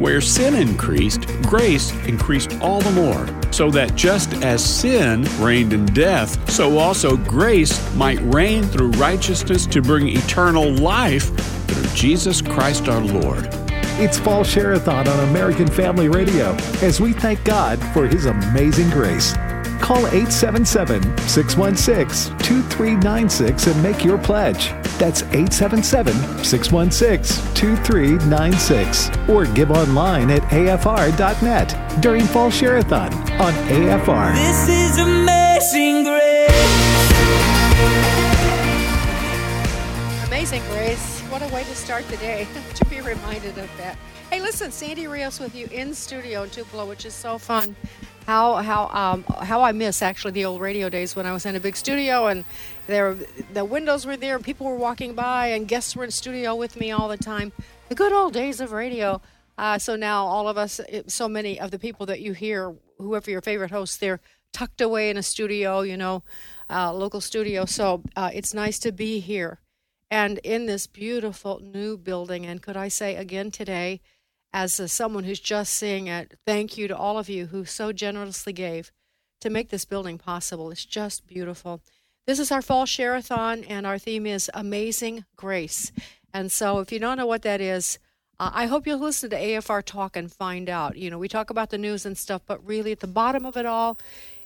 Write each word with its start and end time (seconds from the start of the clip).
Where 0.00 0.22
sin 0.22 0.54
increased, 0.54 1.26
grace 1.42 1.92
increased 2.06 2.58
all 2.62 2.80
the 2.80 2.90
more, 2.92 3.52
so 3.52 3.70
that 3.72 3.94
just 3.96 4.32
as 4.42 4.64
sin 4.64 5.26
reigned 5.38 5.74
in 5.74 5.84
death, 5.84 6.50
so 6.50 6.78
also 6.78 7.18
grace 7.18 7.78
might 7.96 8.18
reign 8.22 8.62
through 8.62 8.92
righteousness 8.92 9.66
to 9.66 9.82
bring 9.82 10.08
eternal 10.08 10.72
life 10.72 11.36
through 11.66 11.94
Jesus 11.94 12.40
Christ 12.40 12.88
our 12.88 13.02
Lord. 13.02 13.46
It's 14.00 14.18
Fall 14.18 14.42
Share-a-thon 14.42 15.06
on 15.06 15.28
American 15.28 15.68
Family 15.68 16.08
Radio 16.08 16.54
as 16.80 16.98
we 16.98 17.12
thank 17.12 17.44
God 17.44 17.78
for 17.92 18.06
His 18.06 18.24
amazing 18.24 18.88
grace. 18.88 19.34
Call 19.82 20.06
877 20.06 21.02
616 21.28 22.38
2396 22.38 23.66
and 23.66 23.82
make 23.82 24.02
your 24.02 24.16
pledge. 24.16 24.72
That's 25.00 25.22
877 25.22 26.12
616 26.44 27.54
2396. 27.54 29.10
Or 29.30 29.46
give 29.46 29.70
online 29.70 30.30
at 30.30 30.42
afr.net 30.42 32.02
during 32.02 32.26
Fall 32.26 32.50
Share-a-thon 32.50 33.10
on 33.40 33.54
AFR. 33.70 34.34
This 34.34 34.68
is 34.68 34.98
amazing 34.98 36.04
grace. 36.04 36.50
Amazing 40.26 40.62
Grace. 40.68 41.20
What 41.30 41.42
a 41.42 41.48
way 41.54 41.64
to 41.64 41.74
start 41.74 42.06
the 42.08 42.18
day 42.18 42.46
to 42.74 42.84
be 42.84 43.00
reminded 43.00 43.56
of 43.56 43.70
that. 43.78 43.96
Hey, 44.30 44.40
listen, 44.40 44.70
Sandy 44.70 45.06
Rios 45.06 45.40
with 45.40 45.54
you 45.54 45.66
in 45.72 45.94
studio 45.94 46.42
in 46.42 46.50
Tupelo, 46.50 46.86
which 46.86 47.06
is 47.06 47.14
so 47.14 47.38
fun. 47.38 47.74
How 48.30 48.62
how 48.62 48.82
um, 49.02 49.24
how 49.42 49.62
I 49.62 49.72
miss 49.72 50.02
actually 50.02 50.30
the 50.30 50.44
old 50.44 50.60
radio 50.60 50.88
days 50.88 51.16
when 51.16 51.26
I 51.26 51.32
was 51.32 51.44
in 51.46 51.56
a 51.56 51.58
big 51.58 51.74
studio 51.74 52.28
and 52.28 52.44
there 52.86 53.16
the 53.52 53.64
windows 53.64 54.06
were 54.06 54.16
there 54.16 54.38
people 54.38 54.68
were 54.68 54.76
walking 54.76 55.14
by 55.14 55.48
and 55.48 55.66
guests 55.66 55.96
were 55.96 56.04
in 56.04 56.12
studio 56.12 56.54
with 56.54 56.76
me 56.76 56.92
all 56.92 57.08
the 57.08 57.16
time. 57.16 57.50
The 57.88 57.96
good 57.96 58.12
old 58.12 58.32
days 58.32 58.60
of 58.60 58.70
radio. 58.70 59.20
Uh, 59.58 59.80
so 59.80 59.96
now 59.96 60.26
all 60.26 60.46
of 60.46 60.56
us, 60.56 60.80
so 61.08 61.28
many 61.28 61.58
of 61.58 61.72
the 61.72 61.78
people 61.80 62.06
that 62.06 62.20
you 62.20 62.32
hear, 62.32 62.72
whoever 62.98 63.32
your 63.32 63.40
favorite 63.40 63.72
hosts, 63.72 63.96
they're 63.96 64.20
tucked 64.52 64.80
away 64.80 65.10
in 65.10 65.16
a 65.16 65.24
studio, 65.24 65.80
you 65.80 65.96
know, 65.96 66.22
uh, 66.70 66.92
local 66.92 67.20
studio. 67.20 67.64
So 67.64 68.04
uh, 68.14 68.30
it's 68.32 68.54
nice 68.54 68.78
to 68.78 68.92
be 68.92 69.18
here 69.18 69.58
and 70.08 70.38
in 70.44 70.66
this 70.66 70.86
beautiful 70.86 71.58
new 71.60 71.96
building. 71.96 72.46
And 72.46 72.62
could 72.62 72.76
I 72.76 72.86
say 72.86 73.16
again 73.16 73.50
today, 73.50 74.00
as 74.52 74.80
uh, 74.80 74.86
someone 74.86 75.24
who's 75.24 75.40
just 75.40 75.74
seeing 75.74 76.06
it, 76.06 76.38
thank 76.46 76.76
you 76.76 76.88
to 76.88 76.96
all 76.96 77.18
of 77.18 77.28
you 77.28 77.46
who 77.46 77.64
so 77.64 77.92
generously 77.92 78.52
gave 78.52 78.90
to 79.40 79.50
make 79.50 79.70
this 79.70 79.84
building 79.84 80.18
possible. 80.18 80.70
It's 80.70 80.84
just 80.84 81.26
beautiful. 81.26 81.80
This 82.26 82.38
is 82.38 82.52
our 82.52 82.62
fall 82.62 82.86
share-a-thon, 82.86 83.64
and 83.64 83.86
our 83.86 83.98
theme 83.98 84.26
is 84.26 84.50
Amazing 84.52 85.24
Grace. 85.36 85.92
And 86.32 86.52
so, 86.52 86.78
if 86.78 86.92
you 86.92 86.98
don't 86.98 87.16
know 87.16 87.26
what 87.26 87.42
that 87.42 87.60
is, 87.60 87.98
uh, 88.38 88.50
I 88.54 88.66
hope 88.66 88.86
you'll 88.86 88.98
listen 88.98 89.30
to 89.30 89.36
AFR 89.36 89.84
Talk 89.84 90.16
and 90.16 90.32
find 90.32 90.68
out. 90.68 90.96
You 90.96 91.10
know, 91.10 91.18
we 91.18 91.28
talk 91.28 91.50
about 91.50 91.70
the 91.70 91.78
news 91.78 92.06
and 92.06 92.16
stuff, 92.16 92.42
but 92.46 92.64
really 92.64 92.92
at 92.92 93.00
the 93.00 93.06
bottom 93.06 93.44
of 93.44 93.56
it 93.56 93.66
all 93.66 93.98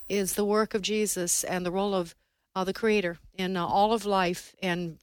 is 0.09 0.35
the 0.35 0.45
work 0.45 0.75
of 0.75 0.83
Jesus 0.83 1.45
and 1.45 1.65
the 1.65 1.71
role 1.71 1.95
of 1.95 2.15
uh, 2.55 2.65
the 2.65 2.73
Creator 2.73 3.19
in 3.35 3.57
uh, 3.57 3.67
all 3.67 3.93
of 3.93 4.05
life 4.05 4.55
and 4.63 4.99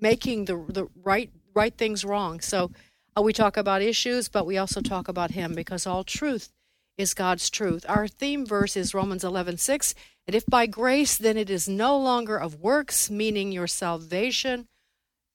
making 0.00 0.44
the 0.44 0.56
the 0.68 0.86
right 1.02 1.30
right 1.54 1.76
things 1.76 2.04
wrong. 2.04 2.40
So 2.40 2.70
uh, 3.16 3.22
we 3.22 3.32
talk 3.32 3.56
about 3.56 3.82
issues, 3.82 4.28
but 4.28 4.46
we 4.46 4.58
also 4.58 4.80
talk 4.80 5.08
about 5.08 5.30
Him 5.30 5.54
because 5.54 5.86
all 5.86 6.04
truth 6.04 6.52
is 6.98 7.14
God's 7.14 7.50
truth. 7.50 7.84
Our 7.88 8.08
theme 8.08 8.46
verse 8.46 8.76
is 8.76 8.94
Romans 8.94 9.24
eleven 9.24 9.56
six. 9.56 9.94
And 10.26 10.34
if 10.34 10.44
by 10.46 10.66
grace, 10.66 11.16
then 11.16 11.36
it 11.36 11.48
is 11.48 11.68
no 11.68 11.96
longer 11.96 12.36
of 12.36 12.60
works, 12.60 13.10
meaning 13.10 13.52
your 13.52 13.68
salvation. 13.68 14.66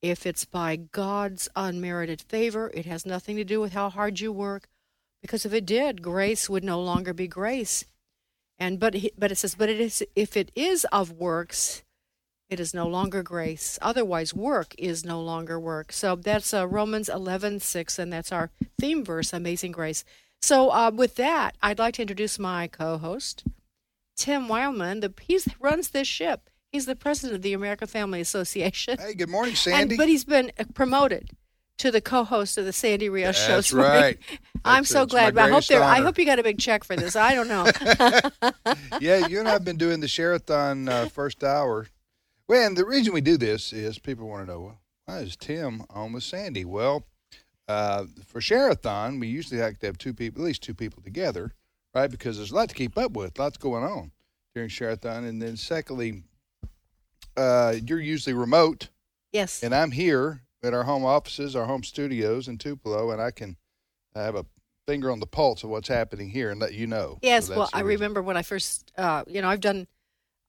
If 0.02 0.26
it's 0.26 0.44
by 0.44 0.76
God's 0.76 1.48
unmerited 1.56 2.22
favor, 2.22 2.72
it 2.74 2.86
has 2.86 3.06
nothing 3.06 3.38
to 3.38 3.44
do 3.44 3.62
with 3.62 3.74
how 3.74 3.90
hard 3.90 4.20
you 4.20 4.32
work, 4.32 4.68
because 5.22 5.46
if 5.46 5.54
it 5.54 5.66
did, 5.66 6.02
grace 6.02 6.50
would 6.50 6.64
no 6.64 6.82
longer 6.82 7.14
be 7.14 7.28
grace. 7.28 7.86
And 8.58 8.80
but 8.80 8.96
he, 8.96 9.12
but 9.18 9.32
it 9.32 9.38
says, 9.38 9.56
but 9.56 9.70
it 9.70 9.80
is 9.80 10.04
if 10.16 10.36
it 10.36 10.52
is 10.56 10.86
of 10.92 11.12
works, 11.12 11.84
it 12.52 12.60
is 12.60 12.74
no 12.74 12.86
longer 12.86 13.24
grace. 13.24 13.80
Otherwise, 13.82 14.34
work 14.34 14.76
is 14.78 15.06
no 15.06 15.22
longer 15.22 15.58
work. 15.58 15.94
So 15.94 16.18
that's 16.18 16.54
uh, 16.54 16.68
Romans 16.68 17.08
eleven 17.08 17.60
six, 17.62 17.98
and 17.98 18.12
that's 18.12 18.32
our 18.32 18.52
theme 18.78 19.04
verse, 19.06 19.32
Amazing 19.32 19.72
Grace. 19.72 20.04
So 20.42 20.70
uh, 20.70 20.92
with 20.94 21.16
that, 21.16 21.56
I'd 21.64 21.80
like 21.80 21.96
to 21.96 22.02
introduce 22.02 22.38
my 22.38 22.68
co-host, 22.68 23.46
Tim 24.18 24.48
Wildmon. 24.48 25.00
The 25.00 25.14
he 25.22 25.40
runs 25.60 25.90
this 25.90 26.08
ship. 26.08 26.50
He's 26.74 26.86
the 26.86 26.96
president 26.96 27.36
of 27.36 27.42
the 27.42 27.54
American 27.54 27.88
Family 27.88 28.20
Association. 28.22 28.98
Hey, 29.00 29.14
good 29.14 29.30
morning, 29.30 29.56
Sandy. 29.56 29.94
And, 29.94 29.98
but 29.98 30.10
he's 30.10 30.26
been 30.26 30.52
uh, 30.60 30.66
promoted 30.74 31.30
to 31.78 31.90
the 31.90 32.02
co-host 32.02 32.58
of 32.58 32.66
the 32.66 32.74
Sandy 32.74 33.08
Rios 33.08 33.38
show. 33.38 33.56
That's 33.56 33.70
this 33.70 33.74
morning. 33.74 34.02
right. 34.02 34.18
I'm 34.66 34.84
That's- 34.84 34.90
so 34.90 35.06
glad. 35.06 35.36
But 35.36 35.46
I 35.46 35.50
hope 35.52 35.66
there. 35.68 35.82
I 35.82 36.02
hope 36.02 36.18
you 36.20 36.26
got 36.26 36.38
a 36.38 36.44
big 36.44 36.60
check 36.60 36.84
for 36.84 36.98
this. 36.98 37.16
I 37.16 37.34
don't 37.34 37.48
know. 37.48 37.66
yeah, 39.00 39.26
you 39.28 39.40
and 39.40 39.48
I 39.48 39.52
have 39.52 39.64
been 39.64 39.78
doing 39.78 40.02
the 40.02 40.08
Share-a-thon 40.10 40.90
uh, 40.90 41.06
first 41.08 41.46
hour. 41.46 41.88
Well, 42.52 42.68
and 42.68 42.76
the 42.76 42.84
reason 42.86 43.14
we 43.14 43.22
do 43.22 43.38
this 43.38 43.72
is 43.72 43.98
people 43.98 44.28
want 44.28 44.46
to 44.46 44.52
know, 44.52 44.60
well, 44.60 44.82
why 45.06 45.20
is 45.20 45.38
Tim 45.38 45.86
on 45.90 46.12
with 46.12 46.24
Sandy? 46.24 46.66
Well, 46.66 47.06
uh, 47.70 48.04
for 48.26 48.42
Share-a-thon, 48.42 49.22
we 49.22 49.28
usually 49.28 49.62
like 49.62 49.80
to 49.80 49.86
have 49.86 49.98
two 49.98 50.14
people, 50.14 50.42
at 50.42 50.48
least 50.48 50.62
two 50.62 50.74
people 50.74 51.02
together, 51.02 51.54
right? 51.96 52.12
Because 52.12 52.36
there's 52.36 52.52
a 52.52 52.56
lot 52.56 52.68
to 52.68 52.76
keep 52.76 52.98
up 52.98 53.14
with, 53.14 53.40
lots 53.40 53.56
going 53.56 53.86
on 53.86 54.12
during 54.54 54.68
Share-a-thon. 54.68 55.24
And 55.24 55.42
then 55.42 55.56
secondly, 55.56 56.24
uh, 57.38 57.76
you're 57.86 58.02
usually 58.02 58.34
remote, 58.34 58.90
yes. 59.32 59.64
and 59.64 59.74
I'm 59.74 59.92
here 59.92 60.42
at 60.62 60.74
our 60.74 60.84
home 60.84 61.06
offices, 61.06 61.56
our 61.56 61.68
home 61.68 61.84
studios 61.84 62.50
in 62.50 62.58
Tupelo, 62.58 63.12
and 63.12 63.22
I 63.22 63.32
can 63.32 63.56
have 64.14 64.36
a 64.36 64.46
finger 64.86 65.10
on 65.10 65.22
the 65.22 65.26
pulse 65.26 65.64
of 65.64 65.70
what's 65.70 65.88
happening 65.88 66.30
here 66.30 66.52
and 66.52 66.60
let 66.60 66.74
you 66.74 66.86
know. 66.86 67.18
Yes, 67.22 67.48
So 67.48 67.60
well, 67.60 67.70
I 67.72 67.80
reason. 67.80 68.02
remember 68.02 68.22
when 68.22 68.36
I 68.36 68.42
first, 68.42 68.92
uh, 68.98 69.24
you 69.26 69.42
know, 69.42 69.48
I've 69.48 69.62
done 69.62 69.88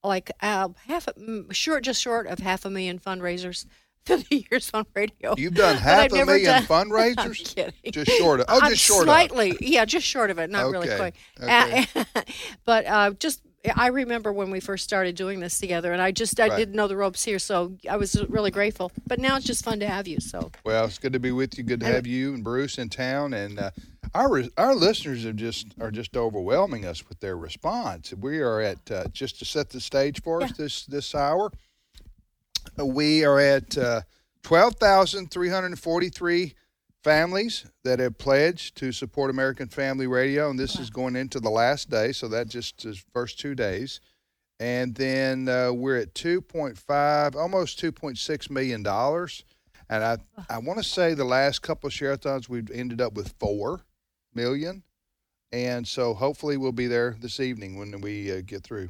like 0.03 0.31
uh, 0.41 0.69
half, 0.87 1.07
a, 1.07 1.53
short, 1.53 1.83
just 1.83 2.01
short 2.01 2.27
of 2.27 2.39
half 2.39 2.65
a 2.65 2.69
million 2.69 2.99
fundraisers 2.99 3.65
through 4.05 4.17
the 4.29 4.45
years 4.51 4.69
on 4.73 4.85
radio. 4.93 5.33
You've 5.37 5.53
done 5.55 5.77
half 5.77 6.11
a 6.11 6.25
million 6.25 6.45
done- 6.45 6.63
I'm 6.69 6.89
fundraisers? 6.89 7.55
kidding. 7.55 7.73
Just 7.91 8.11
short 8.11 8.41
of. 8.41 8.47
Oh, 8.49 8.59
I'm 8.61 8.71
just 8.71 8.83
short 8.83 9.05
slightly, 9.05 9.57
yeah, 9.61 9.85
just 9.85 10.05
short 10.05 10.29
of 10.29 10.39
it, 10.39 10.49
not 10.49 10.69
really 10.69 10.89
Okay, 10.89 10.97
quite. 10.97 11.15
okay. 11.41 11.87
Uh, 11.95 12.21
but 12.65 12.85
uh, 12.85 13.11
just, 13.11 13.41
I 13.77 13.87
remember 13.87 14.33
when 14.33 14.51
we 14.51 14.59
first 14.59 14.83
started 14.83 15.15
doing 15.15 15.39
this 15.39 15.57
together, 15.57 15.93
and 15.93 16.01
I 16.01 16.11
just, 16.11 16.37
I 16.37 16.49
Right. 16.49 16.57
didn't 16.57 16.75
know 16.75 16.89
the 16.89 16.97
ropes 16.97 17.23
here, 17.23 17.39
so 17.39 17.77
I 17.89 17.95
was 17.95 18.21
really 18.27 18.51
grateful. 18.51 18.91
But 19.07 19.19
now 19.19 19.37
it's 19.37 19.45
just 19.45 19.63
fun 19.63 19.79
to 19.79 19.87
have 19.87 20.05
you. 20.05 20.19
So. 20.19 20.51
Well, 20.65 20.83
it's 20.83 20.99
good 20.99 21.13
to 21.13 21.19
be 21.19 21.31
with 21.31 21.57
you. 21.57 21.63
Good 21.63 21.79
to 21.79 21.85
have 21.85 22.05
you 22.05 22.33
and 22.33 22.43
Bruce 22.43 22.77
in 22.77 22.89
town. 22.89 23.33
And 23.33 23.57
uh, 23.57 23.71
our 24.15 24.43
our 24.57 24.75
listeners 24.75 25.23
have 25.23 25.35
just 25.35 25.67
are 25.79 25.91
just 25.91 26.15
overwhelming 26.15 26.85
us 26.85 27.07
with 27.07 27.19
their 27.19 27.37
response. 27.37 28.13
We 28.13 28.39
are 28.39 28.61
at 28.61 28.91
uh, 28.91 29.05
just 29.11 29.39
to 29.39 29.45
set 29.45 29.69
the 29.69 29.79
stage 29.81 30.21
for 30.21 30.41
us 30.43 30.51
this 30.53 30.85
this 30.85 31.15
hour. 31.15 31.51
uh, 32.79 32.85
We 32.85 33.23
are 33.25 33.39
at 33.39 33.77
uh, 33.77 34.01
twelve 34.43 34.75
thousand 34.75 35.31
three 35.31 35.49
hundred 35.49 35.77
forty 35.79 36.09
three 36.09 36.53
families 37.03 37.65
that 37.83 37.99
have 37.99 38.17
pledged 38.17 38.77
to 38.77 38.91
support 38.91 39.29
American 39.29 39.67
Family 39.67 40.07
Radio, 40.07 40.49
and 40.49 40.57
this 40.57 40.79
is 40.79 40.89
going 40.89 41.15
into 41.15 41.39
the 41.39 41.49
last 41.49 41.89
day, 41.89 42.11
so 42.13 42.27
that 42.29 42.47
just 42.47 42.85
is 42.85 43.03
first 43.13 43.39
two 43.39 43.55
days. 43.55 43.99
And 44.59 44.95
then 44.95 45.49
uh, 45.49 45.73
we're 45.73 45.97
at 45.97 46.13
2.5, 46.13 47.35
almost 47.35 47.81
2.6 47.81 48.49
million 48.49 48.83
dollars. 48.83 49.43
And 49.89 50.01
I, 50.01 50.17
I 50.49 50.59
want 50.59 50.79
to 50.79 50.83
say 50.85 51.13
the 51.13 51.25
last 51.25 51.61
couple 51.61 51.87
of 51.87 51.93
share-a-thons 51.93 52.47
we've 52.47 52.71
ended 52.71 53.01
up 53.01 53.13
with 53.13 53.33
four 53.39 53.81
million, 54.35 54.83
and 55.51 55.87
so 55.87 56.13
hopefully 56.13 56.57
we'll 56.57 56.71
be 56.71 56.87
there 56.87 57.15
this 57.19 57.39
evening 57.39 57.77
when 57.77 58.01
we 58.01 58.31
uh, 58.31 58.41
get 58.45 58.63
through 58.63 58.89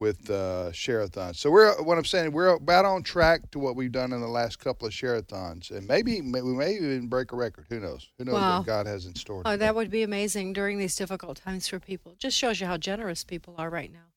with 0.00 0.30
uh, 0.30 0.70
share-a-thons. 0.70 1.40
So 1.40 1.50
we're 1.50 1.74
what 1.82 1.98
I'm 1.98 2.04
saying 2.04 2.30
we're 2.30 2.54
about 2.54 2.84
on 2.84 3.02
track 3.02 3.50
to 3.50 3.58
what 3.58 3.74
we've 3.74 3.90
done 3.90 4.12
in 4.12 4.20
the 4.20 4.28
last 4.28 4.60
couple 4.60 4.86
of 4.86 4.94
share-a-thons, 4.94 5.70
and 5.70 5.88
maybe 5.88 6.20
we 6.20 6.42
may 6.42 6.74
even 6.74 7.08
break 7.08 7.32
a 7.32 7.36
record. 7.36 7.66
Who 7.68 7.80
knows? 7.80 8.08
Who 8.18 8.24
knows 8.24 8.34
Wow. 8.34 8.58
what 8.58 8.66
God 8.66 8.86
has 8.86 9.06
in 9.06 9.14
store? 9.16 9.42
oh, 9.44 9.50
today. 9.52 9.66
that 9.66 9.74
would 9.74 9.90
be 9.90 10.02
amazing 10.04 10.52
during 10.52 10.78
these 10.78 10.94
difficult 10.94 11.38
times 11.38 11.66
for 11.66 11.80
people. 11.80 12.14
Just 12.18 12.36
shows 12.36 12.60
you 12.60 12.66
how 12.68 12.76
generous 12.76 13.24
people 13.24 13.54
are 13.58 13.70
right 13.70 13.92
now. 13.92 14.07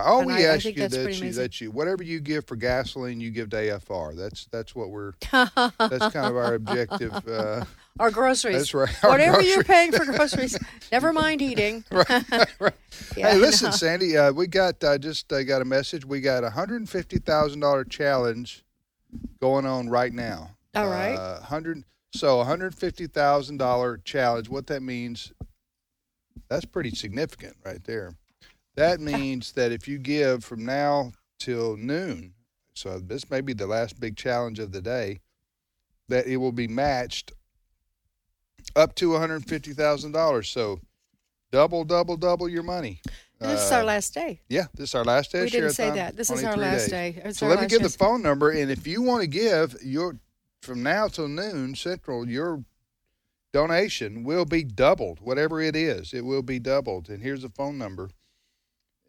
All 0.00 0.18
And 0.20 0.26
we 0.26 0.34
I- 0.34 0.50
I 0.50 0.54
ask 0.54 0.62
think 0.64 0.76
you 0.76 0.88
that 0.88 0.96
you 0.96 1.02
amazing. 1.04 1.32
that 1.42 1.60
you 1.60 1.70
whatever 1.70 2.02
you 2.02 2.20
give 2.20 2.46
for 2.46 2.56
gasoline, 2.56 3.20
you 3.20 3.30
give 3.30 3.50
to 3.50 3.56
AFR. 3.56 4.16
That's 4.16 4.46
that's 4.52 4.74
what 4.74 4.90
we're 4.90 5.12
that's 5.32 5.72
kind 5.78 6.14
of 6.26 6.36
our 6.36 6.54
objective. 6.54 7.12
Uh, 7.28 7.64
Or 8.00 8.12
groceries. 8.12 8.58
That's 8.58 8.74
right, 8.74 9.04
our 9.04 9.10
Whatever 9.10 9.42
you're 9.42 9.64
paying 9.64 9.90
for 9.90 10.04
groceries, 10.16 10.56
never 10.92 11.12
mind 11.12 11.42
eating. 11.42 11.84
right, 11.90 12.24
right. 12.60 12.72
Yeah, 13.16 13.32
hey, 13.32 13.38
listen, 13.38 13.66
know. 13.66 13.70
Sandy, 13.72 14.16
uh, 14.16 14.30
we 14.30 14.46
got 14.46 14.84
uh, 14.84 14.98
just 14.98 15.32
uh, 15.32 15.42
got 15.42 15.62
a 15.62 15.64
message. 15.64 16.04
We 16.04 16.20
got 16.20 16.44
a 16.44 16.50
hundred 16.50 16.76
and 16.76 16.88
fifty 16.88 17.18
thousand 17.18 17.58
dollar 17.58 17.82
challenge 17.82 18.64
going 19.42 19.66
on 19.66 19.88
right 19.88 20.12
now. 20.12 20.50
All 20.76 20.86
right. 20.86 21.16
uh, 21.16 21.40
hundred. 21.40 21.82
So, 22.12 22.38
a 22.40 22.44
hundred 22.44 22.72
fifty 22.76 23.08
thousand 23.08 23.56
dollar 23.56 23.96
challenge. 23.98 24.48
What 24.48 24.68
that 24.68 24.80
means? 24.80 25.32
That's 26.48 26.64
pretty 26.66 26.90
significant, 26.94 27.56
right 27.64 27.82
there. 27.82 28.14
That 28.78 29.00
means 29.00 29.50
that 29.54 29.72
if 29.72 29.88
you 29.88 29.98
give 29.98 30.44
from 30.44 30.64
now 30.64 31.10
till 31.40 31.76
noon, 31.76 32.34
so 32.74 33.00
this 33.00 33.28
may 33.28 33.40
be 33.40 33.52
the 33.52 33.66
last 33.66 33.98
big 33.98 34.16
challenge 34.16 34.60
of 34.60 34.70
the 34.70 34.80
day, 34.80 35.18
that 36.08 36.28
it 36.28 36.36
will 36.36 36.52
be 36.52 36.68
matched 36.68 37.32
up 38.76 38.94
to 38.94 39.10
one 39.10 39.20
hundred 39.20 39.44
fifty 39.46 39.72
thousand 39.72 40.12
dollars. 40.12 40.48
So 40.48 40.78
double, 41.50 41.82
double, 41.82 42.16
double 42.16 42.48
your 42.48 42.62
money. 42.62 43.00
And 43.40 43.50
this 43.50 43.64
is 43.64 43.72
our 43.72 43.80
Uh, 43.80 43.86
last 43.86 44.14
day. 44.14 44.42
Yeah, 44.48 44.66
this 44.74 44.90
is 44.90 44.94
our 44.94 45.04
last 45.04 45.32
day. 45.32 45.42
We 45.42 45.50
didn't 45.50 45.72
say 45.72 45.90
that. 45.90 46.16
This 46.16 46.30
is 46.30 46.44
our 46.44 46.56
last 46.56 46.88
days. 46.88 47.14
day. 47.16 47.22
It's 47.24 47.38
So 47.40 47.48
let 47.48 47.60
me 47.60 47.66
give 47.66 47.82
the 47.82 47.88
phone 47.88 48.22
number, 48.22 48.50
and 48.50 48.70
if 48.70 48.86
you 48.86 49.02
want 49.02 49.22
to 49.22 49.26
give 49.26 49.74
your 49.82 50.20
from 50.62 50.84
now 50.84 51.08
till 51.08 51.26
noon 51.26 51.74
Central, 51.74 52.28
your 52.28 52.62
donation 53.52 54.22
will 54.22 54.44
be 54.44 54.62
doubled. 54.62 55.18
Whatever 55.18 55.60
it 55.60 55.74
is, 55.74 56.14
it 56.14 56.24
will 56.24 56.42
be 56.42 56.60
doubled. 56.60 57.08
And 57.08 57.24
here's 57.24 57.42
the 57.42 57.48
phone 57.48 57.76
number. 57.76 58.10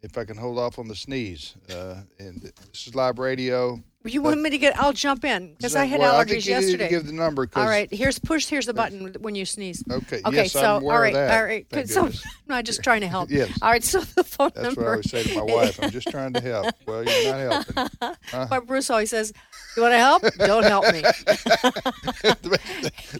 If 0.02 0.16
I 0.16 0.24
can 0.24 0.36
hold 0.36 0.58
off 0.58 0.78
on 0.78 0.88
the 0.88 0.94
sneeze, 0.94 1.54
uh, 1.70 1.96
and 2.18 2.40
this 2.40 2.86
is 2.86 2.94
live 2.94 3.18
radio. 3.18 3.82
You 4.02 4.22
want 4.22 4.40
me 4.40 4.48
to 4.48 4.56
get? 4.56 4.80
I'll 4.80 4.94
jump 4.94 5.26
in 5.26 5.52
because 5.54 5.76
I 5.76 5.84
had 5.84 6.00
Well, 6.00 6.16
I 6.16 6.24
allergies 6.24 6.28
think 6.28 6.46
you 6.46 6.54
need 6.54 6.60
to 6.60 6.66
yesterday. 6.68 6.88
give 6.88 7.06
the 7.06 7.12
number. 7.12 7.46
All 7.54 7.66
right, 7.66 7.92
here's 7.92 8.18
push. 8.18 8.46
Here's 8.46 8.64
the 8.64 8.72
button 8.72 9.14
when 9.20 9.34
you 9.34 9.44
sneeze. 9.44 9.84
Okay. 9.90 10.22
Okay, 10.24 10.36
yes, 10.44 10.52
so 10.52 10.76
all 10.76 10.80
right, 10.98 11.14
all 11.14 11.44
right. 11.44 11.66
Thank. 11.68 11.90
So 11.90 12.04
goodness. 12.04 12.24
I'm 12.48 12.64
just 12.64 12.82
trying 12.82 13.02
to 13.02 13.08
help. 13.08 13.30
Yes. 13.30 13.50
All 13.60 13.70
right. 13.70 13.84
So 13.84 14.00
the 14.00 14.24
phone 14.24 14.52
That's 14.54 14.68
number. 14.68 14.80
what 14.80 14.88
I 14.88 14.92
always 14.92 15.10
say 15.10 15.22
to 15.24 15.34
my 15.36 15.42
wife. 15.42 15.78
I'm 15.82 15.90
just 15.90 16.08
trying 16.08 16.32
to 16.32 16.40
help. 16.40 16.74
Well, 16.86 17.04
you're 17.04 17.36
not 17.36 17.66
helping. 18.00 18.16
But 18.48 18.66
Bruce 18.66 18.88
always 18.88 19.10
says, 19.10 19.34
"You 19.76 19.82
want 19.82 19.92
to 19.92 19.98
help? 19.98 20.22
Don't 20.38 20.64
help 20.64 20.84
me." 20.94 21.00
the 21.02 22.60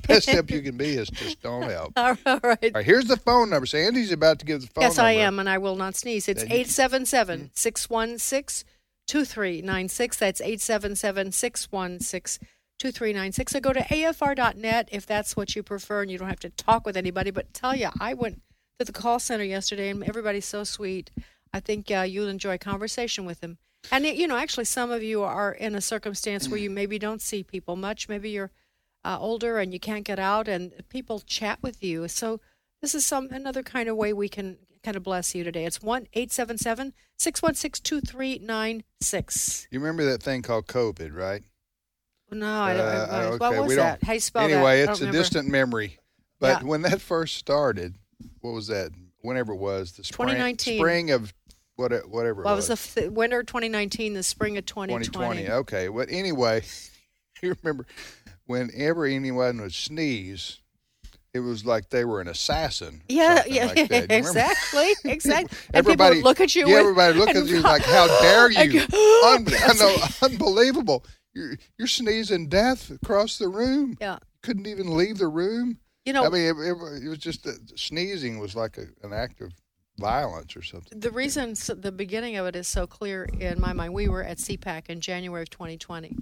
best, 0.09 0.31
help 0.31 0.51
you 0.51 0.63
can 0.63 0.79
be 0.79 0.95
is 0.95 1.09
just 1.09 1.43
don't 1.43 1.69
help. 1.71 1.93
all 1.97 2.11
right. 2.13 2.19
All 2.27 2.41
right, 2.43 2.77
here's 2.85 3.05
the 3.07 3.17
phone 3.19 3.51
number. 3.51 3.67
Sandy's 3.67 4.13
about 4.13 4.39
to 4.39 4.47
give 4.47 4.63
the 4.63 4.67
phone 4.69 4.83
number. 4.85 4.93
Yes, 4.93 4.97
number. 4.97 5.09
I 5.09 5.13
am, 5.13 5.39
and 5.39 5.49
I 5.49 5.59
will 5.59 5.77
not 5.77 5.95
sneeze. 5.95 6.27
It's 6.29 6.43
Then 6.43 6.53
877 6.53 7.51
616 7.55 8.65
2396. 9.11 10.17
That's 10.17 10.41
877 10.41 11.33
616 11.33 12.47
2396. 12.79 13.53
So 13.53 13.61
go 13.61 13.73
to 13.73 13.81
afr.net 13.81 14.89
if 14.93 15.05
that's 15.05 15.37
what 15.37 15.57
you 15.57 15.63
prefer 15.65 16.03
and 16.03 16.11
you 16.11 16.17
don't 16.17 16.29
have 16.29 16.41
to 16.41 16.51
talk 16.51 16.87
with 16.87 16.97
anybody. 16.97 17.33
But 17.33 17.53
tell 17.53 17.75
you, 17.75 17.89
I 17.99 18.15
went 18.15 18.41
to 18.79 18.85
the 18.85 18.93
call 18.93 19.19
center 19.19 19.43
yesterday 19.43 19.91
and 19.91 20.05
everybody's 20.05 20.47
so 20.47 20.63
sweet. 20.63 21.11
I 21.53 21.59
think 21.59 21.91
uh, 21.91 22.03
you'll 22.03 22.29
enjoy 22.29 22.57
conversation 22.59 23.25
with 23.25 23.41
them. 23.41 23.59
And, 23.91 24.07
it, 24.07 24.15
you 24.15 24.29
know, 24.29 24.37
actually, 24.37 24.67
some 24.67 24.93
of 24.93 25.03
you 25.03 25.23
are 25.23 25.53
in 25.53 25.75
a 25.75 25.81
circumstance 25.81 26.49
where 26.49 26.61
you 26.61 26.71
maybe 26.71 26.99
don't 26.99 27.21
see 27.21 27.43
people 27.43 27.75
much. 27.75 28.09
Maybe 28.09 28.31
you're 28.31 28.53
uh, 29.05 29.19
older 29.19 29.59
and 29.59 29.73
you 29.73 29.81
can't 29.81 30.05
get 30.05 30.19
out, 30.19 30.47
and 30.47 30.73
people 30.89 31.21
chat 31.21 31.59
with 31.63 31.83
you. 31.83 32.07
So 32.07 32.41
this 32.83 32.95
is 32.95 33.05
some 33.05 33.31
another 33.31 33.63
kind 33.63 33.89
of 33.89 33.97
way 33.97 34.13
we 34.13 34.29
can 34.29 34.59
kind 34.83 34.97
of 34.97 35.03
bless 35.03 35.35
you 35.35 35.45
today. 35.45 35.65
It's 35.65 35.83
one 35.83 36.07
eight 36.15 36.33
seven 36.33 36.59
seven 36.59 36.93
six 37.19 37.43
one 37.43 37.55
six 37.55 37.81
two 37.81 38.01
three 38.01 38.39
nine 38.39 38.85
six. 39.01 39.67
You 39.71 39.81
remember 39.81 40.05
that 40.07 40.23
thing 40.23 40.43
called 40.43 40.67
COVID, 40.67 41.15
right? 41.15 41.43
No, 42.31 42.47
I 42.63 42.75
don't. 42.75 42.87
Uh, 42.87 43.31
what 43.39 43.43
okay, 43.53 43.61
was 43.61 43.69
we 43.69 43.75
that? 43.77 44.03
How 44.05 44.13
you 44.13 44.21
spell 44.21 44.47
that? 44.47 44.55
anyway, 44.55 44.83
I 44.83 44.91
it's 44.91 45.01
a 45.01 45.05
remember. 45.05 45.19
distant 45.19 45.49
memory. 45.49 45.99
But 46.39 46.63
Yeah. 46.63 46.69
when 46.69 46.83
that 46.83 47.01
first 47.01 47.37
started, 47.37 47.97
what 48.41 48.53
was 48.53 48.69
that? 48.69 48.93
Whenever 49.23 49.53
it 49.53 49.57
was, 49.59 49.93
the 49.93 50.05
spring, 50.05 50.29
2019. 50.29 50.79
spring 50.79 51.11
of 51.11 51.35
what, 51.77 51.93
whatever. 52.09 52.43
Well, 52.43 52.55
it 52.55 52.57
it 52.57 52.69
was 52.69 52.95
the 52.95 53.03
f- 53.05 53.11
winter 53.13 53.43
2019, 53.43 54.15
the 54.15 54.23
spring 54.23 54.57
of 54.57 54.65
2020. 54.65 55.07
2020. 55.43 55.51
Okay. 55.61 55.89
But 55.89 56.09
anyway, 56.11 56.63
you 57.43 57.55
remember 57.63 57.87
whenever 58.47 59.05
anyone 59.05 59.61
would 59.61 59.75
sneeze, 59.75 60.61
it 61.33 61.41
was 61.41 61.65
like 61.65 61.91
they 61.91 62.05
were 62.05 62.21
an 62.21 62.29
assassin. 62.29 63.03
Yeah, 63.09 63.43
yeah, 63.47 63.67
like 63.67 63.79
exactly, 64.11 64.93
exactly. 65.05 65.57
and 65.69 65.77
Everybody 65.77 66.17
people 66.17 66.23
would 66.23 66.25
look 66.29 66.41
at 66.41 66.55
you. 66.55 66.63
Yeah, 66.69 66.75
with- 66.77 66.81
everybody 66.83 67.19
look 67.19 67.29
at 67.31 67.37
and- 67.37 67.49
you 67.49 67.61
like, 67.61 67.83
"How 67.83 68.07
dare 68.21 68.51
you? 68.67 68.81
Un- 69.27 69.47
I 69.49 69.75
know, 69.79 69.97
unbelievable! 70.23 71.05
You're 71.35 71.55
you're 71.79 71.89
sneezing 71.89 72.49
death 72.49 72.91
across 72.91 73.39
the 73.39 73.49
room. 73.49 73.97
Yeah, 74.01 74.19
Couldn't 74.43 74.67
even 74.67 74.97
leave 74.97 75.19
the 75.19 75.29
room. 75.29 75.79
you 76.05 76.13
know, 76.13 76.25
I 76.25 76.29
mean, 76.31 76.43
it, 76.43 76.57
it, 76.59 77.05
it 77.05 77.09
was 77.09 77.19
just 77.19 77.45
that 77.45 77.79
sneezing 77.79 78.39
was 78.41 78.57
like 78.57 78.79
a, 78.79 78.87
an 79.07 79.13
act 79.13 79.41
of 79.41 79.53
violence 79.99 80.57
or 80.57 80.63
something. 80.63 80.99
the 80.99 81.11
reason 81.11 81.51
s 81.51 81.71
the 81.77 81.93
beginning 81.93 82.37
of 82.37 82.47
it 82.47 82.57
is 82.57 82.67
so 82.67 82.87
clear 82.87 83.25
in 83.39 83.61
my 83.61 83.73
mind. 83.73 83.93
We 83.95 84.09
were 84.09 84.25
at 84.25 84.39
CPAC 84.39 84.89
in 84.89 85.01
January 85.01 85.43
of 85.43 85.51
2020, 85.51 86.17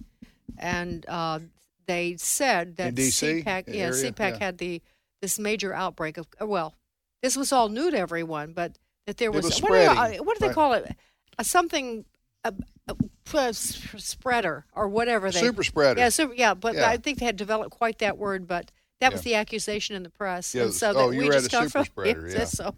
and 0.58 1.06
uh, 1.08 1.38
they 1.86 2.16
said 2.18 2.76
that 2.76 2.88
In 2.88 2.94
DC 2.96 3.44
CPAC, 3.44 3.64
yeah, 3.68 3.74
area? 3.84 4.12
CPAC 4.12 4.30
Yeah. 4.32 4.38
had 4.38 4.58
the 4.58 4.82
this 5.20 5.38
major 5.38 5.72
outbreak 5.74 6.16
of 6.16 6.26
uh, 6.40 6.46
well, 6.46 6.74
this 7.22 7.36
was 7.36 7.52
all 7.52 7.68
new 7.68 7.90
to 7.90 7.98
everyone, 7.98 8.52
but 8.52 8.78
that 9.06 9.16
there 9.16 9.30
was, 9.32 9.44
was 9.44 9.62
what, 9.62 9.68
do 9.68 9.74
they, 9.74 9.86
uh, 9.86 10.22
what 10.22 10.38
do 10.38 10.40
they 10.40 10.46
right. 10.48 10.54
call 10.54 10.72
it? 10.74 10.96
A 11.38 11.44
something. 11.44 12.04
A, 12.44 12.54
a, 12.86 12.96
a 13.34 13.52
spreader 13.52 14.64
or 14.74 14.88
whatever 14.88 15.30
they 15.30 15.40
Super 15.40 15.62
spreader. 15.62 16.00
yeah 16.00 16.08
super, 16.08 16.32
yeah 16.34 16.54
but 16.54 16.74
Yeah. 16.74 16.88
I 16.88 16.96
think 16.96 17.18
they 17.18 17.26
had 17.26 17.36
developed 17.36 17.72
quite 17.72 17.98
that 17.98 18.16
word 18.16 18.46
but 18.46 18.70
that 19.00 19.12
was 19.12 19.22
the 19.22 19.34
accusation 19.34 19.94
in 19.96 20.02
the 20.02 20.08
press 20.10 20.54
Yeah, 20.54 20.62
and 20.64 20.72
so 20.72 20.90
oh, 20.90 21.10
that 21.10 21.16
we 21.16 21.28
just 21.28 21.48
a 21.48 21.50
got 21.50 21.62
super 21.64 21.70
from 21.70 21.84
spreader, 21.84 22.28
yeah. 22.28 22.44
so 22.44 22.74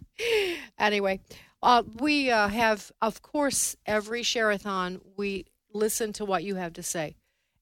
anyway 0.78 1.20
uh, 1.62 1.84
we 2.00 2.30
uh, 2.30 2.48
have 2.48 2.90
of 3.00 3.22
course 3.22 3.76
every 3.86 4.22
share-a-thon 4.22 5.00
we 5.16 5.46
listen 5.72 6.12
to 6.14 6.24
what 6.24 6.42
you 6.42 6.56
have 6.56 6.72
to 6.72 6.82
say 6.82 7.14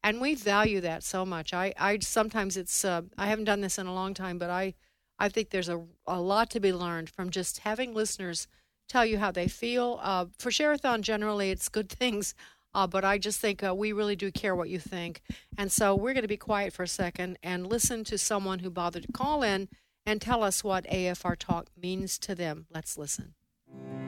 and 0.03 0.21
we 0.21 0.35
value 0.35 0.81
that 0.81 1.03
so 1.03 1.25
much 1.25 1.53
i, 1.53 1.73
I 1.79 1.99
sometimes 2.01 2.57
it's 2.57 2.85
uh, 2.85 3.03
i 3.17 3.27
haven't 3.27 3.45
done 3.45 3.61
this 3.61 3.79
in 3.79 3.87
a 3.87 3.95
long 3.95 4.15
time 4.15 4.39
but 4.39 4.51
i 4.51 4.75
i 5.19 5.29
think 5.29 5.51
there's 5.51 5.69
a, 5.69 5.85
a 6.07 6.21
lot 6.21 6.51
to 6.51 6.61
be 6.61 6.73
learned 6.73 7.11
from 7.11 7.31
just 7.31 7.59
having 7.61 7.95
listeners 7.95 8.47
tell 8.89 9.05
you 9.05 9.19
how 9.19 9.31
they 9.31 9.49
feel 9.49 9.99
uh, 10.03 10.27
for 10.39 10.51
share-a-thon 10.51 11.03
generally 11.03 11.51
it's 11.51 11.69
good 11.69 11.89
things 11.89 12.35
uh, 12.75 12.87
but 12.87 13.05
I 13.05 13.19
just 13.19 13.41
think 13.41 13.65
uh, 13.65 13.75
we 13.75 13.93
really 13.93 14.15
do 14.15 14.31
care 14.31 14.55
what 14.55 14.69
you 14.69 14.79
think. 14.79 15.23
And 15.57 15.73
so 15.73 15.95
we're 15.95 16.13
going 16.13 16.23
to 16.23 16.29
be 16.29 16.37
quiet 16.37 16.73
for 16.73 16.83
a 16.83 16.89
second 16.89 17.39
and 17.43 17.67
listen 17.67 18.05
to 18.05 18.19
someone 18.19 18.61
who 18.61 18.71
bothered 18.71 19.05
to 19.05 19.13
call 19.13 19.43
in 19.43 19.69
and 20.07 20.21
tell 20.21 20.43
us 20.43 20.63
what 20.63 20.85
AFR 20.85 21.37
Talk 21.37 21.69
means 21.81 22.19
to 22.21 22.35
them. 22.35 22.67
Let's 22.73 22.97
listen. 22.97 23.35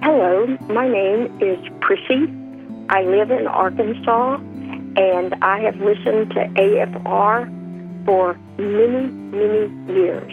Hello, 0.03 0.47
my 0.69 0.89
name 0.89 1.39
is 1.43 1.59
Prissy. 1.81 2.27
I 2.89 3.03
live 3.03 3.31
in 3.31 3.47
Arkansas, 3.47 4.39
and 4.97 5.35
I 5.43 5.61
have 5.61 5.77
listened 5.77 6.31
to 6.31 6.47
AFR 6.55 8.05
for 8.05 8.39
many, 8.59 9.07
many 9.09 9.93
years. 9.93 10.33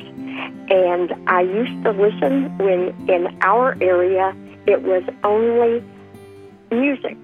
And 0.69 1.13
I 1.27 1.41
used 1.41 1.83
to 1.83 1.91
listen 1.91 2.57
when 2.57 2.93
in 3.09 3.37
our 3.41 3.77
area 3.81 4.35
it 4.65 4.83
was 4.83 5.03
only 5.23 5.83
music. 6.71 7.17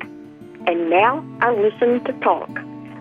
And 0.65 0.89
now 0.89 1.25
I 1.41 1.51
listen 1.51 2.03
to 2.05 2.13
talk. 2.19 2.49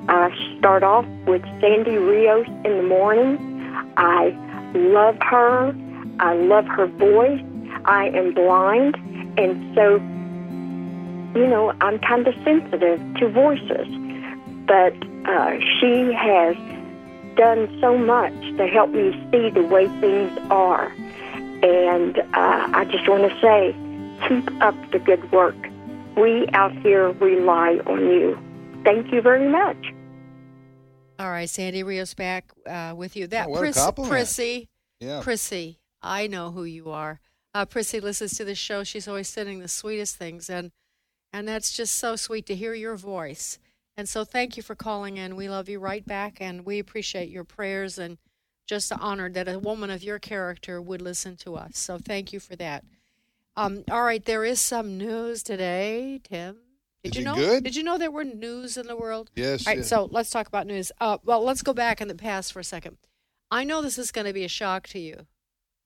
I 0.09 0.35
start 0.59 0.83
off 0.83 1.07
with 1.27 1.43
Sandy 1.61 1.97
Rios 1.97 2.47
in 2.65 2.77
the 2.77 2.83
morning. 2.83 3.39
I 3.97 4.37
love 4.75 5.17
her. 5.21 5.75
I 6.19 6.35
love 6.35 6.67
her 6.67 6.87
voice. 6.87 7.43
I 7.85 8.09
am 8.09 8.33
blind, 8.33 8.97
and 9.37 9.75
so, 9.75 9.95
you 11.39 11.47
know, 11.49 11.75
I'm 11.81 11.99
kind 11.99 12.27
of 12.29 12.35
sensitive 12.45 13.01
to 13.17 13.29
voices. 13.29 13.89
But 14.73 14.95
uh, 15.29 15.59
she 15.79 16.15
has 16.15 16.57
done 17.37 17.69
so 17.79 17.99
much 17.99 18.33
to 18.57 18.67
help 18.67 18.89
me 18.89 19.13
see 19.31 19.51
the 19.51 19.63
way 19.63 19.87
things 20.01 20.39
are. 20.51 20.87
And 21.63 22.19
uh, 22.19 22.25
I 22.33 22.87
just 22.91 23.07
want 23.07 23.31
to 23.31 23.39
say, 23.39 23.77
keep 24.27 24.51
up 24.63 24.75
the 24.91 24.99
good 24.99 25.31
work. 25.31 25.57
We 26.17 26.49
out 26.55 26.73
here 26.79 27.11
rely 27.13 27.81
on 27.87 28.01
you. 28.01 28.39
Thank 28.83 29.13
you 29.13 29.21
very 29.21 29.47
much. 29.47 29.77
All 31.19 31.29
right, 31.29 31.51
Sandy 31.51 31.83
Rios 31.83 32.15
back 32.15 32.51
uh, 32.67 32.95
with 32.97 33.15
you. 33.15 33.27
That 33.27 33.49
Oh, 33.51 33.59
Pris- 33.59 33.91
Prissy, 34.09 34.71
Yeah. 35.01 35.21
Prissy, 35.23 35.81
I 36.01 36.29
know 36.29 36.51
who 36.51 36.65
you 36.65 36.91
are. 36.91 37.21
Uh, 37.53 37.67
Prissy 37.67 38.01
listens 38.01 38.39
to 38.39 38.45
the 38.47 38.55
show. 38.55 38.85
She's 38.85 39.07
always 39.07 39.29
sending 39.29 39.59
the 39.61 39.69
sweetest 39.69 40.17
things, 40.17 40.49
and 40.49 40.73
and 41.31 41.47
that's 41.47 41.73
just 41.73 41.95
so 41.99 42.17
sweet 42.17 42.47
to 42.47 42.55
hear 42.55 42.73
your 42.73 42.97
voice. 42.97 43.59
And 43.97 44.09
so, 44.09 44.25
thank 44.25 44.57
you 44.57 44.63
for 44.63 44.75
calling 44.75 45.17
in. 45.19 45.37
We 45.37 45.49
love 45.49 45.69
you 45.69 45.79
right 45.79 46.05
back, 46.05 46.39
and 46.41 46.65
we 46.65 46.79
appreciate 46.79 47.29
your 47.29 47.45
prayers 47.45 47.99
and 47.99 48.19
just 48.67 48.91
honored 48.93 49.35
that 49.35 49.49
a 49.49 49.59
woman 49.59 49.91
of 49.91 50.03
your 50.03 50.19
character 50.19 50.81
would 50.81 51.03
listen 51.03 51.37
to 51.39 51.57
us. 51.57 51.77
So, 51.77 51.99
thank 51.99 52.33
you 52.33 52.41
for 52.41 52.57
that. 52.57 52.85
Um, 53.55 53.85
all 53.91 54.03
right, 54.03 54.25
there 54.25 54.45
is 54.45 54.61
some 54.61 54.97
news 54.97 55.43
today, 55.43 56.21
Tim. 56.25 56.57
Did 57.05 57.13
Is 57.13 57.19
you 57.19 57.25
know? 57.25 57.35
good? 57.35 57.65
Did 57.65 57.77
you 57.77 57.83
know 57.83 57.99
there 57.99 58.11
were 58.11 58.25
news 58.25 58.77
in 58.79 58.87
the 58.87 58.97
world? 58.97 59.31
Yes. 59.37 59.67
All 59.67 59.73
right, 59.73 59.79
yes. 59.79 59.89
so 59.89 60.09
let's 60.11 60.31
talk 60.31 60.47
about 60.47 60.67
news. 60.67 60.91
Uh, 61.01 61.19
well, 61.25 61.43
let's 61.45 61.61
go 61.63 61.75
back 61.75 62.01
in 62.01 62.09
the 62.09 62.15
past 62.15 62.53
for 62.53 62.61
a 62.61 62.65
second. 62.65 62.97
I 63.51 63.65
know 63.65 63.83
this 63.83 63.99
is 63.99 64.11
going 64.13 64.27
to 64.27 64.33
be 64.33 64.45
a 64.45 64.49
shock 64.49 64.87
to 64.89 64.99
you, 64.99 65.27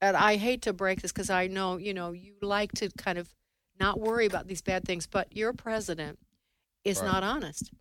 and 0.01 0.17
I 0.17 0.37
hate 0.37 0.63
to 0.63 0.73
break 0.73 1.03
this 1.03 1.11
because 1.11 1.31
I 1.31 1.49
know 1.49 1.77
you 1.79 1.93
know 1.93 2.13
you 2.13 2.35
like 2.41 2.71
to 2.75 2.91
kind 2.97 3.19
of 3.19 3.35
not 3.81 3.99
worry 3.99 4.27
about 4.27 4.47
these 4.47 4.63
bad 4.63 4.85
things, 4.85 5.07
but 5.09 5.35
your 5.37 5.53
president 5.53 6.21
is 6.85 7.01
Right. 7.01 7.07
not 7.07 7.25
honest. 7.25 7.73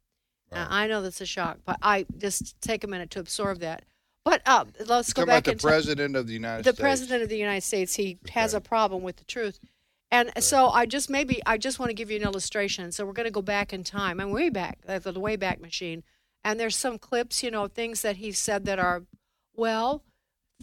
Right. 0.52 0.68
I 0.70 0.88
know 0.88 1.02
that's 1.02 1.22
a 1.22 1.26
shock, 1.26 1.60
but 1.66 1.78
I 1.82 2.06
just 2.18 2.60
take 2.62 2.84
a 2.84 2.88
minute 2.88 3.10
to 3.12 3.20
absorb 3.20 3.60
that. 3.60 3.84
But 4.24 4.42
uh, 4.46 4.66
let's 4.88 5.14
go 5.14 5.26
back 5.26 5.48
about 5.48 5.58
the 5.58 5.62
president 5.68 6.16
of 6.16 6.28
the 6.28 6.34
United 6.34 6.64
the 6.64 6.70
States. 6.72 6.80
president 6.82 7.24
of 7.24 7.30
the 7.30 7.38
United 7.38 7.62
States, 7.62 7.96
he 7.96 8.18
has 8.32 8.54
a 8.54 8.62
problem 8.62 9.04
with 9.04 9.18
the 9.18 9.24
truth. 9.26 9.60
And 10.12 10.32
so 10.40 10.70
I 10.70 10.86
just 10.86 11.10
maybe 11.10 11.42
I 11.46 11.58
just 11.58 11.78
want 11.80 11.90
to 11.90 11.94
give 11.94 12.10
you 12.10 12.18
an 12.18 12.24
illustration. 12.24 12.92
So 12.92 13.06
we're 13.06 13.14
going 13.14 13.26
to 13.28 13.32
go 13.32 13.42
back 13.42 13.74
in 13.74 13.84
time 13.84 14.20
and 14.20 14.32
way 14.32 14.50
back, 14.50 14.80
the 14.86 15.20
way 15.20 15.36
back 15.36 15.60
machine. 15.62 16.04
And 16.44 16.60
there's 16.60 16.76
some 16.76 16.98
clips, 17.00 17.44
you 17.44 17.52
know, 17.52 17.68
things 17.68 18.02
that 18.04 18.18
he 18.18 18.32
said 18.32 18.66
that 18.66 18.78
are, 18.80 19.04
well, 19.56 20.04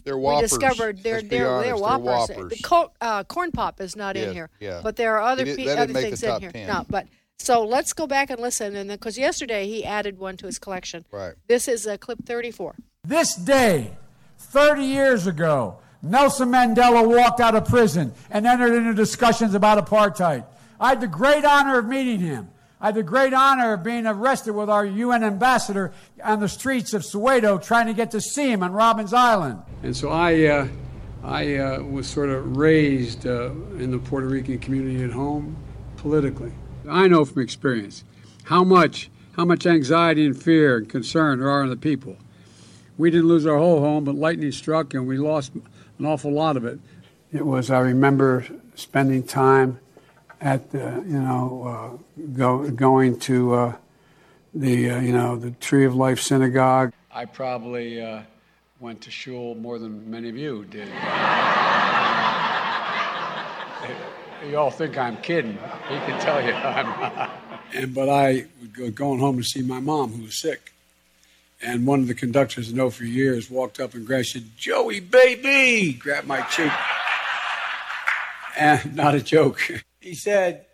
They're 0.03 0.17
whoppers. 0.17 0.51
we 0.53 0.57
discovered 0.59 1.03
they're 1.03 1.15
Let's 1.17 1.27
they're, 1.27 1.49
honest, 1.49 1.65
they're 1.65 1.73
they're 1.75 1.81
whoppers. 1.81 2.29
whoppers. 2.29 2.49
The 2.51 2.63
co- 2.63 2.91
uh, 3.01 3.23
corn 3.25 3.51
pop 3.51 3.79
is 3.81 3.95
not 3.95 4.15
Yeah, 4.15 4.23
in 4.23 4.33
here, 4.33 4.49
yeah. 4.61 4.79
but 4.81 4.95
there 4.95 5.17
are 5.17 5.21
other 5.21 5.45
It- 5.45 5.57
pe- 5.57 5.67
other 5.67 5.93
things 5.93 6.23
in 6.23 6.39
here. 6.41 6.51
10. 6.51 6.67
No, 6.67 6.85
but 6.89 7.07
so 7.39 7.65
let's 7.65 7.91
go 7.93 8.07
back 8.07 8.29
and 8.29 8.39
listen, 8.39 8.75
and 8.75 8.89
because 8.89 9.17
yesterday 9.17 9.67
he 9.67 9.83
added 9.83 10.17
one 10.17 10.37
to 10.37 10.45
his 10.45 10.59
collection. 10.59 11.05
Right. 11.11 11.33
This 11.47 11.67
is 11.67 11.85
uh, 11.85 11.97
clip 11.97 12.25
34. 12.25 12.75
This 13.05 13.35
day, 13.35 13.97
30 14.37 14.83
years 14.83 15.27
ago, 15.27 15.79
Nelson 16.01 16.49
Mandela 16.49 17.05
walked 17.05 17.39
out 17.39 17.55
of 17.55 17.65
prison 17.67 18.13
and 18.29 18.47
entered 18.47 18.73
into 18.73 18.93
discussions 18.93 19.53
about 19.53 19.83
apartheid. 19.85 20.45
I 20.79 20.89
had 20.89 21.01
the 21.01 21.07
great 21.07 21.45
honor 21.45 21.79
of 21.79 21.85
meeting 21.85 22.19
him. 22.19 22.49
I 22.79 22.87
had 22.87 22.95
the 22.95 23.03
great 23.03 23.33
honor 23.33 23.73
of 23.73 23.83
being 23.83 24.05
arrested 24.05 24.53
with 24.53 24.69
our 24.69 24.85
UN 24.85 25.23
ambassador 25.23 25.93
on 26.23 26.41
the 26.41 26.49
streets 26.49 26.93
of 26.93 27.01
Soweto 27.01 27.61
trying 27.61 27.87
to 27.87 27.93
get 27.93 28.11
to 28.11 28.21
see 28.21 28.51
him 28.51 28.63
on 28.63 28.71
Robben 28.71 29.11
Island. 29.13 29.61
And 29.83 29.95
so 29.95 30.09
I, 30.09 30.45
uh, 30.45 30.67
I 31.23 31.55
uh, 31.55 31.81
was 31.81 32.07
sort 32.07 32.29
of 32.29 32.57
raised 32.57 33.25
uh, 33.25 33.51
in 33.79 33.91
the 33.91 33.99
Puerto 33.99 34.27
Rican 34.27 34.59
community 34.59 35.03
at 35.03 35.11
home 35.11 35.55
politically. 35.95 36.51
I 36.87 37.07
know 37.07 37.25
from 37.25 37.41
experience 37.41 38.03
how 38.45 38.63
much, 38.63 39.09
how 39.35 39.45
much 39.45 39.65
anxiety 39.65 40.25
and 40.25 40.41
fear 40.41 40.77
and 40.77 40.89
concern 40.89 41.39
there 41.39 41.49
are 41.49 41.63
in 41.63 41.69
the 41.69 41.77
people. 41.77 42.17
We 42.97 43.09
didn't 43.09 43.27
lose 43.27 43.45
our 43.45 43.57
whole 43.57 43.79
home, 43.79 44.03
but 44.03 44.15
lightning 44.15 44.51
struck 44.51 44.93
and 44.93 45.07
we 45.07 45.17
lost 45.17 45.53
an 45.55 46.05
awful 46.05 46.31
lot 46.31 46.57
of 46.57 46.65
it. 46.65 46.79
It 47.31 47.45
was, 47.45 47.71
I 47.71 47.79
remember 47.79 48.45
spending 48.75 49.23
time 49.23 49.79
at 50.41 50.71
the, 50.71 51.03
you 51.07 51.19
know, 51.19 51.99
uh, 52.17 52.23
go, 52.33 52.69
going 52.69 53.17
to 53.21 53.53
uh, 53.53 53.75
the, 54.53 54.91
uh, 54.91 54.99
you 54.99 55.13
know, 55.13 55.35
the 55.35 55.51
Tree 55.51 55.85
of 55.85 55.95
Life 55.95 56.19
Synagogue. 56.19 56.93
I 57.11 57.25
probably 57.25 58.01
uh, 58.01 58.21
went 58.79 59.01
to 59.01 59.11
shul 59.11 59.55
more 59.55 59.79
than 59.79 60.09
many 60.11 60.29
of 60.29 60.37
you 60.37 60.65
did. 60.65 60.89
You 64.47 64.57
all 64.57 64.71
think 64.71 64.97
I'm 64.97 65.17
kidding. 65.17 65.53
He 65.53 65.95
can 65.95 66.19
tell 66.19 66.43
you 66.43 66.53
I'm. 66.53 67.29
And, 67.73 67.93
but 67.93 68.09
I 68.09 68.45
go 68.73 68.91
going 68.91 69.19
home 69.19 69.37
to 69.37 69.43
see 69.43 69.61
my 69.61 69.79
mom, 69.79 70.11
who 70.11 70.23
was 70.23 70.39
sick. 70.39 70.73
And 71.61 71.87
one 71.87 72.01
of 72.01 72.07
the 72.07 72.13
conductors 72.13 72.69
I 72.69 72.75
know 72.75 72.89
for 72.89 73.05
years 73.05 73.49
walked 73.49 73.79
up 73.79 73.93
and 73.93 74.05
grabbed, 74.05 74.27
said, 74.27 74.43
Joey, 74.57 74.99
baby, 74.99 75.93
grabbed 75.93 76.27
my 76.27 76.41
cheek. 76.41 76.71
And 78.57 78.95
not 78.95 79.15
a 79.15 79.21
joke. 79.21 79.61
He 80.01 80.13
said, 80.13 80.65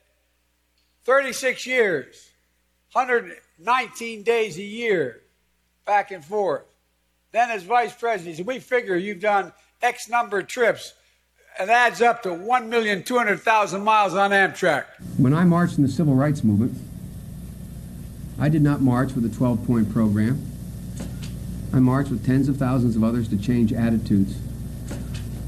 36 1.05 1.67
years, 1.67 2.29
119 2.93 4.23
days 4.23 4.57
a 4.57 4.63
year, 4.63 5.21
back 5.85 6.11
and 6.11 6.25
forth. 6.25 6.63
Then 7.31 7.51
as 7.51 7.61
vice 7.63 7.93
president, 7.93 8.35
he 8.35 8.37
said, 8.37 8.47
we 8.47 8.59
figure 8.59 8.95
you've 8.95 9.19
done 9.19 9.53
X 9.81 10.09
number 10.09 10.39
of 10.39 10.47
trips. 10.47 10.93
It 11.59 11.67
adds 11.67 12.01
up 12.01 12.23
to 12.23 12.29
1,200,000 12.29 13.83
miles 13.83 14.13
on 14.13 14.31
Amtrak. 14.31 14.85
When 15.17 15.33
I 15.33 15.43
marched 15.43 15.77
in 15.77 15.83
the 15.83 15.91
civil 15.91 16.13
rights 16.13 16.41
movement, 16.41 16.77
I 18.39 18.47
did 18.47 18.61
not 18.61 18.79
march 18.79 19.11
with 19.11 19.25
a 19.25 19.29
12 19.29 19.67
point 19.67 19.91
program. 19.91 20.41
I 21.73 21.79
marched 21.79 22.11
with 22.11 22.25
tens 22.25 22.47
of 22.47 22.55
thousands 22.55 22.95
of 22.95 23.03
others 23.03 23.27
to 23.29 23.37
change 23.37 23.73
attitudes. 23.73 24.37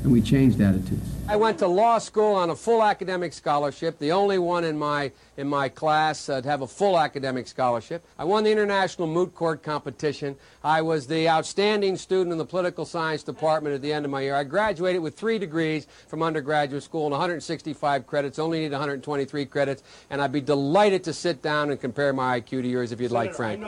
And 0.04 0.12
we 0.12 0.22
changed 0.22 0.60
attitudes. 0.60 1.08
I 1.32 1.38
went 1.38 1.60
to 1.60 1.68
law 1.68 1.98
school 1.98 2.34
on 2.36 2.50
a 2.50 2.56
full 2.58 2.84
academic 2.84 3.32
scholarship, 3.32 3.98
the 4.00 4.12
only 4.12 4.38
one 4.38 4.66
in 4.66 4.78
my, 4.78 5.14
in 5.38 5.48
my 5.48 5.70
class 5.70 6.28
uh, 6.28 6.42
to 6.42 6.50
have 6.50 6.62
a 6.62 6.68
full 6.68 7.00
academic 7.00 7.48
scholarship. 7.48 8.04
I 8.20 8.26
won 8.26 8.44
the 8.44 8.52
international 8.52 9.08
moot 9.08 9.34
court 9.34 9.64
competition. 9.64 10.36
I 10.62 10.82
was 10.82 11.08
the 11.08 11.30
outstanding 11.30 11.96
student 11.96 12.34
in 12.34 12.38
the 12.38 12.44
political 12.44 12.84
science 12.84 13.24
department 13.24 13.74
at 13.74 13.82
the 13.82 13.94
end 13.94 14.04
of 14.04 14.12
my 14.12 14.20
year. 14.20 14.36
I 14.36 14.44
graduated 14.44 15.02
with 15.02 15.16
three 15.16 15.40
degrees 15.40 15.88
from 16.10 16.22
undergraduate 16.22 16.84
school 16.84 17.06
and 17.06 17.14
165 17.14 18.06
credits, 18.06 18.38
only 18.38 18.60
need 18.60 18.74
123 18.74 19.46
credits, 19.46 19.84
and 20.10 20.22
I'd 20.22 20.34
be 20.34 20.42
delighted 20.42 21.02
to 21.06 21.14
sit 21.14 21.42
down 21.42 21.70
and 21.70 21.80
compare 21.80 22.12
my 22.12 22.42
IQ 22.42 22.64
to 22.64 22.68
yours 22.68 22.92
if 22.92 23.00
you'd 23.00 23.12
like, 23.12 23.34
Frank. 23.34 23.64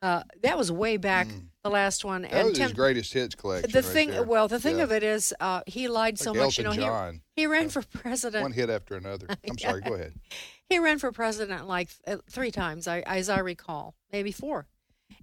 Uh, 0.00 0.22
that 0.42 0.56
was 0.56 0.70
way 0.70 0.96
back, 0.96 1.26
the 1.62 1.70
last 1.70 2.04
one. 2.04 2.22
That 2.22 2.32
and 2.32 2.48
was 2.50 2.58
his 2.58 2.72
greatest 2.72 3.12
hits 3.12 3.34
collection. 3.34 3.70
the 3.70 3.82
right 3.82 3.92
thing, 3.92 4.10
there. 4.10 4.22
well, 4.22 4.48
the 4.48 4.60
thing 4.60 4.78
Yeah. 4.78 4.84
of 4.84 4.92
it 4.92 5.02
is, 5.02 5.34
uh, 5.40 5.62
he 5.66 5.88
lied 5.88 6.18
so 6.18 6.32
Like 6.32 6.40
much. 6.40 6.58
You 6.58 6.64
know, 6.64 6.70
Elton 6.70 7.22
he, 7.36 7.42
he 7.42 7.46
ran 7.46 7.68
for 7.68 7.82
president. 7.82 8.42
One 8.42 8.52
hit 8.52 8.70
after 8.70 8.96
another. 8.96 9.26
I'm 9.48 9.58
sorry. 9.58 9.80
Go 9.82 9.94
ahead. 9.94 10.14
He 10.70 10.78
ran 10.78 11.00
for 11.00 11.10
president 11.10 11.66
like 11.66 11.88
uh, 12.06 12.18
three 12.30 12.52
times, 12.52 12.86
I, 12.86 13.00
as 13.00 13.28
I 13.28 13.40
recall, 13.40 13.96
maybe 14.12 14.30
four. 14.30 14.68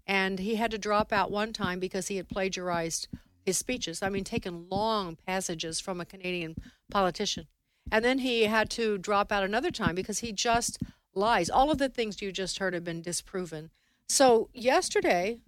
And 0.06 0.40
he 0.40 0.56
had 0.56 0.72
to 0.72 0.78
drop 0.78 1.14
out 1.14 1.32
one 1.32 1.54
time 1.54 1.80
because 1.80 2.10
he 2.10 2.18
had 2.18 2.28
plagiarized 2.28 3.08
his 3.46 3.58
speeches. 3.58 4.04
I 4.04 4.10
mean, 4.10 4.26
taken 4.26 4.68
long 4.68 5.16
passages 5.26 5.80
from 5.80 6.02
a 6.02 6.06
Canadian 6.06 6.58
politician. 6.92 7.48
And 7.90 8.04
then 8.04 8.20
he 8.20 8.44
had 8.44 8.70
to 8.72 8.98
drop 8.98 9.32
out 9.32 9.46
another 9.46 9.72
time 9.72 9.96
because 9.96 10.20
he 10.20 10.34
just 10.34 10.80
lies. 11.16 11.50
All 11.50 11.72
of 11.72 11.78
the 11.78 11.88
things 11.88 12.22
you 12.22 12.34
just 12.34 12.60
heard 12.60 12.74
have 12.74 12.84
been 12.84 13.02
disproven. 13.02 13.70
So 14.10 14.50
yesterday, 14.54 15.40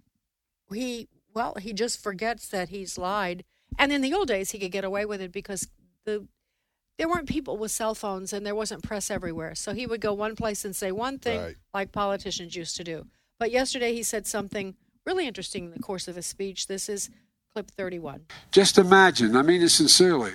he, 0.72 1.08
well, 1.34 1.54
he 1.60 1.72
just 1.72 2.02
forgets 2.02 2.48
that 2.48 2.68
he's 2.70 2.98
lied. 2.98 3.44
And 3.78 3.92
in 3.92 4.00
the 4.00 4.14
old 4.14 4.28
days, 4.28 4.50
he 4.50 4.58
could 4.58 4.72
get 4.72 4.84
away 4.84 5.04
with 5.04 5.20
it 5.20 5.32
because 5.32 5.68
the 6.04 6.26
there 6.98 7.08
weren't 7.08 7.28
people 7.28 7.56
with 7.56 7.70
cell 7.70 7.94
phones 7.94 8.30
and 8.30 8.44
there 8.44 8.54
wasn't 8.54 8.82
press 8.82 9.10
everywhere. 9.10 9.54
So 9.54 9.72
he 9.72 9.86
would 9.86 10.02
go 10.02 10.12
one 10.12 10.36
place 10.36 10.66
and 10.66 10.76
say 10.76 10.92
one 10.92 11.18
thing 11.18 11.40
Right. 11.40 11.56
like 11.72 11.92
politicians 11.92 12.54
used 12.54 12.76
to 12.76 12.84
do. 12.84 13.06
But 13.38 13.50
yesterday 13.50 13.94
he 13.94 14.02
said 14.02 14.26
something 14.26 14.74
really 15.06 15.26
interesting 15.26 15.64
in 15.64 15.70
the 15.70 15.78
course 15.78 16.08
of 16.08 16.16
his 16.16 16.26
speech. 16.26 16.66
This 16.66 16.90
is 16.90 17.08
clip 17.54 17.70
31. 17.70 18.26
Just 18.52 18.76
imagine, 18.76 19.34
I 19.34 19.40
mean 19.40 19.62
it 19.62 19.70
sincerely. 19.70 20.32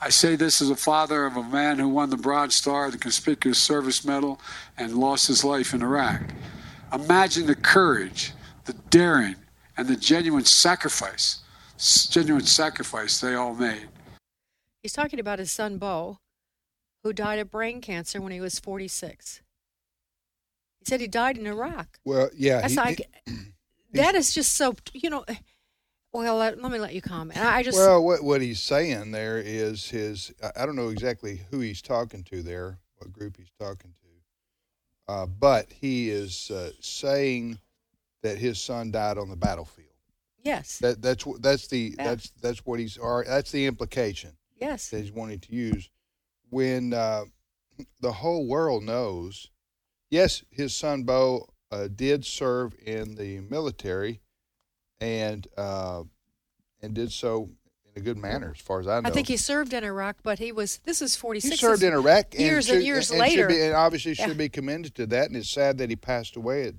I 0.00 0.08
say 0.08 0.34
this 0.34 0.62
as 0.62 0.70
a 0.70 0.76
father 0.76 1.26
of 1.26 1.36
a 1.36 1.42
man 1.42 1.78
who 1.78 1.88
won 1.90 2.08
the 2.08 2.16
Bronze 2.16 2.54
Star, 2.54 2.90
the 2.90 2.96
Conspicuous 2.96 3.58
Service 3.62 4.02
Medal, 4.02 4.40
and 4.78 4.94
lost 4.94 5.26
his 5.26 5.44
life 5.44 5.74
in 5.74 5.82
Iraq. 5.82 6.22
Imagine 6.90 7.46
the 7.46 7.54
courage, 7.54 8.32
the 8.64 8.72
daring, 8.88 9.36
and 9.78 9.86
the 9.86 9.96
genuine 9.96 10.44
sacrifice, 10.44 11.38
genuine 12.10 12.44
sacrifice 12.44 13.20
they 13.20 13.34
all 13.34 13.54
made. 13.54 13.88
He's 14.82 14.92
talking 14.92 15.20
about 15.20 15.38
his 15.38 15.50
son 15.50 15.78
Beau, 15.78 16.18
who 17.04 17.12
died 17.12 17.38
of 17.38 17.50
brain 17.50 17.80
cancer 17.80 18.20
when 18.20 18.32
he 18.32 18.40
was 18.40 18.58
46. 18.58 19.40
He 20.80 20.84
said 20.84 21.00
he 21.00 21.06
died 21.06 21.38
in 21.38 21.46
Iraq. 21.46 21.98
Well, 22.04 22.28
yeah. 22.36 22.60
That's 22.60 22.74
he- 22.74 22.80
like 22.80 23.08
that 23.94 24.14
is 24.14 24.34
just 24.34 24.54
so 24.54 24.74
you 24.92 25.08
know. 25.08 25.24
Well, 26.12 26.36
let, 26.36 26.60
let 26.60 26.72
me 26.72 26.78
let 26.78 26.94
you 26.94 27.02
comment. 27.02 27.38
I 27.38 27.58
I 27.58 27.62
just 27.62 27.76
well, 27.76 28.02
what 28.02 28.24
what 28.24 28.40
he's 28.40 28.60
saying 28.60 29.12
there 29.12 29.38
is 29.38 29.88
his. 29.90 30.32
I- 30.42 30.62
I 30.62 30.66
don't 30.66 30.76
know 30.76 30.88
exactly 30.88 31.42
who 31.50 31.60
he's 31.60 31.82
talking 31.82 32.24
to 32.24 32.42
there, 32.42 32.78
what 32.96 33.12
group 33.12 33.36
he's 33.36 33.52
talking 33.60 33.92
to, 34.00 35.12
uh, 35.12 35.26
but 35.26 35.70
he 35.70 36.10
is 36.10 36.50
uh, 36.50 36.70
saying 36.80 37.58
that 38.22 38.38
his 38.38 38.60
son 38.60 38.90
died 38.90 39.18
on 39.18 39.28
the 39.28 39.36
battlefield. 39.36 39.88
yes, 40.42 40.78
That 40.78 41.00
that's 41.02 41.24
that's 41.40 41.66
the 41.68 41.94
Yeah. 41.96 42.04
that's 42.04 42.30
that's 42.40 42.66
what 42.66 42.78
he's 42.80 42.96
or 42.96 43.24
that's 43.26 43.50
the 43.50 43.66
implication 43.66 44.36
yes, 44.60 44.88
that 44.90 45.00
he's 45.00 45.12
wanting 45.12 45.40
to 45.40 45.52
use 45.54 45.88
when 46.50 46.92
uh, 46.94 47.24
the 48.00 48.12
whole 48.12 48.46
world 48.46 48.82
knows. 48.82 49.50
Yes, 50.10 50.42
his 50.50 50.74
son 50.74 51.02
Beau 51.04 51.48
uh, 51.70 51.86
did 51.94 52.24
serve 52.24 52.74
in 52.84 53.14
the 53.16 53.40
military, 53.40 54.20
and 55.00 55.46
uh, 55.56 56.04
and 56.80 56.94
did 56.94 57.12
so 57.12 57.50
in 57.84 58.00
a 58.00 58.04
good 58.04 58.16
manner, 58.16 58.52
as 58.56 58.60
far 58.62 58.80
as 58.80 58.86
I 58.88 59.00
know. 59.00 59.08
I 59.08 59.12
think 59.12 59.28
he 59.28 59.36
served 59.36 59.72
in 59.74 59.84
Iraq, 59.84 60.16
but 60.22 60.38
he 60.38 60.50
was. 60.50 60.78
This 60.84 61.02
is 61.02 61.14
46. 61.16 61.50
He 61.52 61.56
served 61.58 61.82
in 61.82 61.92
Iraq 61.92 62.34
and 62.34 62.40
years 62.42 62.66
should- 62.66 62.76
and 62.76 62.84
years 62.86 63.10
and 63.10 63.20
later. 63.20 63.48
be, 63.48 63.60
and 63.60 63.74
obviously 63.74 64.12
Yeah. 64.12 64.26
should 64.28 64.38
be 64.38 64.48
commended 64.48 64.94
to 64.94 65.06
that. 65.08 65.26
And 65.26 65.36
it's 65.36 65.50
sad 65.50 65.76
that 65.78 65.90
he 65.90 65.96
passed 65.96 66.36
away 66.36 66.64
at, 66.68 66.74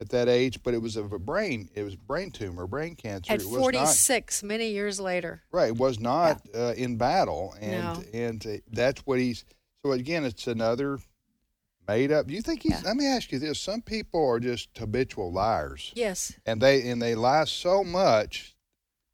at 0.00 0.08
that 0.10 0.28
age. 0.28 0.62
But 0.62 0.74
it 0.74 0.82
was 0.82 0.96
of 0.96 1.12
a 1.12 1.18
brain. 1.18 1.68
It 1.74 1.82
was 1.82 1.96
brain 1.96 2.30
tumor, 2.30 2.66
brain 2.66 2.94
cancer. 2.96 3.32
At 3.32 3.40
it 3.40 3.44
was 3.44 3.52
not 3.52 3.60
46, 3.60 4.42
many 4.42 4.70
years 4.70 4.98
later. 5.00 5.42
right. 5.52 5.68
It 5.68 5.76
was 5.76 6.00
not 6.00 6.40
uh, 6.54 6.74
in 6.76 6.96
battle, 6.96 7.54
and 7.60 7.82
No. 7.84 8.02
and 8.12 8.46
uh, 8.46 8.50
that's 8.70 9.00
what 9.06 9.18
he's. 9.18 9.44
So 9.84 9.92
again, 9.92 10.24
it's 10.24 10.46
another 10.46 10.98
made 11.86 12.10
up. 12.10 12.26
Do 12.26 12.34
you 12.34 12.40
think 12.42 12.62
he's? 12.62 12.72
Yeah. 12.72 12.80
Let 12.88 12.96
me 12.96 13.06
ask 13.06 13.30
you 13.32 13.38
this: 13.38 13.60
Some 13.60 13.82
people 13.82 14.26
are 14.26 14.40
just 14.40 14.70
habitual 14.76 15.32
liars, 15.32 15.92
Yes. 15.94 16.32
and 16.46 16.60
they 16.60 16.88
and 16.88 17.00
they 17.02 17.14
lie 17.14 17.44
so 17.44 17.84
much. 17.84 18.52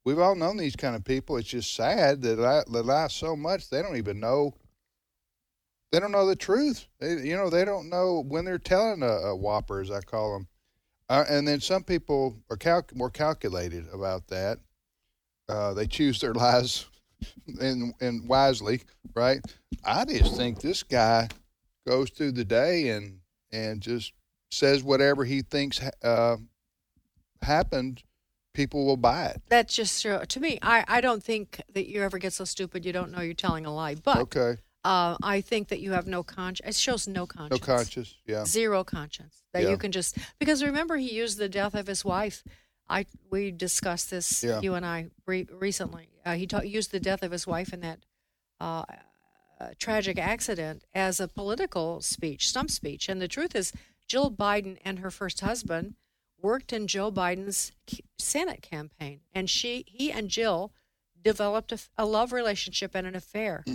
We've 0.05 0.19
all 0.19 0.35
known 0.35 0.57
these 0.57 0.77
kind 0.77 0.97
of 0.97 1.05
people. 1.05 1.37
It's 1.37 1.49
just 1.49 1.75
sad 1.75 2.23
that 2.23 2.39
lie, 2.39 2.63
they 2.73 2.81
lie 2.81 3.09
so 3.09 3.37
much 3.37 3.69
they 3.69 3.83
don't 3.83 3.97
even 3.99 4.19
know. 4.19 4.55
They 5.93 5.99
don't 6.01 6.13
know 6.13 6.27
the 6.27 6.37
truth. 6.37 6.87
They, 7.01 7.15
you 7.21 7.37
know, 7.37 7.51
they 7.51 7.65
don't 7.65 7.91
know 7.91 8.23
when 8.27 8.45
they're 8.45 8.59
telling 8.59 9.03
a, 9.03 9.07
a 9.09 9.37
whopper, 9.37 9.81
as 9.81 9.91
I 9.91 10.01
call 10.01 10.33
them. 10.35 10.47
Uh, 11.11 11.25
and 11.29 11.47
then 11.47 11.61
some 11.61 11.83
people 11.83 12.37
are 12.51 12.57
calc- 12.57 12.95
more 12.95 13.11
calculated 13.11 13.85
about 13.93 14.29
that. 14.29 14.61
Uh, 15.49 15.75
they 15.75 15.87
choose 15.87 16.21
their 16.21 16.33
lies 16.35 16.87
and 17.61 17.93
and 18.01 18.29
wisely, 18.29 18.81
right? 19.15 19.41
I 19.85 20.05
just 20.05 20.37
think 20.37 20.61
this 20.61 20.85
guy 20.85 21.29
goes 21.87 22.11
through 22.11 22.33
the 22.33 22.45
day 22.45 22.91
and 22.91 23.19
and 23.53 23.81
just 23.81 24.13
says 24.53 24.85
whatever 24.85 25.25
he 25.25 25.43
thinks 25.43 25.79
ha- 25.79 25.91
uh, 26.09 26.37
happened 27.43 28.05
people 28.55 28.87
will 28.87 28.97
buy 28.97 29.27
it. 29.27 29.43
That's 29.49 29.75
just 29.75 30.07
uh, 30.07 30.25
to 30.27 30.41
me. 30.41 30.61
I, 30.63 30.85
I 30.87 31.01
don't 31.01 31.25
think 31.25 31.61
that 31.75 31.89
you 31.89 32.03
ever 32.03 32.19
get 32.19 32.33
so 32.33 32.45
stupid 32.45 32.87
you 32.87 32.93
don't 32.93 33.11
know 33.11 33.21
you're 33.21 33.35
telling 33.35 33.67
a 33.67 33.75
lie. 33.75 33.97
But 33.97 34.19
Okay. 34.19 34.59
Uh, 34.85 35.17
I 35.23 35.41
think 35.41 35.69
that 35.69 35.81
you 35.81 35.93
have 35.93 36.07
no 36.07 36.23
conscience. 36.23 36.77
It 36.77 36.81
shows 36.81 37.07
no 37.09 37.27
conscience. 37.27 37.61
No 37.61 37.67
conscience. 37.77 38.15
Yeah. 38.27 38.45
Zero 38.45 38.85
conscience. 38.85 39.43
That 39.53 39.65
Yeah. 39.65 39.71
you 39.71 39.77
can 39.77 39.93
just 39.93 40.17
because 40.39 40.63
remember 40.63 40.97
he 40.97 41.13
used 41.13 41.39
the 41.39 41.49
death 41.49 41.75
of 41.75 41.87
his 41.87 42.05
wife. 42.05 42.43
I 42.89 43.07
we 43.31 43.51
discussed 43.51 44.11
this 44.11 44.43
Yeah. 44.43 44.61
you 44.61 44.75
and 44.75 44.85
I 44.87 45.11
re- 45.27 45.47
recently. 45.51 46.09
Uh, 46.25 46.35
he 46.35 46.47
ta- 46.47 46.63
used 46.63 46.91
the 46.93 47.01
death 47.01 47.23
of 47.23 47.31
his 47.33 47.47
wife 47.47 47.73
in 47.73 47.81
that 47.81 48.01
uh, 48.61 48.85
uh, 49.61 49.71
tragic 49.79 50.19
accident 50.19 50.85
as 50.95 51.21
a 51.21 51.29
political 51.29 52.01
speech, 52.01 52.49
stump 52.49 52.71
speech. 52.71 53.09
And 53.09 53.21
the 53.21 53.29
truth 53.29 53.55
is, 53.55 53.73
Jill 54.09 54.31
Biden 54.31 54.79
and 54.85 54.99
her 55.01 55.11
first 55.11 55.41
husband 55.41 55.95
worked 56.43 56.73
in 56.73 56.87
Joe 56.87 57.13
Biden's 57.13 57.73
Senate 58.19 58.63
campaign, 58.63 59.21
and 59.35 59.49
she, 59.51 59.85
he, 59.87 60.11
and 60.11 60.29
Jill 60.31 60.73
developed 61.23 61.73
a 61.99 62.07
love 62.07 62.33
relationship 62.33 62.95
and 62.95 63.07
an 63.07 63.15
affair. 63.15 63.65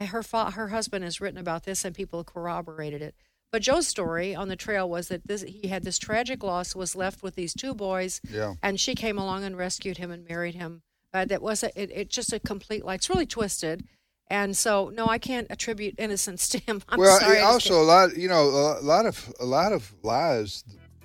Her 0.00 0.22
fa- 0.22 0.52
her 0.52 0.68
husband 0.68 1.04
has 1.04 1.20
written 1.20 1.38
about 1.40 1.64
this, 1.64 1.84
and 1.84 1.94
people 1.94 2.22
corroborated 2.24 3.02
it. 3.02 3.14
But 3.50 3.62
Joe's 3.62 3.88
story 3.88 4.34
on 4.34 4.48
the 4.48 4.56
trail 4.56 4.88
was 4.88 5.08
that 5.08 5.26
this, 5.26 5.42
he 5.42 5.68
had 5.68 5.82
this 5.82 5.98
tragic 5.98 6.42
loss, 6.42 6.74
was 6.74 6.94
left 6.94 7.22
with 7.22 7.34
these 7.34 7.54
two 7.54 7.74
boys, 7.74 8.20
Yeah. 8.30 8.54
and 8.62 8.78
she 8.78 8.94
came 8.94 9.18
along 9.18 9.44
and 9.44 9.56
rescued 9.56 9.96
him 9.98 10.10
and 10.10 10.28
married 10.28 10.54
him. 10.54 10.82
Uh, 11.14 11.24
that 11.24 11.40
was 11.42 11.62
a, 11.62 11.80
it, 11.80 11.90
it 11.92 12.10
just 12.10 12.32
a 12.32 12.38
complete 12.38 12.84
lie. 12.84 12.94
It's 12.94 13.08
really 13.08 13.24
twisted, 13.26 13.84
and 14.28 14.54
so 14.56 14.90
no, 14.94 15.06
I 15.06 15.16
can't 15.18 15.46
attribute 15.50 15.94
innocence 15.98 16.48
to 16.50 16.58
him. 16.58 16.82
I'm 16.88 17.00
well, 17.00 17.18
sorry. 17.18 17.38
it 17.38 17.40
I 17.40 17.52
just 17.52 17.70
also 17.70 17.80
a 17.82 17.84
lot, 17.84 18.16
you 18.16 18.28
know, 18.28 18.42
a 18.78 18.82
lot 18.82 19.06
of 19.06 19.32
a 19.40 19.46
lot 19.46 19.72
of 19.72 19.94
lies. 20.02 20.62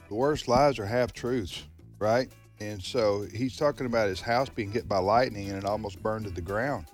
The 0.10 0.16
worst 0.16 0.48
lies 0.50 0.78
are 0.78 0.86
half 0.86 1.14
truths, 1.14 1.64
right? 1.98 2.30
And 2.60 2.84
so 2.84 3.26
he's 3.34 3.56
talking 3.58 3.86
about 3.86 4.10
his 4.10 4.22
house 4.22 4.50
being 4.50 4.72
hit 4.72 4.88
by 4.88 4.98
lightning 5.00 5.50
and 5.50 5.58
it 5.58 5.66
almost 5.66 6.04
burned 6.04 6.26
to 6.26 6.32
the 6.32 6.42
ground. 6.42 6.86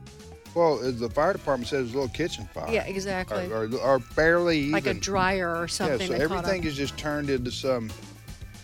Well, 0.55 0.77
the 0.77 1.09
fire 1.09 1.33
department 1.33 1.69
says, 1.69 1.79
it 1.79 1.83
was 1.83 1.91
a 1.93 1.95
little 1.95 2.13
kitchen 2.13 2.49
fire. 2.53 2.71
Yeah, 2.71 2.85
exactly. 2.85 3.51
Or, 3.51 3.65
or, 3.65 3.77
or 3.77 3.99
barely 4.15 4.59
even. 4.59 4.71
like 4.71 4.87
a 4.87 4.93
dryer 4.93 5.55
or 5.55 5.67
something. 5.67 6.11
Yeah, 6.11 6.17
so 6.17 6.23
everything 6.23 6.63
is 6.63 6.75
just 6.75 6.97
turned 6.97 7.29
into 7.29 7.51
some. 7.51 7.89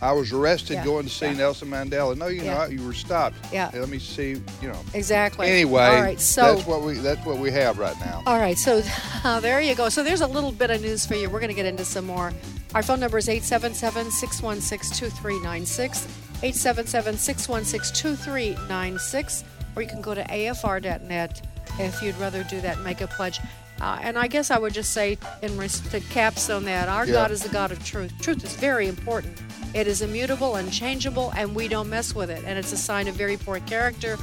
I 0.02 0.12
was 0.12 0.30
arrested 0.30 0.74
Yeah, 0.74 0.84
going 0.84 1.06
to 1.06 1.10
see 1.10 1.26
yeah. 1.26 1.32
Nelson 1.32 1.70
Mandela. 1.70 2.16
No, 2.18 2.26
you 2.26 2.42
know, 2.42 2.44
Yeah. 2.44 2.66
you 2.66 2.84
were 2.84 2.92
stopped. 2.92 3.36
Yeah. 3.50 3.70
Let 3.72 3.88
me 3.88 3.98
see. 3.98 4.42
You 4.60 4.68
know. 4.68 4.80
exactly. 4.92 5.48
Anyway, 5.48 5.82
all 5.82 6.02
right. 6.02 6.20
So 6.20 6.54
that's 6.54 6.66
what 6.66 6.82
we 6.82 6.94
that's 6.94 7.24
what 7.24 7.38
we 7.38 7.50
have 7.52 7.78
right 7.78 7.98
now. 8.00 8.22
All 8.26 8.38
right, 8.38 8.58
so 8.58 8.82
uh, 9.24 9.40
there 9.40 9.60
you 9.60 9.74
go. 9.74 9.88
So 9.88 10.02
there's 10.02 10.20
a 10.20 10.26
little 10.26 10.52
bit 10.52 10.70
of 10.70 10.82
news 10.82 11.06
for 11.06 11.14
you. 11.14 11.30
We're 11.30 11.40
going 11.40 11.48
to 11.48 11.54
get 11.54 11.64
into 11.66 11.84
some 11.84 12.04
more. 12.04 12.32
Our 12.74 12.82
phone 12.82 13.00
number 13.00 13.16
is 13.16 13.28
877 13.28 14.10
616 14.10 14.98
2396. 14.98 16.06
877 16.42 17.16
616 17.16 17.94
2396. 18.02 19.44
Or 19.74 19.82
you 19.82 19.88
can 19.88 20.02
go 20.02 20.14
to 20.14 20.22
afr.net 20.24 21.46
if 21.78 22.02
you'd 22.02 22.16
rather 22.18 22.42
do 22.44 22.60
that 22.62 22.80
make 22.80 23.00
a 23.00 23.06
pledge. 23.06 23.40
Uh, 23.80 23.98
and 24.00 24.18
I 24.18 24.26
guess 24.26 24.50
I 24.50 24.58
would 24.58 24.72
just 24.72 24.92
say, 24.92 25.18
in 25.42 25.56
res- 25.58 25.80
to 25.90 26.00
capstone 26.00 26.64
that, 26.64 26.88
our 26.88 27.04
Yeah. 27.06 27.12
God 27.12 27.30
is 27.30 27.42
the 27.42 27.50
God 27.50 27.72
of 27.72 27.84
truth. 27.84 28.10
Truth 28.22 28.42
is 28.44 28.54
very 28.54 28.88
important. 28.88 29.36
It 29.74 29.86
is 29.86 30.00
immutable, 30.00 30.56
unchangeable, 30.56 31.32
and 31.36 31.54
we 31.54 31.68
don't 31.68 31.90
mess 31.90 32.14
with 32.14 32.30
it. 32.30 32.42
And 32.46 32.58
it's 32.58 32.72
a 32.72 32.76
sign 32.78 33.06
of 33.06 33.14
very 33.16 33.36
poor 33.36 33.60
character 33.60 34.16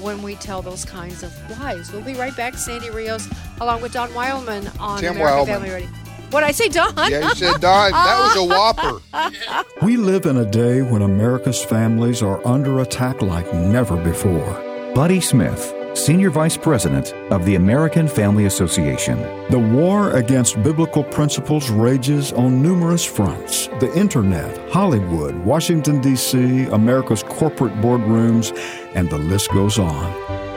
when 0.00 0.22
we 0.22 0.36
tell 0.36 0.62
those 0.62 0.84
kinds 0.84 1.24
of 1.24 1.32
lies. 1.58 1.90
We'll 1.92 2.02
be 2.04 2.14
right 2.14 2.36
back. 2.36 2.54
Sandy 2.54 2.90
Rios, 2.90 3.28
along 3.60 3.82
with 3.82 3.92
Don 3.92 4.10
Wildmon 4.10 4.70
on 4.80 5.00
Tim 5.00 5.16
American 5.16 5.38
Wildmon. 5.44 5.46
Family 5.46 5.70
Radio. 5.70 5.88
What 6.30 6.44
I 6.44 6.52
say, 6.52 6.68
Don? 6.68 6.94
Yeah, 7.10 7.28
you 7.30 7.34
said 7.34 7.60
Don. 7.60 7.90
That 7.90 8.20
was 8.20 8.36
a 8.36 8.44
whopper. 8.44 9.00
We 9.82 9.96
live 9.96 10.26
in 10.26 10.36
a 10.36 10.44
day 10.48 10.82
when 10.82 11.02
America's 11.02 11.64
families 11.64 12.22
are 12.22 12.46
under 12.46 12.78
attack 12.80 13.22
like 13.22 13.52
never 13.52 13.96
before. 13.96 14.52
Buddy 14.94 15.20
Smith, 15.20 15.74
Senior 15.94 16.30
Vice 16.30 16.56
President 16.56 17.12
of 17.32 17.44
the 17.44 17.56
American 17.56 18.06
Family 18.06 18.44
Association. 18.44 19.18
The 19.50 19.58
war 19.58 20.12
against 20.12 20.62
biblical 20.62 21.02
principles 21.02 21.68
rages 21.68 22.32
on 22.32 22.62
numerous 22.62 23.04
fronts 23.04 23.66
the 23.80 23.92
internet, 23.98 24.70
Hollywood, 24.70 25.34
Washington, 25.44 26.00
D.C., 26.00 26.66
America's 26.66 27.22
corporate 27.24 27.74
boardrooms, 27.80 28.56
and 28.94 29.10
the 29.10 29.18
list 29.18 29.50
goes 29.50 29.78
on. 29.78 30.04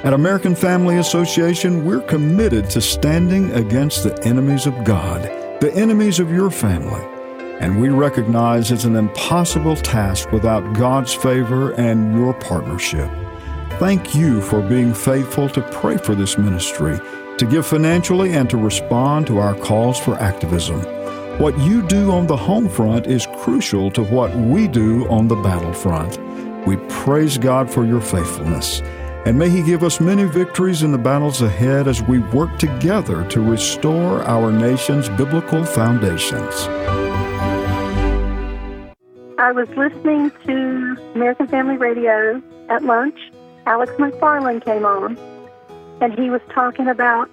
At 0.05 0.13
American 0.13 0.53
Family 0.53 0.97
Association, 0.97 1.83
we're 1.83 2.01
committed 2.01 2.69
to 2.71 2.81
standing 2.81 3.51
against 3.53 4.03
the 4.03 4.21
enemies 4.25 4.67
of 4.67 4.83
God, 4.83 5.23
the 5.61 5.71
enemies 5.73 6.19
of 6.19 6.31
your 6.31 6.51
family. 6.51 7.03
And 7.59 7.79
we 7.81 7.89
recognize 7.89 8.71
it's 8.71 8.83
an 8.83 8.97
impossible 8.97 9.77
task 9.77 10.31
without 10.31 10.75
God's 10.75 11.13
favor 11.13 11.71
and 11.71 12.13
your 12.13 12.33
partnership. 12.33 13.09
Thank 13.83 14.15
you 14.15 14.41
for 14.41 14.61
being 14.61 14.93
faithful 14.93 15.49
to 15.49 15.61
pray 15.73 15.97
for 15.97 16.15
this 16.15 16.37
ministry, 16.37 16.97
to 17.37 17.45
give 17.45 17.67
financially, 17.67 18.31
and 18.31 18.49
to 18.49 18.55
respond 18.55 19.27
to 19.27 19.39
our 19.39 19.55
calls 19.55 19.99
for 19.99 20.15
activism. 20.15 20.79
What 21.37 21.59
you 21.59 21.85
do 21.85 22.09
on 22.09 22.27
the 22.27 22.37
home 22.37 22.69
front 22.69 23.07
is 23.07 23.27
crucial 23.39 23.91
to 23.91 24.01
what 24.01 24.33
we 24.37 24.69
do 24.69 25.05
on 25.09 25.27
the 25.27 25.35
battlefront. 25.35 26.17
We 26.65 26.77
praise 26.87 27.37
God 27.37 27.69
for 27.69 27.85
your 27.85 27.99
faithfulness, 27.99 28.79
and 29.25 29.37
may 29.37 29.49
He 29.49 29.61
give 29.61 29.83
us 29.83 29.99
many 29.99 30.23
victories 30.23 30.81
in 30.81 30.93
the 30.93 30.97
battles 30.97 31.41
ahead 31.41 31.89
as 31.89 32.01
we 32.01 32.19
work 32.19 32.57
together 32.59 33.27
to 33.31 33.41
restore 33.41 34.23
our 34.23 34.49
nation's 34.49 35.09
biblical 35.09 35.65
foundations. 35.65 36.55
I 39.37 39.51
was 39.51 39.67
listening 39.75 40.31
to 40.45 41.11
American 41.15 41.47
Family 41.47 41.75
Radio 41.75 42.41
at 42.69 42.81
lunch. 42.85 43.19
Alex 43.65 43.91
McFarland 43.93 44.63
came 44.65 44.85
on, 44.85 45.17
and 46.01 46.13
he 46.17 46.29
was 46.29 46.41
talking 46.49 46.87
about 46.87 47.29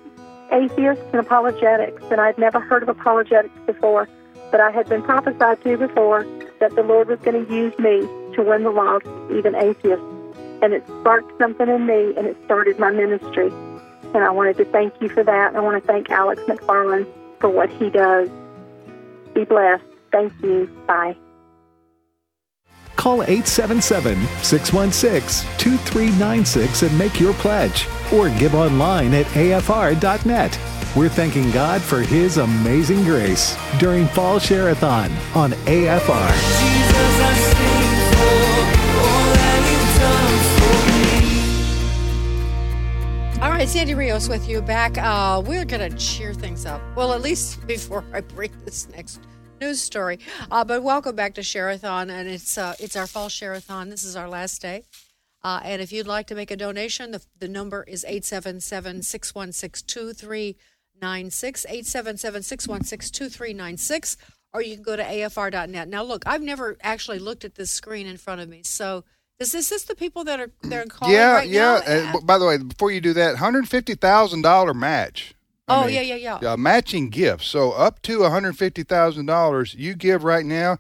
atheists 0.53 1.05
and 1.13 1.17
apologetics. 1.17 2.03
And 2.11 2.21
I'd 2.21 2.39
never 2.39 2.61
heard 2.61 2.83
of 2.83 2.89
apologetics 2.89 3.55
before, 3.67 4.09
but 4.51 4.61
I 4.61 4.71
had 4.71 4.89
been 4.89 5.03
prophesied 5.03 5.63
to 5.65 5.77
before 5.77 6.25
that 6.61 6.75
the 6.75 6.83
Lord 6.83 7.09
was 7.09 7.19
going 7.21 7.45
to 7.45 7.53
use 7.53 7.77
me 7.79 8.01
to 8.37 8.43
win 8.43 8.65
the 8.65 8.71
lost, 8.71 9.07
even 9.33 9.55
atheists. 9.55 10.05
And 10.63 10.73
it 10.75 10.85
sparked 11.01 11.37
something 11.39 11.69
in 11.69 11.87
me, 11.87 12.15
and 12.17 12.27
it 12.27 12.37
started 12.45 12.79
my 12.79 12.91
ministry. 12.91 13.51
And 14.15 14.25
I 14.25 14.31
wanted 14.31 14.57
to 14.59 14.65
thank 14.67 14.95
you 15.01 15.09
for 15.09 15.25
that. 15.25 15.57
I 15.57 15.61
want 15.61 15.83
to 15.83 15.87
thank 15.87 16.11
Alex 16.11 16.43
McFarland 16.43 17.07
for 17.39 17.49
what 17.49 17.71
he 17.71 17.91
does. 17.91 18.29
Be 19.35 19.45
blessed. 19.45 19.85
Thank 20.13 20.33
you. 20.43 20.69
Bye. 20.87 21.17
Call 23.01 23.23
877 23.23 24.15
616 24.43 25.51
2396 25.57 26.83
and 26.83 26.99
make 26.99 27.19
your 27.19 27.33
pledge 27.33 27.89
or 28.13 28.29
give 28.39 28.55
online 28.55 29.15
at 29.15 29.25
afr.net. 29.25 30.61
We're 30.95 31.09
thanking 31.09 31.51
God 31.51 31.81
for 31.81 32.03
His 32.03 32.37
amazing 32.37 33.05
grace 33.05 33.57
during 33.79 34.07
Fall 34.09 34.39
Share-a-thon 34.39 35.11
on 35.35 35.53
AFR. 35.53 36.29
Jesus, 36.61 37.55
all 43.41 43.49
right, 43.49 43.67
Sandy 43.67 43.95
Rios 43.95 44.29
with 44.29 44.47
you 44.47 44.61
back. 44.61 44.99
Uh, 44.99 45.43
we're 45.47 45.65
going 45.65 45.91
to 45.91 45.97
cheer 45.97 46.35
things 46.35 46.67
up. 46.67 46.83
Well, 46.95 47.15
at 47.15 47.23
least 47.23 47.67
before 47.67 48.05
I 48.13 48.21
bring 48.21 48.51
this 48.67 48.91
next 48.91 49.21
news 49.61 49.81
story. 49.81 50.19
Uh, 50.51 50.65
but 50.65 50.83
welcome 50.83 51.15
back 51.15 51.35
to 51.35 51.43
Share-a-thon, 51.43 52.11
and 52.11 52.29
it's 52.29 52.57
uh, 52.57 52.75
it's 52.81 52.97
our 52.97 53.07
fall 53.07 53.29
Share-a-thon. 53.29 53.91
This 53.91 54.05
is 54.05 54.17
our 54.17 54.29
last 54.29 54.63
day. 54.63 54.85
Uh, 55.43 55.61
and 55.65 55.81
if 55.81 55.93
you'd 55.93 56.07
like 56.07 56.27
to 56.27 56.35
make 56.35 56.51
a 56.51 56.57
donation, 56.57 57.13
the, 57.13 57.23
the 57.39 57.49
number 57.49 57.83
is 57.85 58.05
877 58.05 59.03
616 59.03 59.87
2396. 59.87 61.67
877 61.67 62.43
616 62.43 63.13
2396. 63.13 64.17
Or 64.53 64.63
you 64.63 64.75
can 64.75 64.83
go 64.83 64.97
to 64.97 65.05
afr.net. 65.05 65.89
Now, 65.89 66.03
look, 66.03 66.25
I've 66.27 66.43
never 66.43 66.77
actually 66.83 67.21
looked 67.21 67.45
at 67.45 67.55
this 67.55 67.71
screen 67.71 68.07
in 68.07 68.17
front 68.17 68.41
of 68.41 68.49
me. 68.49 68.63
So, 68.65 69.05
is 69.39 69.53
this, 69.53 69.71
this 69.71 69.85
the 69.85 69.95
people 69.95 70.25
that 70.25 70.41
are 70.41 70.51
they're 70.63 70.85
calling 70.85 71.15
yeah, 71.15 71.33
right 71.37 71.49
yeah. 71.49 71.81
now? 71.87 72.13
B- 72.13 72.25
by 72.25 72.37
the 72.37 72.45
way, 72.45 72.59
before 72.59 72.91
you 72.91 73.01
do 73.01 73.15
that, 73.15 73.37
hundred 73.37 73.69
fifty 73.69 73.95
thousand 73.95 74.43
dollar 74.43 74.75
match. 74.75 75.35
I 75.71 75.83
Oh, 75.83 75.87
mean, 75.87 75.95
yeah, 75.95 76.01
yeah, 76.03 76.15
yeah. 76.17 76.39
Yeah, 76.43 76.57
matching 76.57 77.09
gifts. 77.11 77.47
So 77.47 77.73
up 77.73 78.03
to 78.03 78.21
one 78.21 78.31
hundred 78.31 78.57
fifty 78.59 78.83
thousand 78.83 79.27
dollars 79.27 79.75
you 79.75 79.95
give 79.95 80.25
right 80.25 80.45
now, 80.45 80.79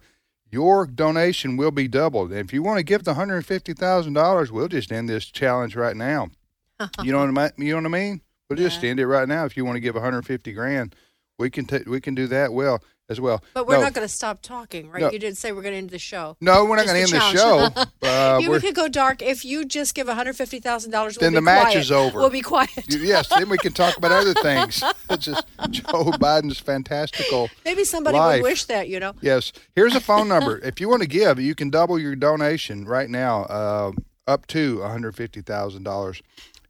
your 0.50 0.86
donation 0.86 1.56
will 1.56 1.70
be 1.70 1.86
doubled. 1.88 2.30
And 2.32 2.40
if 2.40 2.52
you 2.52 2.62
want 2.62 2.78
to 2.78 2.82
give 2.82 3.04
the 3.04 3.14
hundred 3.14 3.46
fifty 3.46 3.72
thousand 3.72 4.14
dollars, 4.14 4.50
we'll 4.50 4.68
just 4.68 4.90
end 4.92 5.08
this 5.08 5.26
challenge 5.26 5.76
right 5.76 5.96
now. 5.96 6.30
you 7.02 7.12
know 7.12 7.18
what 7.18 7.28
I 7.38 7.52
mean? 7.56 7.66
You 7.66 7.72
know 7.74 7.88
what 7.88 7.96
I 7.96 8.00
mean? 8.02 8.20
We'll 8.48 8.56
just 8.58 8.82
end 8.82 8.98
it 8.98 9.06
right 9.06 9.28
now. 9.28 9.44
If 9.44 9.56
you 9.56 9.64
want 9.64 9.76
to 9.76 9.80
give 9.80 9.94
one 9.94 10.02
hundred 10.02 10.26
fifty 10.26 10.52
grand, 10.52 10.96
we 11.38 11.50
can 11.50 11.66
ta- 11.66 11.78
we 11.86 12.00
can 12.00 12.14
do 12.14 12.26
that. 12.26 12.52
Well, 12.52 12.82
as 13.10 13.20
well. 13.20 13.44
But 13.52 13.66
we're 13.66 13.74
No. 13.76 13.82
not 13.82 13.92
going 13.92 14.06
to 14.06 14.12
stop 14.12 14.40
talking, 14.40 14.88
right? 14.90 15.00
No. 15.02 15.10
You 15.10 15.18
didn't 15.18 15.36
say 15.36 15.52
we're 15.52 15.60
going 15.62 15.72
to 15.74 15.78
end 15.78 15.90
the 15.90 15.98
show. 15.98 16.36
No, 16.40 16.64
we're 16.64 16.76
not 16.76 16.86
going 16.86 17.04
to 17.06 17.14
end 17.16 17.22
the 17.22 17.36
show. 17.36 17.68
Uh, 18.10 18.38
you, 18.40 18.50
we 18.50 18.60
could 18.60 18.74
go 18.74 18.88
dark 18.88 19.20
if 19.22 19.44
you 19.44 19.64
just 19.64 19.94
give 19.94 20.06
one 20.06 20.16
hundred 20.16 20.34
fifty 20.34 20.58
thousand 20.58 20.90
dollars. 20.90 21.16
then 21.16 21.32
the 21.32 21.40
match 21.40 21.62
quiet. 21.72 21.76
is 21.78 21.92
over. 21.92 22.18
We'll 22.18 22.30
be 22.30 22.40
quiet. 22.40 22.70
Yes, 22.88 23.28
then 23.28 23.48
we 23.48 23.56
can 23.58 23.72
talk 23.72 23.96
about 23.96 24.10
other 24.12 24.34
things. 24.34 24.82
It's 25.10 25.24
just 25.26 25.44
Joe 25.70 26.04
Biden's 26.12 26.58
fantastical. 26.58 27.48
Maybe 27.64 27.84
somebody 27.84 28.16
life. 28.18 28.42
would 28.42 28.48
wish 28.48 28.64
that, 28.66 28.88
you 28.88 29.00
know. 29.00 29.12
Yes. 29.20 29.52
Here's 29.74 29.94
a 29.94 30.00
phone 30.00 30.28
number. 30.28 30.58
if 30.58 30.80
you 30.80 30.88
want 30.88 31.02
to 31.02 31.08
give, 31.08 31.38
you 31.40 31.54
can 31.54 31.70
double 31.70 31.98
your 31.98 32.14
donation 32.16 32.84
right 32.86 33.10
now, 33.10 33.42
uh, 33.44 33.92
up 34.26 34.46
to 34.48 34.78
$150,000. 34.78 36.20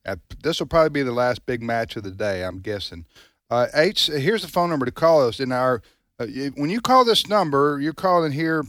Uh, 0.06 0.16
This 0.42 0.58
will 0.60 0.66
probably 0.66 0.90
be 0.90 1.02
the 1.02 1.12
last 1.12 1.46
big 1.46 1.62
match 1.62 1.96
of 1.96 2.02
the 2.02 2.10
day, 2.10 2.42
I'm 2.44 2.58
guessing. 2.60 3.04
Uh, 3.50 3.66
H, 3.74 4.06
here's 4.06 4.42
the 4.42 4.48
phone 4.48 4.70
number 4.70 4.86
to 4.86 4.92
call 4.92 5.26
us. 5.26 5.40
In 5.40 5.52
our, 5.52 5.82
uh, 6.20 6.26
when 6.54 6.68
you 6.68 6.82
call 6.82 7.04
this 7.04 7.28
number, 7.28 7.78
you're 7.80 7.94
calling 7.94 8.32
here 8.32 8.64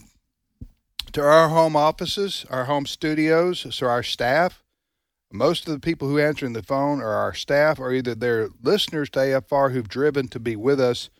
to 1.12 1.20
our 1.20 1.50
home 1.50 1.76
offices, 1.76 2.46
our 2.48 2.64
home 2.64 2.86
studios, 2.86 3.66
so 3.70 3.86
our 3.86 4.02
staff. 4.02 4.64
Most 5.30 5.66
of 5.66 5.74
the 5.74 5.80
people 5.80 6.08
who 6.08 6.18
answer 6.18 6.48
the 6.48 6.62
phone 6.62 7.00
are 7.00 7.14
our 7.14 7.34
staff, 7.34 7.78
or 7.78 7.92
either 7.92 8.14
they're 8.14 8.48
listeners 8.62 9.10
to 9.10 9.18
AFR 9.18 9.72
who've 9.72 9.88
driven 9.88 10.28
to 10.28 10.40
be 10.40 10.56
with 10.56 10.80
us 10.80 11.10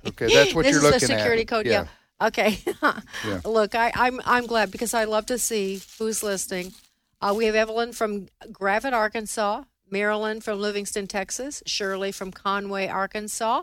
Okay, 0.07 0.33
that's 0.33 0.53
what 0.55 0.63
this 0.65 0.71
you're 0.73 0.77
is 0.79 0.83
looking 0.83 0.99
the 0.99 1.05
security 1.19 1.41
at. 1.43 1.47
code. 1.47 1.65
Yeah. 1.67 1.85
Okay. 2.21 2.57
Yeah. 3.25 3.41
Look, 3.45 3.75
I, 3.75 3.91
I'm 3.95 4.19
I'm 4.25 4.47
glad 4.47 4.71
because 4.71 4.93
I 4.95 5.03
love 5.03 5.27
to 5.27 5.37
see 5.37 5.79
who's 5.99 6.23
listening. 6.23 6.73
Uh, 7.21 7.33
we 7.37 7.45
have 7.45 7.53
Evelyn 7.55 7.93
from 7.93 8.27
Gravette, 8.51 8.93
Arkansas, 8.93 9.63
Marilyn 9.89 10.41
from 10.41 10.59
Livingston, 10.59 11.05
Texas, 11.07 11.61
Shirley 11.67 12.11
from 12.11 12.31
Conway, 12.31 12.87
Arkansas, 12.87 13.61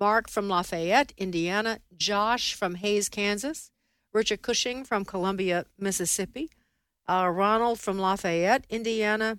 Mark 0.00 0.30
from 0.30 0.48
Lafayette, 0.48 1.12
Indiana, 1.18 1.80
Josh 1.96 2.54
from 2.54 2.76
Hays, 2.76 3.08
Kansas, 3.10 3.70
Richard 4.16 4.40
Cushing 4.40 4.82
from 4.82 5.04
Columbia, 5.04 5.66
Mississippi, 5.78 6.50
uh, 7.06 7.28
Ronald 7.28 7.78
from 7.78 7.98
Lafayette, 7.98 8.64
Indiana. 8.70 9.38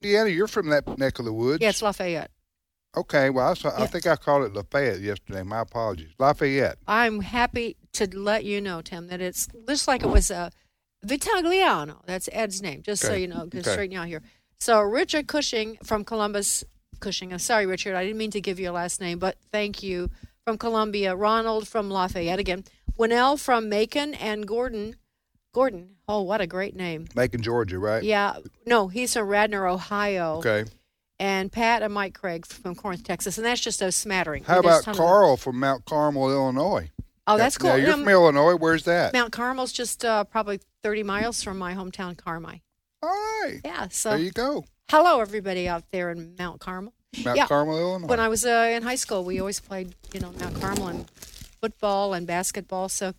Indiana, 0.00 0.30
you're 0.30 0.46
from 0.46 0.68
that 0.70 0.96
neck 0.96 1.18
of 1.18 1.24
the 1.24 1.32
woods. 1.32 1.60
Yeah, 1.60 1.70
it's 1.70 1.82
Lafayette. 1.82 2.30
Okay, 2.96 3.30
well, 3.30 3.50
I, 3.50 3.54
saw, 3.54 3.70
I 3.76 3.86
think 3.88 4.06
I 4.06 4.14
called 4.14 4.44
it 4.44 4.54
Lafayette 4.54 5.00
yesterday. 5.00 5.42
My 5.42 5.60
apologies. 5.60 6.10
Lafayette. 6.20 6.78
I'm 6.86 7.20
happy 7.20 7.76
to 7.94 8.06
let 8.16 8.44
you 8.44 8.60
know, 8.60 8.80
Tim, 8.80 9.08
that 9.08 9.20
it's 9.20 9.48
just 9.68 9.88
like 9.88 10.04
it 10.04 10.08
was 10.08 10.30
uh, 10.30 10.50
Vitagliano. 11.04 11.96
That's 12.06 12.28
Ed's 12.32 12.62
name, 12.62 12.82
just 12.82 13.02
so 13.02 13.12
you 13.14 13.26
know, 13.26 13.46
to 13.48 13.58
Okay. 13.58 13.72
straighten 13.72 13.96
out 13.96 14.06
here. 14.06 14.22
So 14.60 14.80
Richard 14.80 15.26
Cushing 15.26 15.78
from 15.82 16.04
Columbus, 16.04 16.62
Cushing. 17.00 17.32
I'm 17.32 17.40
sorry, 17.40 17.66
Richard, 17.66 17.96
I 17.96 18.04
didn't 18.04 18.18
mean 18.18 18.30
to 18.30 18.40
give 18.40 18.60
you 18.60 18.70
a 18.70 18.72
last 18.72 19.00
name, 19.00 19.18
but 19.18 19.36
thank 19.50 19.82
you 19.82 20.10
from 20.48 20.56
Columbia. 20.56 21.14
Ronald 21.14 21.68
from 21.68 21.90
Lafayette 21.90 22.38
again. 22.38 22.64
Winnell 22.98 23.38
from 23.38 23.68
Macon 23.68 24.14
and 24.14 24.46
Gordon. 24.48 24.96
Gordon. 25.52 25.96
Oh, 26.08 26.22
what 26.22 26.40
a 26.40 26.46
great 26.46 26.74
name. 26.74 27.06
Macon, 27.14 27.42
Georgia, 27.42 27.78
right? 27.78 28.02
Yeah. 28.02 28.38
No, 28.64 28.88
he's 28.88 29.12
from 29.12 29.28
Radnor, 29.28 29.66
Ohio. 29.66 30.36
Okay. 30.38 30.64
And 31.20 31.52
Pat 31.52 31.82
and 31.82 31.92
Mike 31.92 32.14
Craig 32.14 32.46
from 32.46 32.74
Corinth, 32.74 33.04
Texas. 33.04 33.36
And 33.36 33.44
that's 33.44 33.60
just 33.60 33.82
a 33.82 33.92
smattering. 33.92 34.42
How 34.44 34.60
about 34.60 34.88
of- 34.88 34.96
Carl 34.96 35.36
from 35.36 35.60
Mount 35.60 35.84
Carmel, 35.84 36.30
Illinois? 36.30 36.90
Oh, 37.26 37.36
that's 37.36 37.60
Now, 37.60 37.72
cool. 37.72 37.78
you're 37.78 37.88
Yeah, 37.88 37.96
from 37.96 38.08
Illinois. 38.08 38.56
Where's 38.56 38.84
that? 38.84 39.12
Mount 39.12 39.32
Carmel's 39.32 39.72
just 39.72 40.02
uh, 40.02 40.24
probably 40.24 40.60
30 40.82 41.02
miles 41.02 41.42
from 41.42 41.58
my 41.58 41.74
hometown, 41.74 42.16
Carmi. 42.16 42.62
All 43.02 43.10
right. 43.10 43.60
Yeah. 43.66 43.88
So 43.90 44.10
there 44.10 44.18
you 44.20 44.30
go. 44.30 44.64
hello, 44.90 45.20
everybody 45.20 45.68
out 45.68 45.84
there 45.92 46.10
in 46.10 46.36
Mount 46.38 46.58
Carmel. 46.60 46.94
Mount 47.24 47.36
Yeah. 47.36 47.46
Carmel, 47.46 47.78
Illinois. 47.78 48.06
When 48.06 48.20
I 48.20 48.28
was 48.28 48.44
uh, 48.44 48.70
in 48.72 48.82
high 48.82 48.94
school, 48.96 49.24
we 49.24 49.40
always 49.40 49.60
played, 49.60 49.94
you 50.12 50.20
know, 50.20 50.32
Mount 50.32 50.60
Carmel 50.60 50.88
and 50.88 51.10
football 51.60 52.14
and 52.14 52.26
basketball. 52.26 52.88
So, 52.88 53.14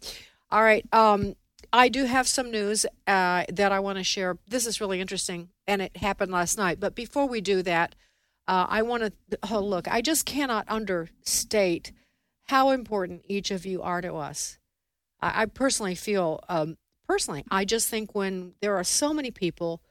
all 0.52 0.64
right. 0.64 0.86
Um, 0.94 1.36
I 1.72 1.90
do 1.90 2.06
have 2.06 2.28
some 2.28 2.52
news 2.52 2.86
uh, 3.08 3.44
that 3.52 3.72
I 3.72 3.80
want 3.80 3.98
to 3.98 4.04
share. 4.04 4.38
This 4.48 4.66
is 4.66 4.82
really 4.82 5.02
interesting, 5.02 5.50
and 5.68 5.82
it 5.82 5.98
happened 5.98 6.32
last 6.32 6.58
night. 6.58 6.80
But 6.80 6.96
before 6.96 7.28
we 7.28 7.42
do 7.42 7.62
that, 7.64 7.96
uh, 8.48 8.66
I 8.68 8.82
want 8.82 9.04
to 9.04 9.40
oh, 9.52 9.60
look. 9.60 9.88
I 9.88 10.02
just 10.02 10.26
cannot 10.26 10.66
understate 10.68 11.92
how 12.48 12.72
important 12.72 13.24
each 13.28 13.52
of 13.52 13.66
you 13.66 13.82
are 13.84 14.02
to 14.02 14.16
us. 14.16 14.58
I, 15.22 15.44
I 15.44 15.46
personally 15.46 15.94
feel, 15.94 16.40
um, 16.50 16.78
personally, 17.08 17.44
I 17.52 17.66
just 17.66 17.88
think 17.88 18.16
when 18.16 18.54
there 18.62 18.76
are 18.76 18.84
so 18.84 19.14
many 19.14 19.30
people 19.30 19.82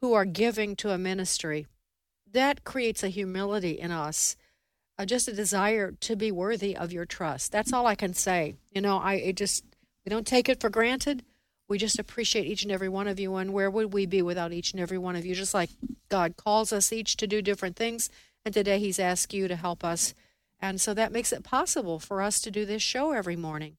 who 0.00 0.12
are 0.14 0.24
giving 0.24 0.74
to 0.76 0.90
a 0.90 0.98
ministry, 0.98 1.68
that 2.32 2.64
creates 2.64 3.02
a 3.02 3.08
humility 3.08 3.78
in 3.78 3.90
us, 3.90 4.36
uh, 4.98 5.04
just 5.04 5.28
a 5.28 5.32
desire 5.32 5.92
to 6.00 6.16
be 6.16 6.30
worthy 6.30 6.76
of 6.76 6.92
your 6.92 7.04
trust. 7.04 7.52
That's 7.52 7.72
all 7.72 7.86
I 7.86 7.94
can 7.94 8.14
say. 8.14 8.56
You 8.70 8.80
know, 8.80 8.98
I 8.98 9.14
it 9.14 9.36
just 9.36 9.64
we 10.04 10.10
don't 10.10 10.26
take 10.26 10.48
it 10.48 10.60
for 10.60 10.70
granted. 10.70 11.24
We 11.68 11.78
just 11.78 11.98
appreciate 11.98 12.46
each 12.46 12.64
and 12.64 12.72
every 12.72 12.88
one 12.88 13.08
of 13.08 13.18
you. 13.18 13.34
And 13.36 13.52
where 13.52 13.70
would 13.70 13.92
we 13.94 14.04
be 14.04 14.20
without 14.20 14.52
each 14.52 14.72
and 14.72 14.80
every 14.80 14.98
one 14.98 15.16
of 15.16 15.24
you? 15.24 15.34
Just 15.34 15.54
like 15.54 15.70
God 16.08 16.36
calls 16.36 16.72
us 16.72 16.92
each 16.92 17.16
to 17.18 17.26
do 17.26 17.40
different 17.40 17.76
things, 17.76 18.10
and 18.44 18.52
today 18.52 18.78
He's 18.78 18.98
asked 18.98 19.32
you 19.32 19.48
to 19.48 19.56
help 19.56 19.84
us, 19.84 20.14
and 20.60 20.80
so 20.80 20.94
that 20.94 21.12
makes 21.12 21.32
it 21.32 21.44
possible 21.44 21.98
for 21.98 22.20
us 22.20 22.40
to 22.40 22.50
do 22.50 22.66
this 22.66 22.82
show 22.82 23.12
every 23.12 23.36
morning. 23.36 23.76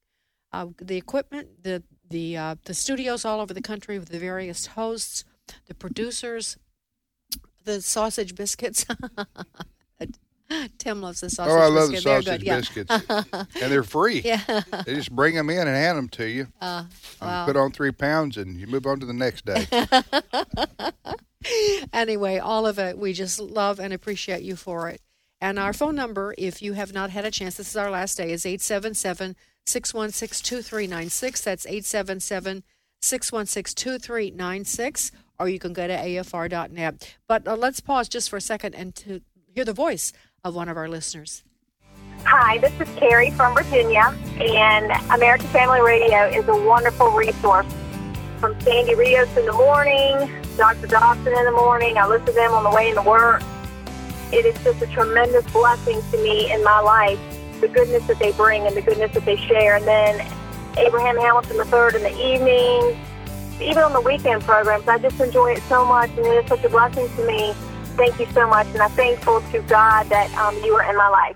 Uh, 0.52 0.68
the 0.80 0.98
equipment, 0.98 1.64
the 1.64 1.84
the 2.10 2.38
uh, 2.38 2.56
the 2.66 2.74
studios 2.74 3.26
all 3.26 3.40
over 3.40 3.54
the 3.54 3.62
country 3.62 4.00
with 4.00 4.10
the 4.10 4.20
various 4.20 4.68
hosts, 4.68 5.24
the 5.68 5.74
producers, 5.74 6.58
the 7.64 7.82
sausage 7.82 8.36
biscuits. 8.36 8.86
Tim 10.78 11.02
loves 11.02 11.22
the 11.22 11.30
sausage 11.30 11.48
biscuits. 11.48 11.50
oh, 11.50 11.60
I 11.60 11.68
love 11.68 11.88
the 11.88 11.94
biscuit. 11.94 12.04
They're 12.04 12.22
sausage 12.22 12.44
yeah. 12.44 12.58
biscuits, 12.58 13.62
and 13.62 13.72
they're 13.72 13.84
free. 13.84 14.22
Yeah. 14.26 14.62
They 14.86 14.96
just 14.96 15.12
bring 15.12 15.36
them 15.36 15.50
in 15.50 15.60
and 15.60 15.70
hand 15.70 15.98
them 15.98 16.10
to 16.10 16.28
you. 16.28 16.48
Uh, 16.62 16.86
wow. 17.22 17.46
Put 17.46 17.58
on 17.58 17.72
three 17.72 17.92
pounds, 17.92 18.38
and 18.38 18.60
you 18.60 18.68
move 18.68 18.86
on 18.86 19.00
to 19.00 19.06
the 19.06 19.14
next 19.14 19.46
day. 19.46 19.66
anyway, 21.94 22.38
all 22.38 22.68
of 22.68 22.78
it, 22.80 22.98
we 22.98 23.14
just 23.14 23.40
love 23.40 23.80
and 23.80 23.94
appreciate 23.94 24.44
you 24.44 24.56
for 24.56 24.90
it. 24.90 25.02
And 25.42 25.60
our 25.60 25.74
phone 25.74 25.96
number, 25.96 26.34
if 26.38 26.62
you 26.62 26.74
have 26.74 26.94
not 26.94 27.10
had 27.10 27.26
a 27.26 27.32
chance, 27.32 27.58
this 27.58 27.70
is 27.70 27.76
our 27.76 27.92
last 27.92 28.18
day, 28.18 28.32
is 28.32 28.46
877 28.46 29.36
616 29.66 30.44
2396. 30.44 31.42
That's 31.42 31.66
877 31.66 32.64
616 33.04 33.76
2396. 33.76 35.12
Or 35.40 35.50
you 35.50 35.60
can 35.60 35.74
go 35.74 35.88
to 35.88 35.94
afr.net. 35.96 37.18
But 37.28 37.48
uh, 37.48 37.56
let's 37.56 37.80
pause 37.80 38.08
just 38.08 38.30
for 38.30 38.38
a 38.38 38.42
second 38.42 38.76
and 38.76 38.96
to 38.96 39.22
hear 39.54 39.66
the 39.66 39.74
voice 39.74 40.14
of 40.44 40.56
one 40.56 40.70
of 40.70 40.78
our 40.78 40.88
listeners. 40.88 41.44
Hi, 42.26 42.58
this 42.60 42.72
is 42.80 42.88
Carrie 42.96 43.32
from 43.32 43.54
Virginia, 43.54 44.16
and 44.40 44.92
American 45.12 45.48
Family 45.48 45.82
Radio 45.82 46.26
is 46.28 46.48
a 46.48 46.56
wonderful 46.56 47.10
resource. 47.10 47.66
From 48.40 48.60
Sandy 48.62 48.96
Rios 48.96 49.36
in 49.36 49.46
the 49.46 49.54
morning, 49.54 50.32
Dr. 50.58 50.88
Dawson 50.88 51.34
in 51.34 51.46
the 51.46 51.52
morning, 51.52 51.98
I 51.98 52.08
listen 52.08 52.28
to 52.28 52.32
them 52.32 52.54
on 52.54 52.64
the 52.64 52.70
way 52.70 52.90
into 52.90 53.02
work. 53.02 53.42
It 54.32 54.46
is 54.46 54.62
just 54.64 54.82
a 54.82 54.88
tremendous 54.88 55.46
blessing 55.52 56.02
to 56.12 56.18
me 56.18 56.52
in 56.52 56.64
my 56.64 56.80
life, 56.80 57.20
the 57.60 57.68
goodness 57.68 58.08
that 58.08 58.20
they 58.20 58.32
bring 58.32 58.66
and 58.66 58.76
the 58.76 58.82
goodness 58.82 59.14
that 59.14 59.26
they 59.26 59.36
share. 59.36 59.76
And 59.76 59.86
then 59.86 60.26
Abraham 60.78 61.18
Hamilton 61.18 61.58
III 61.58 61.96
in 61.96 62.04
the 62.04 62.34
evening, 62.34 63.00
even 63.62 63.84
on 63.84 63.94
the 63.94 64.02
weekend 64.02 64.44
programs, 64.44 64.88
I 64.88 64.98
just 64.98 65.20
enjoy 65.20 65.52
it 65.54 65.64
so 65.64 65.86
much, 65.86 66.10
and 66.12 66.20
it 66.20 66.44
is 66.44 66.50
such 66.50 66.64
a 66.64 66.70
blessing 66.70 67.08
to 67.16 67.28
me. 67.28 67.54
Thank 67.96 68.20
you 68.20 68.26
so 68.34 68.48
much, 68.48 68.68
and 68.68 68.82
I'm 68.82 68.92
thankful 68.92 69.42
to 69.52 69.60
God 69.62 70.10
that 70.10 70.34
um, 70.36 70.56
you 70.64 70.74
are 70.76 70.90
in 70.90 70.98
my 70.98 71.10
life. 71.10 71.36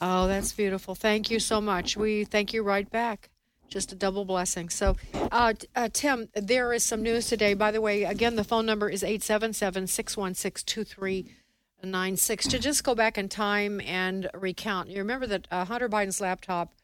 Oh, 0.00 0.26
that's 0.26 0.52
beautiful. 0.52 0.94
Thank 0.94 1.30
you 1.30 1.40
so 1.40 1.60
much. 1.60 1.96
We 1.96 2.24
thank 2.24 2.52
you 2.52 2.62
right 2.62 2.88
back. 2.90 3.30
Just 3.68 3.92
a 3.92 3.94
double 3.94 4.24
blessing. 4.24 4.68
So, 4.68 4.96
uh, 5.30 5.54
uh, 5.76 5.88
Tim, 5.92 6.28
there 6.34 6.72
is 6.72 6.84
some 6.84 7.02
news 7.02 7.26
today. 7.28 7.54
By 7.54 7.70
the 7.70 7.80
way, 7.80 8.04
again, 8.04 8.36
the 8.36 8.44
phone 8.44 8.66
number 8.66 8.88
is 8.88 9.02
877 9.02 9.86
616 9.86 11.34
nine 11.82 12.16
six 12.16 12.46
to 12.46 12.58
just 12.58 12.84
go 12.84 12.94
back 12.94 13.16
in 13.16 13.28
time 13.28 13.80
and 13.80 14.28
recount. 14.34 14.90
You 14.90 14.98
remember 14.98 15.26
that 15.26 15.48
uh, 15.50 15.64
Hunter 15.64 15.88
Biden's 15.88 16.20
laptop 16.20 16.74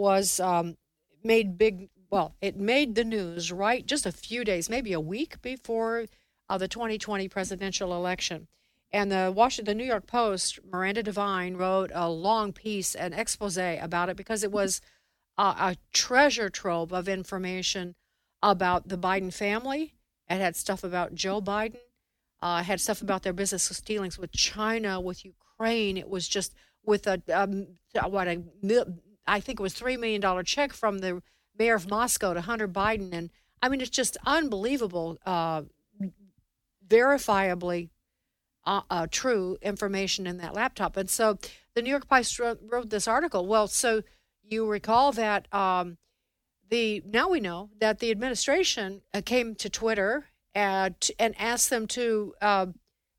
was 0.00 0.40
um, 0.40 0.76
made 1.22 1.58
big. 1.58 1.90
Well, 2.10 2.34
it 2.40 2.56
made 2.56 2.96
the 2.96 3.04
news 3.04 3.52
right 3.52 3.86
just 3.86 4.06
a 4.06 4.12
few 4.12 4.44
days, 4.44 4.68
maybe 4.68 4.92
a 4.92 5.00
week 5.00 5.40
before 5.42 6.06
uh, 6.48 6.58
the 6.58 6.66
2020 6.66 7.28
presidential 7.28 7.94
election. 7.94 8.48
And 8.92 9.12
the 9.12 9.32
Washington, 9.34 9.76
the 9.76 9.84
New 9.84 9.88
York 9.88 10.08
Post, 10.08 10.58
Miranda 10.68 11.04
Devine 11.04 11.56
wrote 11.56 11.92
a 11.94 12.10
long 12.10 12.52
piece, 12.52 12.96
an 12.96 13.12
expose 13.12 13.56
about 13.56 14.08
it 14.08 14.16
because 14.16 14.42
it 14.42 14.50
was 14.50 14.80
a, 15.38 15.76
treasure 15.92 16.50
trove 16.50 16.92
of 16.92 17.08
information 17.08 17.94
about 18.42 18.88
the 18.88 18.98
Biden 18.98 19.32
family. 19.32 19.94
It 20.28 20.40
had 20.40 20.56
stuff 20.56 20.82
about 20.82 21.14
Joe 21.14 21.40
Biden. 21.40 21.78
Uh, 22.42 22.62
had 22.62 22.80
stuff 22.80 23.02
about 23.02 23.22
their 23.22 23.34
business 23.34 23.68
dealings 23.82 24.18
with 24.18 24.32
China, 24.32 24.98
with 25.00 25.24
Ukraine. 25.24 25.96
It 25.96 26.08
was 26.08 26.26
just 26.26 26.54
with 26.84 27.06
a 27.06 27.22
um, 27.32 27.66
what 28.08 28.26
a 28.26 28.42
I 29.26 29.40
think 29.40 29.60
it 29.60 29.62
was 29.62 29.74
three 29.74 29.96
million 29.96 30.20
dollar 30.20 30.42
check 30.42 30.72
from 30.72 30.98
the 30.98 31.22
mayor 31.58 31.74
of 31.74 31.88
Moscow 31.88 32.34
to 32.34 32.40
Hunter 32.40 32.68
Biden, 32.68 33.12
and 33.12 33.30
I 33.62 33.68
mean 33.68 33.80
it's 33.80 33.90
just 33.90 34.16
unbelievable, 34.26 35.18
uh, 35.24 35.62
verifiably 36.86 37.90
uh, 38.66 38.82
uh, 38.90 39.06
true 39.10 39.56
information 39.62 40.26
in 40.26 40.36
that 40.38 40.54
laptop. 40.54 40.96
And 40.96 41.08
so 41.08 41.38
the 41.74 41.82
New 41.82 41.90
York 41.90 42.08
Post 42.08 42.38
wrote, 42.38 42.60
wrote 42.62 42.90
this 42.90 43.08
article. 43.08 43.46
Well, 43.46 43.68
so 43.68 44.02
you 44.42 44.66
recall 44.66 45.12
that 45.12 45.52
um, 45.54 45.98
the 46.68 47.02
now 47.06 47.28
we 47.28 47.40
know 47.40 47.70
that 47.80 47.98
the 47.98 48.10
administration 48.10 49.02
uh, 49.14 49.22
came 49.24 49.54
to 49.56 49.70
Twitter 49.70 50.26
and, 50.54 50.94
and 51.18 51.34
asked 51.38 51.70
them 51.70 51.86
to. 51.88 52.34
Uh, 52.40 52.66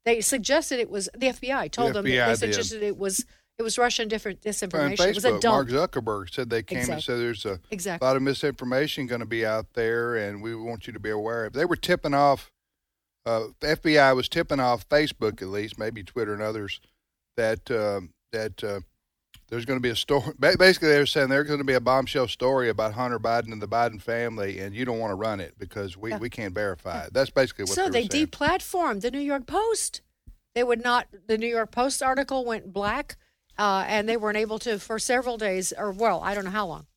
they 0.04 0.20
suggested 0.20 0.80
it 0.80 0.90
was 0.90 1.10
the 1.16 1.28
FBI 1.28 1.70
told 1.72 1.94
them 1.94 2.06
FBI 2.06 2.26
that 2.26 2.40
they 2.40 2.48
did. 2.48 2.56
suggested 2.56 2.82
it 2.84 2.98
was 2.98 3.26
it 3.62 3.64
was 3.64 3.78
Russian 3.78 4.08
different 4.08 4.40
On 4.46 4.52
disinformation. 4.52 5.08
It 5.08 5.16
was 5.16 5.26
a 5.26 5.40
dump. 5.40 5.70
Mark 5.70 5.92
Zuckerberg 5.92 6.34
said 6.34 6.50
they 6.50 6.64
came 6.64 6.90
and 6.90 7.02
said 7.02 7.20
there's 7.20 7.46
a 7.46 7.60
Exactly. 7.70 8.06
lot 8.06 8.16
of 8.16 8.24
misinformation 8.24 9.06
going 9.06 9.20
to 9.22 9.28
be 9.28 9.46
out 9.46 9.68
there, 9.74 10.16
and 10.16 10.42
we 10.42 10.56
want 10.56 10.88
you 10.88 10.94
to 10.94 11.00
be 11.00 11.12
aware 11.12 11.46
of. 11.46 11.54
They 11.54 11.66
were 11.66 11.76
tipping 11.76 12.14
off. 12.16 12.52
Uh, 13.26 13.50
FBI 13.62 14.16
was 14.16 14.28
tipping 14.28 14.60
off 14.60 14.90
Facebook, 14.90 15.44
at 15.44 15.50
least, 15.50 15.78
maybe 15.78 16.02
Twitter 16.02 16.34
and 16.34 16.42
others, 16.42 16.82
that 17.38 17.70
um 17.70 18.10
that 18.32 18.64
uh, 18.64 18.80
there's 19.50 19.66
going 19.66 19.78
to 19.78 19.82
be 19.84 19.90
a 19.90 19.96
story. 19.96 20.34
Basically, 20.40 20.88
they 20.90 20.98
were 20.98 21.06
saying 21.06 21.30
there's 21.30 21.46
going 21.48 21.60
to 21.60 21.64
be 21.66 21.74
a 21.74 21.80
bombshell 21.82 22.28
story 22.28 22.70
about 22.70 22.94
Hunter 22.94 23.20
Biden 23.20 23.52
and 23.52 23.62
the 23.62 23.68
Biden 23.68 24.02
family, 24.02 24.58
and 24.60 24.74
you 24.74 24.86
don't 24.86 24.98
want 24.98 25.12
to 25.12 25.16
run 25.16 25.40
it 25.40 25.54
because 25.60 25.96
we, 25.98 26.10
Yeah. 26.10 26.18
we 26.18 26.30
can't 26.32 26.54
verify 26.56 27.04
it. 27.04 27.14
That's 27.14 27.30
basically 27.30 27.66
what 27.66 27.76
so 27.76 27.90
they 27.90 28.08
they 28.08 28.08
were 28.08 28.12
saying. 28.12 28.28
deplatformed 28.28 29.02
the 29.02 29.12
New 29.12 29.20
York 29.20 29.46
Post. 29.46 30.02
They 30.56 30.64
would 30.64 30.82
not. 30.84 31.08
The 31.28 31.38
New 31.38 31.48
York 31.48 31.72
Post 31.72 32.02
article 32.02 32.44
went 32.44 32.74
black, 32.74 33.18
uh, 33.62 33.86
and 33.88 34.10
they 34.10 34.18
weren't 34.18 34.38
able 34.38 34.58
to 34.60 34.80
for 34.80 34.98
several 34.98 35.38
days, 35.38 35.72
or 35.78 35.92
well, 35.92 36.20
I 36.24 36.34
don't 36.34 36.46
know 36.46 36.50
how 36.62 36.66
long, 36.66 36.88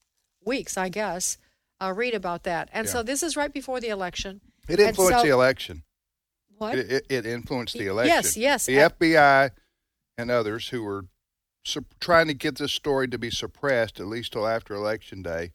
weeks, 0.44 0.78
I 0.78 0.88
guess, 0.88 1.36
uh, 1.82 1.92
read 1.94 2.14
about 2.14 2.44
that. 2.44 2.70
And 2.72 2.88
so 2.88 3.02
this 3.02 3.22
is 3.22 3.36
right 3.36 3.52
before 3.52 3.80
the 3.80 3.88
election. 3.90 4.40
It 4.68 4.80
influenced 4.80 5.18
so- 5.20 5.24
the 5.26 5.32
election. 5.32 5.82
What? 6.56 6.78
It, 6.78 6.90
it, 6.90 7.06
it 7.10 7.26
influenced 7.26 7.74
the 7.76 7.88
election. 7.88 8.14
yes, 8.14 8.36
yes. 8.36 8.66
The 8.66 8.80
Uh, 8.80 8.88
FBI 8.88 9.50
and 10.16 10.30
others 10.30 10.68
who 10.68 10.82
were 10.84 11.04
sup- 11.64 11.94
trying 12.00 12.28
to 12.28 12.34
get 12.34 12.56
this 12.56 12.72
story 12.72 13.08
to 13.08 13.18
be 13.18 13.30
suppressed 13.30 13.98
at 14.00 14.06
least 14.06 14.32
till 14.32 14.46
after 14.46 14.72
election 14.72 15.20
day. 15.22 15.50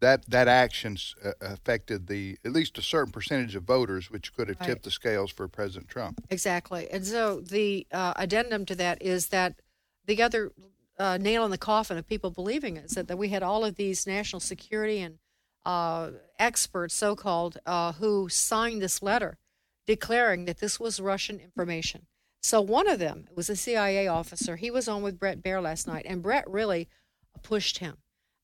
That 0.00 0.24
that 0.30 0.48
actions 0.48 1.14
uh, 1.24 1.32
affected 1.40 2.06
the 2.06 2.38
at 2.44 2.52
least 2.52 2.78
a 2.78 2.82
certain 2.82 3.12
percentage 3.12 3.54
of 3.56 3.64
voters, 3.64 4.10
which 4.10 4.32
could 4.34 4.48
have 4.48 4.60
Right. 4.60 4.68
tipped 4.70 4.84
the 4.84 4.90
scales 4.90 5.30
for 5.32 5.48
President 5.48 5.88
Trump. 5.88 6.24
Exactly. 6.30 6.88
And 6.90 7.04
so 7.06 7.40
the 7.40 7.86
uh, 7.92 8.12
addendum 8.16 8.64
to 8.66 8.74
that 8.76 9.02
is 9.02 9.28
that 9.28 9.60
the 10.06 10.22
other 10.22 10.52
uh, 10.98 11.18
nail 11.18 11.44
in 11.44 11.50
the 11.50 11.58
coffin 11.58 11.96
of 11.96 12.06
people 12.06 12.30
believing 12.30 12.76
it 12.76 12.86
is 12.86 12.92
that, 12.92 13.08
that 13.08 13.18
we 13.18 13.28
had 13.28 13.42
all 13.42 13.64
of 13.64 13.76
these 13.76 14.06
national 14.06 14.40
security 14.40 15.00
and 15.00 15.18
uh, 15.64 16.10
experts, 16.38 16.94
so 16.94 17.16
called, 17.16 17.58
uh, 17.66 17.92
who 17.92 18.28
signed 18.28 18.82
this 18.82 19.02
letter 19.02 19.38
declaring 19.86 20.44
that 20.46 20.60
this 20.60 20.80
was 20.80 21.00
Russian 21.00 21.38
information. 21.38 22.06
So 22.42 22.60
one 22.60 22.88
of 22.88 22.98
them 22.98 23.26
was 23.34 23.48
a 23.48 23.56
CIA 23.56 24.06
officer. 24.06 24.56
He 24.56 24.70
was 24.70 24.88
on 24.88 25.02
with 25.02 25.18
Bret 25.18 25.42
Baier 25.42 25.62
last 25.62 25.86
night, 25.86 26.06
and 26.08 26.22
Bret 26.22 26.48
really 26.48 26.88
pushed 27.42 27.78
him. 27.78 27.96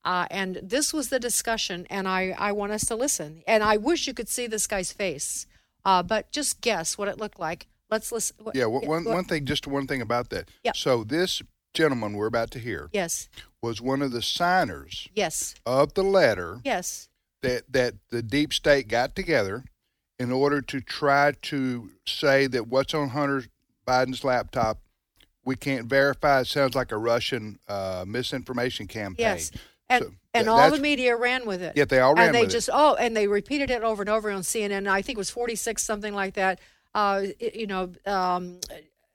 Uh, 0.03 0.25
and 0.31 0.59
this 0.63 0.91
was 0.91 1.09
the 1.09 1.19
discussion, 1.19 1.85
and 1.89 2.07
I, 2.07 2.35
I 2.37 2.51
want 2.51 2.71
us 2.71 2.85
to 2.85 2.95
listen. 2.95 3.43
And 3.47 3.63
I 3.63 3.77
wish 3.77 4.07
you 4.07 4.13
could 4.13 4.29
see 4.29 4.47
this 4.47 4.65
guy's 4.65 4.91
face, 4.91 5.45
uh, 5.85 6.01
but 6.01 6.31
just 6.31 6.61
guess 6.61 6.97
what 6.97 7.07
it 7.07 7.19
looked 7.19 7.39
like. 7.39 7.67
Let's 7.91 8.11
listen. 8.11 8.37
what- 8.39 8.55
Yeah, 8.55 8.65
one, 8.65 8.87
one, 8.87 9.03
what- 9.03 9.13
one 9.15 9.25
thing, 9.25 9.45
just 9.45 9.67
one 9.67 9.85
thing 9.85 10.01
about 10.01 10.29
that. 10.29 10.49
Yep. 10.63 10.77
So 10.77 11.03
this 11.03 11.41
gentleman 11.73 12.13
we're 12.13 12.27
about 12.27 12.51
to 12.51 12.59
hear 12.59 12.89
Yes, 12.91 13.29
was 13.61 13.79
one 13.81 14.01
of 14.01 14.11
the 14.11 14.21
signers 14.21 15.07
yes, 15.15 15.55
of 15.65 15.93
the 15.93 16.03
letter 16.03 16.59
yes. 16.65 17.07
that 17.41 17.71
that 17.71 17.93
the 18.09 18.21
deep 18.21 18.53
state 18.53 18.87
got 18.89 19.15
together 19.15 19.63
in 20.19 20.31
order 20.33 20.61
to 20.61 20.81
try 20.81 21.31
to 21.43 21.91
say 22.05 22.45
that 22.47 22.67
what's 22.67 22.93
on 22.93 23.09
Hunter 23.09 23.45
Biden's 23.87 24.23
laptop 24.23 24.79
we 25.43 25.55
can't 25.55 25.87
verify. 25.87 26.41
It 26.41 26.47
sounds 26.47 26.75
like 26.75 26.91
a 26.91 26.97
Russian 26.97 27.57
uh, 27.67 28.05
misinformation 28.07 28.85
campaign. 28.87 29.23
Yes. 29.25 29.51
And 29.89 30.03
So 30.03 30.11
and 30.35 30.47
tha- 30.47 30.51
all 30.51 30.69
the 30.71 30.77
media 30.77 31.15
ran 31.15 31.45
with 31.47 31.63
it. 31.63 31.75
Yeah, 31.75 31.85
they 31.85 31.99
all 31.99 32.13
ran 32.13 32.27
And 32.27 32.35
they 32.35 32.41
with 32.41 32.49
it. 32.49 32.53
just 32.53 32.69
oh, 32.71 32.93
and 32.95 33.15
they 33.17 33.27
repeated 33.27 33.71
it 33.71 33.81
over 33.81 34.03
and 34.03 34.09
over 34.09 34.29
on 34.29 34.41
CNN. 34.41 34.87
I 34.87 35.01
think 35.01 35.17
it 35.17 35.19
was 35.19 35.29
46 35.31 35.81
something 35.83 36.13
like 36.13 36.35
that. 36.35 36.59
Uh, 36.93 37.23
you 37.39 37.67
know, 37.67 37.91
um, 38.05 38.59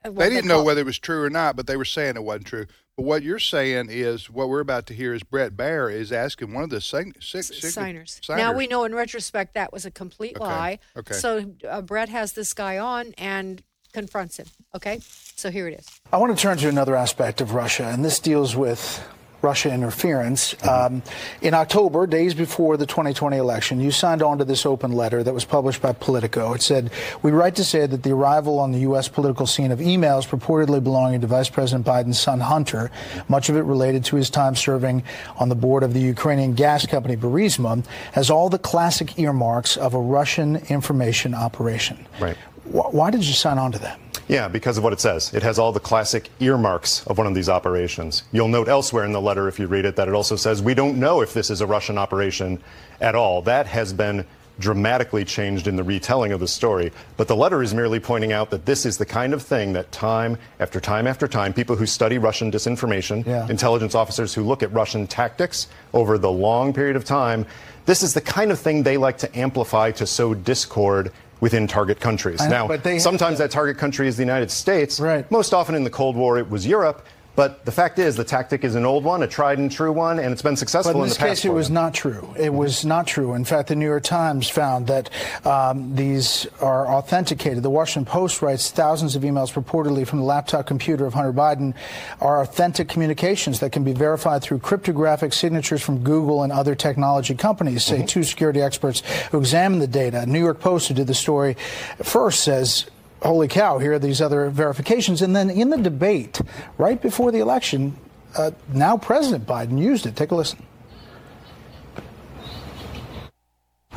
what 0.02 0.16
They 0.16 0.30
didn't 0.30 0.46
know 0.46 0.62
whether 0.62 0.80
it 0.80 0.86
was 0.86 0.98
true 0.98 1.22
or 1.22 1.30
not, 1.30 1.56
but 1.56 1.66
they 1.66 1.76
were 1.76 1.84
saying 1.84 2.16
it 2.16 2.22
wasn't 2.24 2.46
true. 2.46 2.66
But 2.96 3.04
what 3.04 3.22
you're 3.22 3.38
saying 3.38 3.88
is 3.90 4.30
what 4.30 4.48
we're 4.48 4.60
about 4.60 4.86
to 4.86 4.94
hear 4.94 5.12
is 5.12 5.22
Bret 5.22 5.54
Baier 5.56 5.92
is 5.92 6.12
asking 6.12 6.54
one 6.54 6.64
of 6.64 6.70
the 6.70 6.80
sign- 6.80 7.12
six, 7.20 7.50
S- 7.50 7.74
signers. 7.74 8.20
signers. 8.22 8.42
Now 8.42 8.52
we 8.56 8.66
know 8.66 8.84
in 8.84 8.94
retrospect 8.94 9.52
that 9.54 9.72
was 9.72 9.84
a 9.84 9.90
complete 9.90 10.36
Okay, 10.36 10.44
lie. 10.44 10.78
okay. 10.96 11.14
So 11.14 11.52
uh, 11.68 11.82
Bret 11.82 12.08
has 12.08 12.32
this 12.32 12.54
guy 12.54 12.78
on 12.78 13.12
and 13.18 13.62
confronts 13.92 14.38
him. 14.38 14.46
Okay, 14.74 15.00
so 15.02 15.50
here 15.50 15.68
it 15.68 15.78
is. 15.78 15.86
I 16.12 16.16
want 16.16 16.34
to 16.36 16.40
turn 16.40 16.56
to 16.58 16.68
another 16.68 16.96
aspect 16.96 17.40
of 17.42 17.52
Russia, 17.52 17.84
and 17.84 18.02
this 18.04 18.18
deals 18.18 18.56
with 18.56 19.06
Russia 19.42 19.72
interference. 19.72 20.55
Um, 20.66 21.03
in 21.40 21.55
October, 21.55 22.07
days 22.07 22.35
before 22.35 22.77
the 22.77 22.87
2020 22.87 23.37
election, 23.37 23.81
you 23.81 23.90
signed 23.90 24.22
on 24.22 24.38
to 24.38 24.44
this 24.44 24.66
open 24.66 24.92
letter 24.92 25.22
that 25.22 25.35
was 25.35 25.44
published 25.44 25.83
by 25.83 25.92
Politico. 25.92 26.55
It 26.55 26.62
said, 26.62 26.90
We 27.22 27.31
write 27.31 27.57
to 27.57 27.64
say 27.64 27.87
that 27.87 28.03
the 28.03 28.12
arrival 28.12 28.59
on 28.59 28.72
the 28.72 28.81
U.S. 28.81 29.09
political 29.09 29.46
scene 29.46 29.70
of 29.70 29.79
emails 29.79 30.27
purportedly 30.27 30.83
belonging 30.83 31.20
to 31.20 31.27
Vice 31.27 31.49
President 31.49 31.87
Biden's 31.87 32.18
son 32.18 32.40
Hunter, 32.40 32.90
much 33.29 33.49
of 33.49 33.57
it 33.57 33.62
related 33.62 34.05
to 34.07 34.16
his 34.16 34.31
time 34.31 34.57
serving 34.57 35.03
on 35.38 35.49
the 35.49 35.55
board 35.55 35.83
of 35.83 35.94
the 35.94 36.01
Ukrainian 36.01 36.55
gas 36.55 36.87
company 36.87 37.16
Burisma, 37.16 37.85
has 38.12 38.31
all 38.31 38.49
the 38.49 38.59
classic 38.59 39.18
earmarks 39.18 39.77
of 39.77 39.94
a 39.94 40.01
Russian 40.01 40.57
information 40.68 41.35
operation. 41.35 42.07
Right. 42.20 42.37
Wh- 42.72 42.92
Why 42.94 43.11
did 43.11 43.24
you 43.24 43.33
sign 43.35 43.59
on 43.59 43.72
to 43.72 43.79
that? 43.81 43.98
Yeah, 44.29 44.48
because 44.48 44.76
of 44.76 44.83
what 44.83 44.92
it 44.92 45.00
says. 45.00 45.33
It 45.35 45.42
has 45.44 45.59
all 45.59 45.70
the 45.70 45.79
classic 45.81 46.31
earmarks 46.40 47.07
of 47.07 47.16
one 47.18 47.26
of 47.29 47.35
these 47.35 47.48
operations. 47.48 48.24
You'll 48.33 48.48
note 48.48 48.66
elsewhere 48.68 49.05
in 49.05 49.12
the 49.12 49.20
letter, 49.20 49.46
if 49.46 49.59
you 49.61 49.68
read 49.68 49.85
it, 49.85 49.94
that 49.96 50.09
it 50.09 50.14
also 50.14 50.35
says 50.35 50.61
we 50.62 50.74
don't 50.74 50.98
know 50.98 51.20
if 51.20 51.33
this 51.33 51.48
is 51.48 51.61
a 51.61 51.66
Russian 51.66 51.96
operation 51.96 52.61
at 53.00 53.14
all. 53.14 53.42
That 53.42 53.66
has 53.68 53.92
been 53.92 54.26
dramatically 54.59 55.22
changed 55.22 55.68
in 55.68 55.76
the 55.76 55.85
retelling 55.85 56.33
of 56.33 56.40
the 56.40 56.48
story. 56.48 56.90
But 57.18 57.29
the 57.29 57.37
letter 57.37 57.62
is 57.62 57.74
merely 57.74 58.00
pointing 58.00 58.33
out 58.33 58.48
that 58.50 58.64
this 58.64 58.87
is 58.87 58.96
the 58.96 59.05
kind 59.05 59.35
of 59.35 59.42
thing 59.42 59.74
that 59.74 59.92
time 59.92 60.38
after 60.59 60.81
time 60.81 61.07
after 61.07 61.29
time, 61.29 61.52
people 61.52 61.76
who 61.76 61.85
study 61.85 62.16
Russian 62.16 62.50
disinformation, 62.50 63.24
Yeah. 63.26 63.46
intelligence 63.50 63.94
officers 63.94 64.33
who 64.33 64.42
look 64.42 64.62
at 64.62 64.72
Russian 64.72 65.07
tactics 65.07 65.68
over 65.92 66.16
the 66.16 66.31
long 66.33 66.72
period 66.72 66.96
of 66.96 67.05
time, 67.05 67.44
this 67.85 68.02
is 68.02 68.14
the 68.14 68.20
kind 68.22 68.50
of 68.50 68.59
thing 68.59 68.83
they 68.83 68.96
like 68.96 69.18
to 69.18 69.38
amplify 69.38 69.90
to 69.92 70.07
sow 70.07 70.33
discord 70.33 71.12
within 71.40 71.66
target 71.66 72.01
countries. 72.01 72.40
Know, 72.40 72.66
now, 72.66 72.99
sometimes 72.99 73.38
that 73.38 73.51
target 73.51 73.79
country 73.79 74.09
is 74.09 74.16
the 74.16 74.22
United 74.22 74.51
States. 74.51 75.01
Right. 75.01 75.31
Most 75.31 75.53
often 75.53 75.75
in 75.75 75.85
the 75.85 75.90
Cold 75.90 76.16
War, 76.16 76.38
it 76.38 76.51
was 76.51 76.66
Europe. 76.66 77.07
But 77.37 77.64
the 77.66 77.70
fact 77.72 77.99
is, 77.99 78.16
the 78.16 78.25
tactic 78.25 78.64
is 78.64 78.75
an 78.75 78.87
old 78.87 79.05
one, 79.05 79.22
a 79.22 79.27
tried 79.27 79.59
and 79.59 79.70
true 79.70 79.92
one, 79.92 80.18
and 80.18 80.33
it's 80.33 80.40
been 80.40 80.57
successful 80.57 80.94
But 80.94 80.99
in 80.99 81.03
in 81.05 81.09
this 81.11 81.18
the 81.18 81.25
past. 81.25 81.42
case, 81.42 81.44
it 81.44 81.53
was 81.53 81.66
them. 81.68 81.75
not 81.75 81.92
true. 81.94 82.35
It 82.38 82.53
was 82.53 82.85
not 82.87 83.07
true. 83.07 83.35
In 83.35 83.44
fact, 83.44 83.68
the 83.68 83.77
New 83.77 83.85
York 83.85 84.05
Times 84.05 84.49
found 84.49 84.87
that 84.87 85.11
um, 85.44 85.94
these 85.94 86.46
are 86.62 86.87
authenticated. 86.88 87.62
The 87.62 87.70
Washington 87.70 88.11
Post 88.11 88.40
writes 88.40 88.70
thousands 88.70 89.16
of 89.16 89.22
emails 89.22 89.53
purportedly 89.53 90.07
from 90.07 90.18
the 90.20 90.25
laptop 90.25 90.66
computer 90.66 91.05
of 91.05 91.12
Hunter 91.12 91.33
Biden 91.35 91.75
are 92.20 92.40
authentic 92.40 92.88
communications 92.88 93.61
that 93.61 93.70
can 93.70 93.85
be 93.85 93.92
verified 93.92 94.40
through 94.42 94.61
cryptographic 94.61 95.35
signatures 95.35 95.83
from 95.83 96.03
Google 96.03 96.42
and 96.42 96.51
other 96.51 96.75
technology 96.75 97.35
companies, 97.35 97.85
say 97.85 98.07
two 98.07 98.22
security 98.25 98.62
experts 98.62 99.03
who 99.31 99.38
examined 99.38 99.83
the 99.83 99.87
data. 99.87 100.25
New 100.25 100.40
York 100.40 100.59
Post, 100.59 100.88
who 100.88 100.94
did 100.94 101.07
the 101.07 101.14
story 101.14 101.55
first, 102.03 102.40
says 102.40 102.87
holy 103.22 103.48
cow, 103.48 103.79
here 103.79 103.94
are 103.94 103.98
these 103.98 104.20
other 104.20 104.50
verifications. 104.50 105.22
And 105.22 105.35
then 105.35 105.50
in 105.50 105.70
the 105.70 105.79
debate, 105.79 106.40
right 106.79 107.00
before 107.00 107.33
the 107.33 107.40
election, 107.40 107.96
uh, 108.37 108.50
now 108.72 108.96
President 108.96 109.46
Biden 109.46 109.79
used 109.79 110.07
it. 110.07 110.16
Take 110.16 110.31
a 110.31 110.35
listen. 110.35 110.62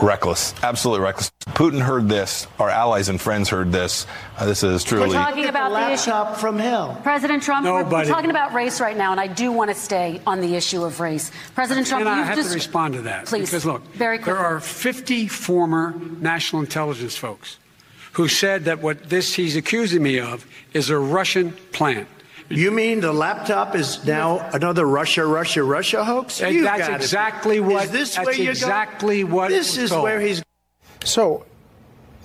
Reckless, 0.01 0.53
absolutely 0.63 1.03
reckless. 1.03 1.29
Putin 1.47 1.81
heard 1.81 2.07
this. 2.07 2.47
Our 2.57 2.69
allies 2.69 3.09
and 3.09 3.19
friends 3.19 3.49
heard 3.49 3.73
this. 3.73 4.07
Uh, 4.37 4.45
this 4.45 4.63
is 4.63 4.85
truly. 4.85 5.09
We're 5.09 5.13
talking 5.13 5.47
about 5.47 5.71
the 5.71 5.91
issue. 5.91 6.39
from 6.39 6.57
hell. 6.57 6.97
President 7.03 7.43
Trump, 7.43 7.65
we're, 7.65 7.83
we're 7.83 8.05
talking 8.05 8.29
about 8.29 8.53
race 8.53 8.79
right 8.79 8.95
now, 8.95 9.11
and 9.11 9.19
I 9.19 9.27
do 9.27 9.51
want 9.51 9.71
to 9.71 9.75
stay 9.75 10.21
on 10.25 10.39
the 10.39 10.55
issue 10.55 10.85
of 10.85 11.01
race. 11.01 11.33
President 11.53 11.85
Trump, 11.85 12.05
and 12.05 12.09
I 12.09 12.27
you've 12.27 12.37
just 12.37 12.51
to 12.51 12.55
respond 12.55 12.93
to 12.93 13.01
that. 13.01 13.25
Please, 13.25 13.49
Because 13.49 13.65
look, 13.65 13.85
very 13.87 14.19
there 14.19 14.37
are 14.37 14.61
50 14.61 15.27
former 15.27 15.93
national 16.21 16.61
intelligence 16.61 17.17
folks 17.17 17.57
who 18.13 18.27
said 18.27 18.65
that 18.65 18.81
what 18.81 19.09
this 19.09 19.33
he's 19.33 19.55
accusing 19.55 20.03
me 20.03 20.19
of 20.19 20.45
is 20.73 20.89
a 20.89 20.97
Russian 20.97 21.51
plan. 21.71 22.05
You 22.49 22.71
mean 22.71 22.99
the 22.99 23.13
laptop 23.13 23.75
is 23.75 24.03
now 24.05 24.49
another 24.53 24.85
Russia, 24.87 25.23
Russia, 25.25 25.63
Russia 25.63 26.03
hoax? 26.03 26.41
And 26.41 26.55
You 26.55 26.63
that's 26.63 26.87
be- 26.87 26.93
exactly 26.95 27.59
what- 27.59 27.85
Is 27.85 27.91
this 27.91 28.15
that's 28.15 28.25
where 28.25 28.35
you're 28.35 28.51
exactly 28.51 29.21
going? 29.21 29.33
what 29.33 29.49
This 29.49 29.77
is 29.77 29.91
told. 29.91 30.03
where 30.03 30.19
he's. 30.19 30.41
So, 31.03 31.45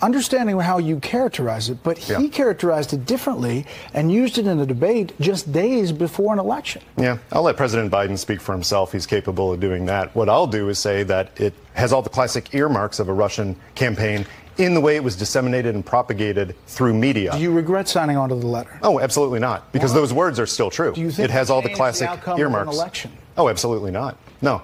understanding 0.02 0.58
how 0.58 0.78
you 0.78 0.98
characterize 1.00 1.68
it, 1.70 1.78
but 1.82 1.98
he 1.98 2.28
characterized 2.28 2.92
it 2.92 3.06
differently 3.06 3.64
and 3.94 4.10
used 4.10 4.38
it 4.38 4.46
in 4.46 4.58
a 4.60 4.66
debate 4.66 5.12
just 5.20 5.50
days 5.52 5.92
before 5.92 6.32
an 6.32 6.38
election. 6.38 6.82
Yeah, 6.96 7.18
I'll 7.32 7.42
let 7.42 7.56
President 7.56 7.90
Biden 7.92 8.18
speak 8.18 8.40
for 8.40 8.52
himself. 8.52 8.92
He's 8.92 9.06
capable 9.06 9.52
of 9.52 9.60
doing 9.60 9.86
that. 9.86 10.14
What 10.16 10.28
I'll 10.28 10.46
do 10.46 10.68
is 10.70 10.78
say 10.78 11.02
that 11.04 11.38
it 11.40 11.54
has 11.74 11.92
all 11.92 12.02
the 12.02 12.10
classic 12.10 12.54
earmarks 12.54 12.98
of 12.98 13.08
a 13.08 13.12
Russian 13.12 13.56
campaign 13.74 14.26
in 14.58 14.74
the 14.74 14.80
way 14.80 14.96
it 14.96 15.04
was 15.04 15.16
disseminated 15.16 15.74
and 15.74 15.84
propagated 15.84 16.54
through 16.66 16.94
media. 16.94 17.32
Do 17.32 17.38
you 17.38 17.52
regret 17.52 17.88
signing 17.88 18.16
on 18.16 18.28
to 18.28 18.34
the 18.34 18.46
letter? 18.46 18.78
Oh, 18.82 19.00
absolutely 19.00 19.40
not, 19.40 19.72
because 19.72 19.92
those 19.92 20.12
words 20.12 20.38
are 20.38 20.46
still 20.46 20.70
true. 20.70 20.92
Do 20.92 21.00
you 21.00 21.10
think 21.10 21.28
it 21.28 21.32
has 21.32 21.50
all 21.50 21.60
the 21.62 21.68
changed 21.68 21.78
classic 21.78 22.08
outcome 22.08 22.34
of 22.34 22.38
an 22.38 22.42
earmarks. 22.42 22.74
election? 22.74 23.12
Oh, 23.36 23.48
absolutely 23.48 23.90
not. 23.90 24.16
No. 24.40 24.62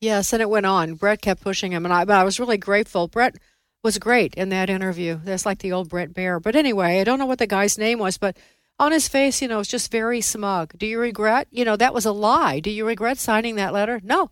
Yes, 0.00 0.32
and 0.32 0.42
it 0.42 0.50
went 0.50 0.66
on. 0.66 0.94
Bret 0.94 1.20
kept 1.22 1.40
pushing 1.40 1.72
him, 1.72 1.84
and 1.84 1.92
I, 1.92 2.04
but 2.04 2.16
I 2.16 2.24
was 2.24 2.38
really 2.38 2.58
grateful. 2.58 3.08
Bret 3.08 3.36
was 3.82 3.98
great 3.98 4.34
in 4.34 4.48
that 4.50 4.68
interview. 4.68 5.20
That's 5.22 5.46
like 5.46 5.60
the 5.60 5.72
old 5.72 5.88
Bret 5.88 6.12
Baier. 6.12 6.42
But 6.42 6.56
anyway, 6.56 7.00
I 7.00 7.04
don't 7.04 7.18
know 7.18 7.26
what 7.26 7.38
the 7.38 7.46
guy's 7.46 7.78
name 7.78 7.98
was, 7.98 8.18
but 8.18 8.36
on 8.78 8.92
his 8.92 9.08
face, 9.08 9.40
you 9.40 9.48
know, 9.48 9.60
it's 9.60 9.70
just 9.70 9.90
very 9.90 10.20
smug. 10.20 10.76
Do 10.76 10.86
you 10.86 10.98
regret? 10.98 11.48
You 11.50 11.64
know, 11.64 11.76
that 11.76 11.94
was 11.94 12.04
a 12.04 12.12
lie. 12.12 12.60
Do 12.60 12.70
you 12.70 12.86
regret 12.86 13.18
signing 13.18 13.56
that 13.56 13.72
letter? 13.72 14.00
No, 14.02 14.30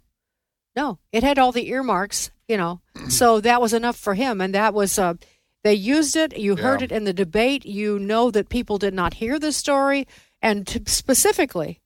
no. 0.76 0.98
It 1.12 1.22
had 1.22 1.38
all 1.38 1.52
the 1.52 1.68
earmarks, 1.68 2.30
you 2.48 2.56
know, 2.56 2.80
so 3.08 3.40
that 3.40 3.60
was 3.60 3.72
enough 3.72 3.96
for 3.96 4.14
him, 4.14 4.40
and 4.40 4.54
that 4.54 4.74
was. 4.74 4.98
Uh, 4.98 5.14
they 5.62 5.74
used 5.74 6.14
it. 6.14 6.36
You 6.36 6.56
heard 6.56 6.80
Yeah. 6.80 6.84
it 6.86 6.92
in 6.92 7.04
the 7.04 7.14
debate. 7.14 7.64
You 7.64 7.98
know 7.98 8.30
that 8.30 8.50
people 8.50 8.76
did 8.76 8.92
not 8.92 9.14
hear 9.14 9.38
the 9.38 9.50
story, 9.52 10.06
and 10.42 10.66
to, 10.66 10.82
specifically, 10.86 11.80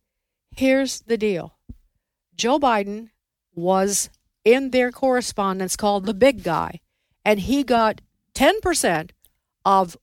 here's 0.56 1.00
the 1.02 1.16
deal: 1.16 1.54
Joe 2.34 2.58
Biden 2.58 3.10
was 3.54 4.10
in 4.44 4.70
their 4.70 4.90
correspondence 4.90 5.76
called 5.76 6.06
the 6.06 6.14
big 6.14 6.42
guy, 6.42 6.80
and 7.24 7.38
he 7.40 7.62
got 7.62 8.00
10% 8.34 9.10
of 9.64 9.96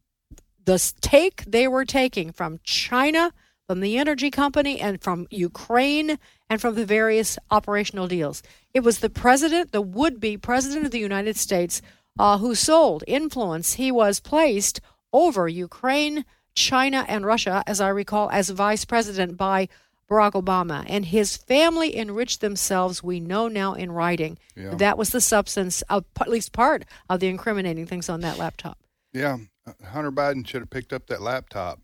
the 0.64 0.94
take 1.02 1.44
they 1.46 1.68
were 1.68 1.86
taking 1.86 2.32
from 2.32 2.60
China, 2.64 3.34
from 3.68 3.80
the 3.80 3.98
energy 3.98 4.30
company, 4.30 4.80
and 4.80 5.02
from 5.02 5.28
Ukraine, 5.30 6.20
and 6.50 6.62
from 6.62 6.76
the 6.76 6.86
various 6.86 7.38
operational 7.50 8.08
deals. 8.08 8.44
It 8.74 8.82
was 8.82 9.00
the 9.00 9.10
president, 9.10 9.72
the 9.72 9.82
would 9.82 10.20
be 10.20 10.38
president 10.38 10.86
of 10.86 10.92
the 10.92 11.00
United 11.00 11.38
States, 11.38 11.82
uh, 12.20 12.38
who 12.38 12.56
sold 12.56 13.04
influence. 13.08 13.74
He 13.74 13.92
was 13.92 14.20
placed 14.20 14.82
over 15.12 15.48
Ukraine, 15.48 16.26
China, 16.54 17.06
and 17.08 17.26
Russia, 17.26 17.64
as 17.66 17.82
I 17.82 17.90
recall, 17.90 18.30
as 18.30 18.50
vice 18.50 18.86
president 18.86 19.38
by 19.38 19.68
Barack 20.10 20.34
Obama. 20.34 20.86
And 20.88 21.06
his 21.06 21.36
family 21.36 21.98
enriched 21.98 22.42
themselves, 22.42 23.04
we 23.04 23.20
know 23.20 23.48
now 23.48 23.74
in 23.74 23.92
writing. 23.92 24.38
Yeah. 24.56 24.76
That 24.76 24.98
was 24.98 25.10
the 25.10 25.22
substance 25.22 25.82
of 25.84 26.06
at 26.20 26.30
least 26.30 26.52
part 26.52 26.86
of 27.10 27.20
the 27.20 27.28
incriminating 27.28 27.88
things 27.88 28.10
on 28.10 28.22
that 28.22 28.38
laptop. 28.38 28.78
Yeah, 29.14 29.38
Hunter 29.84 30.12
Biden 30.12 30.46
should 30.46 30.62
have 30.62 30.70
picked 30.70 30.94
up 30.94 31.08
that 31.08 31.22
laptop. 31.22 31.82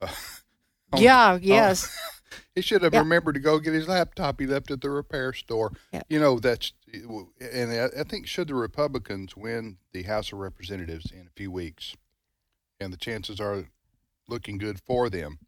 Uh, 0.00 0.08
Yeah, 1.00 1.32
on- 1.34 1.42
yes. 1.42 1.96
he 2.54 2.60
should 2.62 2.82
have 2.82 2.92
Yeah. 2.94 3.00
remembered 3.00 3.34
to 3.34 3.40
go 3.40 3.58
get 3.58 3.74
his 3.74 3.88
laptop. 3.88 4.40
He 4.40 4.46
left 4.46 4.70
at 4.70 4.80
the 4.80 4.90
repair 4.90 5.32
store. 5.32 5.72
You 6.08 6.18
know 6.20 6.38
that's, 6.38 6.72
and 7.40 7.70
I 7.72 8.00
I 8.00 8.04
think 8.04 8.26
should 8.26 8.48
the 8.48 8.54
Republicans 8.54 9.36
win 9.36 9.78
the 9.92 10.02
House 10.04 10.32
of 10.32 10.38
Representatives 10.38 11.10
in 11.10 11.26
a 11.26 11.30
few 11.36 11.50
weeks, 11.50 11.94
and 12.80 12.92
the 12.92 12.96
chances 12.98 13.40
are 13.40 13.66
looking 14.28 14.58
good 14.58 14.80
for 14.80 15.08
them, 15.08 15.38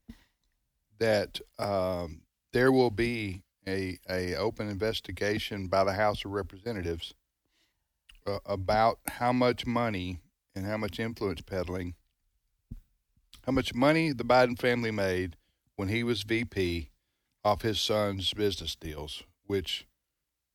that 0.99 1.41
um, 1.59 2.23
there 2.53 2.71
will 2.73 2.91
be 2.91 3.43
a 3.67 3.99
a 4.09 4.35
open 4.37 4.69
investigation 4.69 5.69
by 5.69 5.85
the 5.85 5.93
House 5.95 6.25
of 6.25 6.31
Representatives 6.33 7.15
uh, 8.27 8.39
about 8.47 8.99
how 9.09 9.33
much 9.33 9.67
money 9.67 10.21
and 10.55 10.65
how 10.67 10.77
much 10.77 10.99
influence 10.99 11.41
peddling, 11.41 11.95
how 13.47 13.53
much 13.53 13.75
money 13.75 14.13
the 14.13 14.25
Biden 14.25 14.59
family 14.59 14.91
made 14.91 15.37
when 15.79 15.89
he 15.89 16.03
was 16.03 16.23
VP 16.25 16.91
off 17.45 17.63
his 17.63 17.81
son's 17.81 18.35
business 18.35 18.75
deals, 18.75 19.23
which 19.47 19.87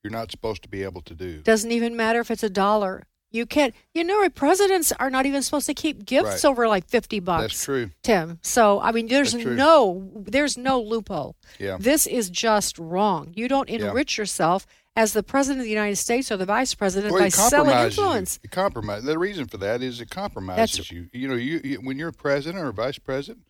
you're 0.04 0.12
not 0.12 0.30
supposed 0.30 0.62
to 0.64 0.70
be 0.70 0.84
able 0.84 1.02
to 1.02 1.16
do. 1.16 1.40
Doesn't 1.42 1.72
even 1.72 1.96
matter 1.96 2.20
if 2.20 2.30
it's 2.30 2.44
a 2.44 2.50
dollar. 2.50 3.04
You 3.32 3.46
can't. 3.46 3.74
You 3.94 4.04
know, 4.04 4.28
presidents 4.30 4.92
are 5.00 5.10
not 5.10 5.26
even 5.26 5.42
supposed 5.42 5.66
to 5.68 5.74
keep 5.74 6.06
gifts 6.06 6.44
Right. 6.44 6.46
over 6.46 6.68
like 6.68 6.86
fifty 6.88 7.20
bucks. 7.22 7.42
That's 7.54 7.64
true. 7.64 7.90
Tim. 8.04 8.38
So 8.44 8.82
I 8.82 8.92
mean, 8.92 9.08
there's 9.08 9.34
no, 9.34 10.12
there's 10.14 10.58
no 10.58 10.80
loophole. 10.82 11.36
Yeah. 11.58 11.78
This 11.80 12.06
is 12.06 12.30
just 12.30 12.78
wrong. 12.78 13.32
You 13.34 13.48
don't 13.48 13.70
Yeah. 13.70 13.88
enrich 13.88 14.18
yourself 14.18 14.68
as 14.96 15.14
the 15.14 15.24
president 15.24 15.62
of 15.62 15.64
the 15.64 15.72
United 15.72 15.96
States 15.96 16.32
or 16.34 16.38
the 16.38 16.46
vice 16.46 16.76
president 16.76 17.14
Well, 17.14 17.24
by 17.24 17.30
selling 17.30 17.72
compromises 17.72 17.98
you. 17.98 18.04
influence. 18.04 18.40
It 18.44 18.52
compromise. 18.52 19.04
The 19.04 19.18
reason 19.18 19.48
for 19.48 19.58
that 19.58 19.82
is 19.82 20.00
it 20.02 20.10
compromises 20.12 20.92
you. 20.92 21.08
You 21.14 21.30
know, 21.30 21.36
you, 21.36 21.62
you 21.64 21.78
when 21.78 21.98
you're 21.98 22.12
president 22.12 22.64
or 22.64 22.72
vice 22.74 23.00
president 23.00 23.46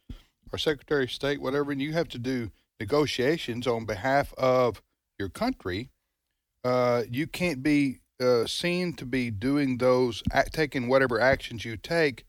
or 0.53 0.57
secretary 0.57 1.05
of 1.05 1.11
state, 1.11 1.41
whatever, 1.41 1.71
and 1.71 1.81
you 1.81 1.93
have 1.93 2.07
to 2.09 2.19
do 2.19 2.51
negotiations 2.79 3.65
on 3.65 3.85
behalf 3.85 4.33
of 4.37 4.81
your 5.17 5.29
country, 5.29 5.89
uh, 6.63 7.03
you 7.09 7.25
can't 7.25 7.63
be 7.63 7.99
uh, 8.21 8.45
seen 8.45 8.93
to 8.93 9.05
be 9.05 9.31
doing 9.31 9.79
those, 9.79 10.21
taking 10.51 10.87
whatever 10.87 11.19
actions 11.19 11.65
you 11.65 11.75
take 11.75 12.23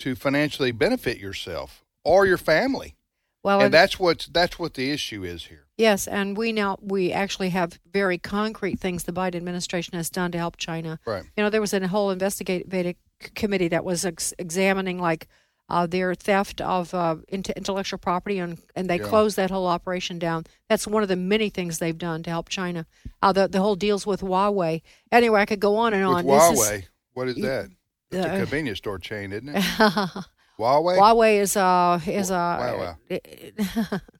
to 0.00 0.16
financially 0.16 0.72
benefit 0.72 1.18
yourself 1.18 1.84
or 2.04 2.26
your 2.26 2.36
family. 2.36 2.96
Well, 3.44 3.60
and 3.60 3.74
that's 3.74 3.98
what 3.98 4.28
that's 4.30 4.56
what 4.56 4.74
the 4.74 4.90
issue 4.92 5.24
is 5.24 5.46
here. 5.46 5.66
Yes, 5.76 6.06
and 6.06 6.36
we 6.36 6.52
now 6.52 6.78
we 6.80 7.12
actually 7.12 7.48
have 7.50 7.80
very 7.92 8.16
concrete 8.16 8.78
things 8.78 9.02
the 9.02 9.12
Biden 9.12 9.34
administration 9.34 9.96
has 9.96 10.10
done 10.10 10.30
to 10.32 10.38
help 10.38 10.56
China. 10.56 11.00
Right. 11.04 11.24
You 11.36 11.42
know, 11.42 11.50
there 11.50 11.60
was 11.60 11.74
a 11.74 11.88
whole 11.88 12.12
investigative 12.12 12.94
committee 13.34 13.68
that 13.68 13.84
was 13.84 14.04
ex- 14.04 14.34
examining 14.38 15.00
like 15.00 15.26
uh, 15.72 15.86
their 15.86 16.14
theft 16.14 16.60
of 16.60 16.92
uh, 16.94 17.16
intellectual 17.30 17.98
property, 17.98 18.38
and 18.38 18.58
and 18.76 18.88
they 18.90 18.98
Yeah. 18.98 19.08
closed 19.12 19.36
that 19.36 19.50
whole 19.50 19.66
operation 19.66 20.18
down. 20.18 20.44
That's 20.68 20.86
one 20.86 21.02
of 21.02 21.08
the 21.08 21.16
many 21.16 21.48
things 21.50 21.78
they've 21.78 21.98
done 21.98 22.22
to 22.24 22.30
help 22.30 22.48
China. 22.48 22.86
Uh, 23.22 23.32
the 23.32 23.48
the 23.48 23.60
whole 23.60 23.76
deals 23.76 24.06
with 24.06 24.20
Huawei. 24.20 24.82
Anyway, 25.10 25.40
I 25.40 25.46
could 25.46 25.60
go 25.60 25.76
on 25.76 25.94
and 25.94 26.06
With 26.06 26.16
on. 26.18 26.26
This 26.26 26.60
is- 26.60 26.68
Huawei, 26.68 26.84
what 27.14 27.28
is 27.28 27.36
that? 27.36 27.70
It's 28.10 28.26
a 28.26 28.32
Uh, 28.34 28.36
convenience 28.44 28.78
store 28.78 28.98
chain, 28.98 29.32
isn't 29.32 29.48
it? 29.48 29.56
Huawei. 30.60 30.96
Huawei 31.00 31.40
is 31.40 31.56
a 31.56 32.00
is 32.06 32.30
a 32.30 32.96
Wow, 33.10 33.98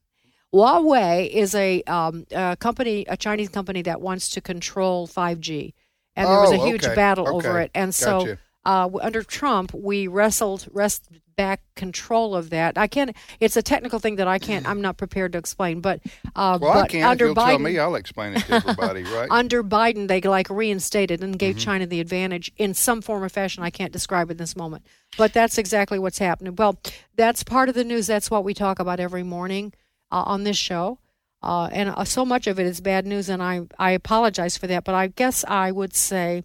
Huawei 0.53 1.29
is 1.31 1.55
a, 1.55 1.81
um, 1.83 2.25
a 2.31 2.55
company, 2.59 3.05
a 3.07 3.17
Chinese 3.17 3.49
company 3.49 3.81
that 3.83 4.01
wants 4.01 4.29
to 4.29 4.41
control 4.41 5.07
5G, 5.07 5.73
and 6.15 6.27
there 6.29 6.39
was 6.39 6.51
a 6.51 6.59
Oh, 6.61 6.65
huge 6.65 6.85
okay, 6.85 6.93
battle 6.95 7.27
over 7.27 7.59
it. 7.59 7.71
And 7.73 7.93
so, 7.93 8.19
gotcha. 8.19 8.37
Uh, 8.65 8.89
under 9.01 9.23
Trump, 9.23 9.73
we 9.73 10.07
wrestled 10.07 10.67
wrest 10.71 11.07
back 11.35 11.61
control 11.75 12.35
of 12.35 12.51
that. 12.51 12.77
I 12.77 12.85
can't. 12.87 13.15
It's 13.39 13.57
a 13.57 13.63
technical 13.63 13.97
thing 13.99 14.17
that 14.17 14.27
I 14.27 14.37
can't. 14.37 14.67
I'm 14.67 14.81
not 14.81 14.97
prepared 14.97 15.31
to 15.31 15.39
explain. 15.39 15.81
But 15.81 15.99
uh, 16.35 16.59
Well, 16.61 16.71
I 16.71 16.81
but 16.81 16.89
can. 16.91 16.99
If 17.01 17.05
under 17.07 17.25
you'll 17.25 17.35
Biden, 17.35 17.47
tell 17.47 17.59
me, 17.59 17.79
I'll 17.79 17.95
explain 17.95 18.35
it 18.35 18.41
to 18.45 18.53
everybody, 18.53 19.03
right? 19.15 19.27
under 19.31 19.63
Biden, 19.63 20.07
they 20.07 20.21
like 20.21 20.49
reinstated 20.49 21.21
and 21.23 21.33
Mm-hmm. 21.33 21.37
gave 21.37 21.57
China 21.57 21.85
the 21.87 21.99
advantage 21.99 22.51
in 22.57 22.73
some 22.75 23.01
form 23.01 23.23
or 23.23 23.29
fashion. 23.29 23.63
I 23.63 23.71
can't 23.71 23.91
describe 23.91 24.29
in 24.29 24.37
this 24.37 24.55
moment, 24.55 24.85
but 25.17 25.33
that's 25.33 25.57
exactly 25.57 25.97
what's 25.97 26.19
happening. 26.19 26.55
Well, 26.55 26.79
that's 27.15 27.43
part 27.43 27.69
of 27.69 27.75
the 27.75 27.83
news. 27.83 28.05
That's 28.07 28.29
what 28.29 28.43
we 28.43 28.53
talk 28.53 28.79
about 28.79 28.99
every 28.99 29.23
morning 29.23 29.73
uh, 30.11 30.23
on 30.27 30.43
this 30.43 30.57
show. 30.57 30.99
Uh, 31.41 31.67
and 31.73 31.89
uh, 31.89 32.05
so 32.05 32.23
much 32.23 32.47
of 32.47 32.59
it 32.59 32.65
is 32.67 32.79
bad 32.79 33.05
news, 33.07 33.27
and 33.27 33.41
I, 33.43 33.61
I 33.77 33.91
apologize 33.91 34.55
for 34.55 34.67
that. 34.67 34.85
But 34.85 34.95
I 34.95 35.07
guess 35.07 35.43
I 35.45 35.71
would 35.71 35.93
say, 35.95 36.43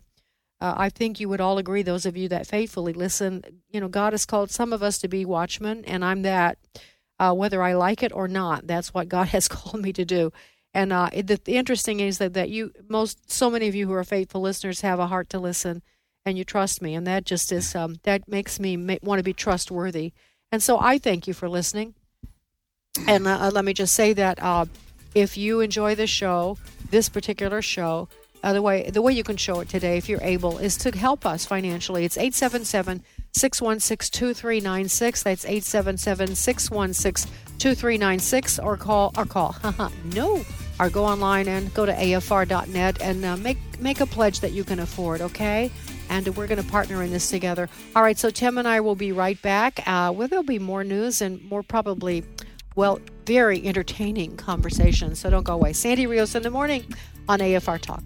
uh, 0.60 0.74
I 0.76 0.88
think 0.88 1.20
you 1.20 1.28
would 1.28 1.40
all 1.40 1.58
agree, 1.58 1.82
those 1.82 2.06
of 2.06 2.16
you 2.16 2.28
that 2.28 2.46
faithfully 2.46 2.92
listen, 2.92 3.44
you 3.70 3.80
know, 3.80 3.88
God 3.88 4.12
has 4.12 4.26
called 4.26 4.50
some 4.50 4.72
of 4.72 4.82
us 4.82 4.98
to 4.98 5.08
be 5.08 5.24
watchmen, 5.24 5.84
and 5.84 6.04
I'm 6.04 6.22
that, 6.22 6.58
uh, 7.18 7.32
whether 7.32 7.62
I 7.62 7.74
like 7.74 8.02
it 8.02 8.12
or 8.12 8.26
not. 8.26 8.66
That's 8.66 8.92
what 8.92 9.09
God 9.09 9.28
has 9.36 9.48
called 9.48 9.80
me 9.80 9.92
to 9.92 10.04
do. 10.04 10.32
And 10.74 10.92
uh, 10.92 11.11
it, 11.12 11.26
the, 11.28 11.40
the 11.42 11.56
interesting 11.56 12.00
is 12.00 12.18
that, 12.18 12.34
that 12.34 12.50
you, 12.50 12.72
most, 12.88 13.30
so 13.30 13.50
many 13.50 13.68
of 13.68 13.74
you 13.74 13.86
who 13.86 13.94
are 13.94 14.04
faithful 14.04 14.40
listeners 14.40 14.80
have 14.80 14.98
a 14.98 15.06
heart 15.06 15.30
to 15.30 15.38
listen, 15.38 15.82
and 16.26 16.36
you 16.36 16.44
trust 16.44 16.82
me, 16.82 16.94
and 16.94 17.06
that 17.06 17.24
just 17.24 17.52
is, 17.52 17.74
um, 17.74 17.96
that 18.02 18.28
makes 18.28 18.59
me 18.59 18.76
ma- 18.76 18.96
want 19.00 19.18
to 19.18 19.24
be 19.24 19.32
trustworthy. 19.32 20.12
And 20.50 20.62
so 20.62 20.78
I 20.78 20.98
thank 20.98 21.26
you 21.26 21.34
for 21.34 21.48
listening. 21.48 21.94
And 23.06 23.26
uh, 23.26 23.50
let 23.52 23.64
me 23.64 23.74
just 23.74 23.94
say 23.94 24.12
that 24.14 24.42
uh, 24.42 24.66
if 25.14 25.36
you 25.36 25.61
enjoy 25.61 25.94
the 25.94 26.06
show, 26.06 26.59
this 26.90 27.09
particular 27.09 27.62
show, 27.62 28.09
uh, 28.43 28.53
the 28.53 28.62
way 28.62 28.91
the 28.91 29.03
way 29.03 29.12
you 29.12 29.24
can 29.24 29.36
show 29.36 29.61
it 29.61 29.68
today, 29.68 29.97
if 29.97 30.09
you're 30.09 30.22
able, 30.22 30.59
is 30.59 30.76
to 30.78 30.97
help 30.97 31.26
us 31.26 31.45
financially. 31.45 32.05
It's 32.05 32.16
877 32.16 33.03
616 33.32 34.11
2396. 34.11 35.22
That's 35.22 35.45
877 35.45 36.34
616 36.34 37.32
2396. 37.59 38.59
Or 38.59 38.76
call, 38.76 39.12
or 39.16 39.24
call, 39.24 39.57
no, 40.14 40.45
or 40.80 40.91
go 40.91 41.05
online 41.05 41.49
and 41.49 41.72
go 41.74 41.86
to 41.86 41.93
afr.net 41.93 43.03
and 43.03 43.24
uh, 43.24 43.36
make, 43.36 43.59
make 43.80 44.01
a 44.01 44.07
pledge 44.07 44.41
that 44.41 44.53
you 44.53 44.64
can 44.64 44.80
afford, 44.80 45.20
okay? 45.20 45.70
And 46.09 46.26
we're 46.36 46.47
going 46.47 46.62
to 46.62 46.68
partner 46.68 47.03
in 47.03 47.11
this 47.11 47.28
together. 47.30 47.68
All 47.95 48.03
right, 48.03 48.16
so 48.16 48.30
Tim 48.30 48.59
and 48.59 48.66
I 48.66 48.80
will 48.80 48.95
be 48.95 49.12
right 49.12 49.41
back. 49.43 49.80
Uh, 49.86 50.12
where 50.12 50.28
there'll 50.28 50.45
be 50.45 50.59
more 50.59 50.84
news 50.84 51.20
and 51.20 51.43
more 51.45 51.62
probably, 51.62 52.24
well, 52.76 53.01
very 53.26 53.66
entertaining 53.66 54.36
conversations. 54.36 55.18
So 55.18 55.28
don't 55.28 55.43
go 55.43 55.55
away. 55.55 55.74
Sandy 55.74 56.07
Rios 56.07 56.34
in 56.34 56.43
the 56.43 56.51
morning 56.51 56.84
on 57.29 57.41
AFR 57.41 57.79
Talk. 57.81 58.03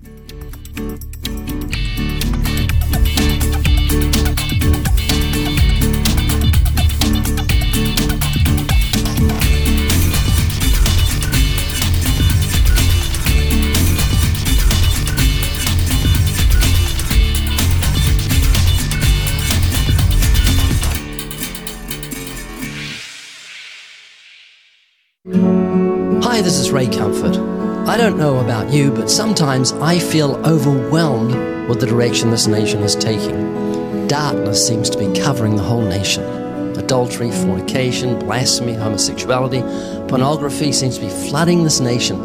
Hi, 26.25 26.41
this 26.41 26.59
is 26.59 26.71
Ray 26.71 26.89
Comfort. 26.89 27.62
I 27.85 27.97
don't 27.97 28.17
know 28.17 28.39
about 28.39 28.73
you, 28.73 28.93
but 28.93 29.11
sometimes 29.11 29.73
I 29.73 29.99
feel 29.99 30.37
overwhelmed 30.47 31.69
with 31.69 31.81
the 31.81 31.87
direction 31.87 32.31
this 32.31 32.47
nation 32.47 32.81
is 32.81 32.95
taking. 32.95 34.07
Darkness 34.07 34.65
seems 34.65 34.89
to 34.91 34.99
be 34.99 35.13
covering 35.21 35.57
the 35.57 35.65
whole 35.65 35.83
nation. 35.83 36.23
Adultery, 36.79 37.33
fornication, 37.33 38.21
blasphemy, 38.21 38.75
homosexuality, 38.75 39.63
pornography 40.07 40.71
seems 40.71 40.97
to 40.97 41.05
be 41.05 41.11
flooding 41.29 41.65
this 41.65 41.81
nation. 41.81 42.21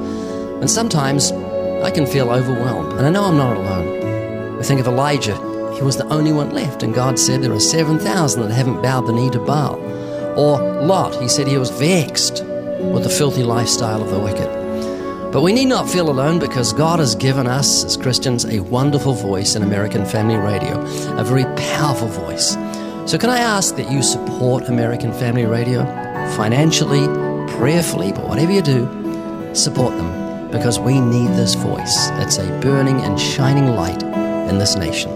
And 0.62 0.70
sometimes 0.70 1.32
I 1.32 1.90
can 1.90 2.06
feel 2.06 2.30
overwhelmed, 2.30 2.94
and 2.94 3.08
I 3.08 3.10
know 3.10 3.26
I'm 3.26 3.38
not 3.38 3.58
alone. 3.58 4.60
I 4.60 4.62
think 4.62 4.80
of 4.80 4.88
Elijah. 4.88 5.36
He 5.74 5.82
was 5.82 5.98
the 5.98 6.08
only 6.10 6.32
one 6.32 6.52
left, 6.52 6.84
and 6.84 6.94
God 6.94 7.18
said 7.18 7.42
there 7.42 7.52
are 7.52 7.60
7,000 7.60 8.44
that 8.44 8.52
haven't 8.52 8.84
bowed 8.84 9.08
the 9.08 9.12
knee 9.12 9.32
to 9.32 9.40
Baal. 9.40 9.80
Or 10.38 10.84
Lot, 10.84 11.20
he 11.20 11.28
said 11.28 11.48
he 11.48 11.58
was 11.58 11.72
vexed 11.72 12.44
with 12.44 13.04
the 13.04 13.10
filthy 13.10 13.44
lifestyle 13.44 14.04
of 14.04 14.12
the 14.12 14.20
wicked. 14.20 14.67
But 15.38 15.44
we 15.44 15.54
need 15.54 15.68
not 15.68 15.88
feel 15.88 16.10
alone 16.10 16.40
because 16.40 16.74
God 16.74 16.98
has 16.98 17.14
given 17.14 17.46
us 17.46 17.86
as 17.86 17.96
Christians 17.96 18.44
a 18.46 18.60
wonderful 18.60 19.14
voice 19.14 19.56
in 19.56 19.62
American 19.62 20.04
Family 20.04 20.36
Radio, 20.36 20.82
a 21.16 21.24
very 21.24 21.44
powerful 21.76 22.08
voice. 22.08 22.54
So, 23.06 23.20
can 23.20 23.30
I 23.30 23.38
ask 23.38 23.76
that 23.76 23.92
you 23.92 24.02
support 24.02 24.64
American 24.64 25.14
Family 25.14 25.46
Radio 25.46 25.86
financially, 26.36 27.06
prayerfully, 27.56 28.14
but 28.14 28.28
whatever 28.28 28.52
you 28.52 28.64
do, 28.64 28.90
support 29.54 29.96
them 29.96 30.50
because 30.50 30.80
we 30.80 31.00
need 31.00 31.30
this 31.38 31.54
voice. 31.54 32.10
It's 32.14 32.40
a 32.40 32.60
burning 32.60 33.00
and 33.02 33.20
shining 33.20 33.76
light 33.76 34.02
in 34.50 34.58
this 34.58 34.76
nation. 34.76 35.12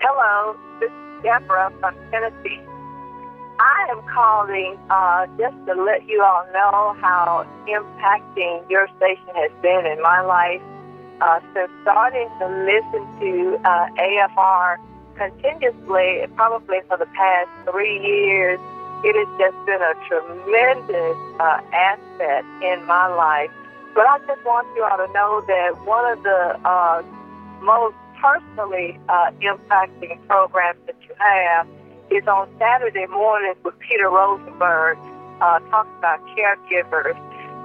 Hello, 0.00 0.56
this 0.80 0.90
is 0.90 1.22
Deborah 1.22 1.72
from 1.78 1.94
Tennessee. 2.10 2.73
I 3.58 3.86
am 3.90 4.02
calling 4.12 4.78
uh, 4.90 5.26
just 5.38 5.54
to 5.66 5.74
let 5.74 6.06
you 6.08 6.22
all 6.22 6.44
know 6.52 6.96
how 7.00 7.46
impacting 7.68 8.68
your 8.68 8.88
station 8.96 9.34
has 9.34 9.52
been 9.62 9.86
in 9.86 10.02
my 10.02 10.20
life. 10.20 10.60
Uh, 11.20 11.38
since 11.54 11.70
starting 11.82 12.28
to 12.40 12.46
listen 12.66 13.06
to 13.20 13.60
uh, 13.64 13.86
AFR 13.96 14.76
continuously, 15.14 16.26
probably 16.34 16.78
for 16.88 16.96
the 16.96 17.06
past 17.14 17.48
three 17.70 18.02
years, 18.02 18.58
it 19.04 19.14
has 19.14 19.38
just 19.38 19.66
been 19.66 19.80
a 19.80 19.94
tremendous 20.08 21.16
uh, 21.38 21.60
asset 21.72 22.44
in 22.62 22.84
my 22.86 23.06
life. 23.06 23.50
But 23.94 24.06
I 24.06 24.18
just 24.26 24.44
want 24.44 24.66
you 24.74 24.82
all 24.82 24.98
to 24.98 25.12
know 25.12 25.44
that 25.46 25.86
one 25.86 26.10
of 26.10 26.22
the 26.24 26.58
uh, 26.64 27.02
most 27.62 27.94
personally 28.20 28.98
uh, 29.08 29.30
impacting 29.40 30.18
programs 30.26 30.80
that 30.86 30.96
you 31.06 31.14
have 31.18 31.68
is 32.10 32.26
on 32.26 32.48
Saturday 32.58 33.06
mornings 33.06 33.56
with 33.64 33.78
Peter 33.78 34.08
Rosenberger, 34.08 34.96
uh, 35.40 35.58
talks 35.70 35.90
about 35.98 36.20
caregivers. 36.36 37.16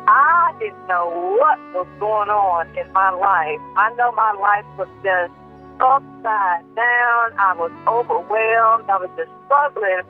I 0.07 0.55
didn't 0.59 0.87
know 0.87 1.09
what 1.37 1.59
was 1.73 1.87
going 1.99 2.29
on 2.29 2.65
in 2.77 2.91
my 2.93 3.11
life. 3.11 3.59
I 3.77 3.93
know 3.93 4.11
my 4.13 4.33
life 4.33 4.65
was 4.77 4.87
just 5.03 5.33
upside 5.79 6.63
down. 6.75 7.25
I 7.37 7.53
was 7.55 7.71
overwhelmed. 7.85 8.89
I 8.89 8.97
was 8.97 9.09
just 9.17 9.29
struggling, 9.45 10.01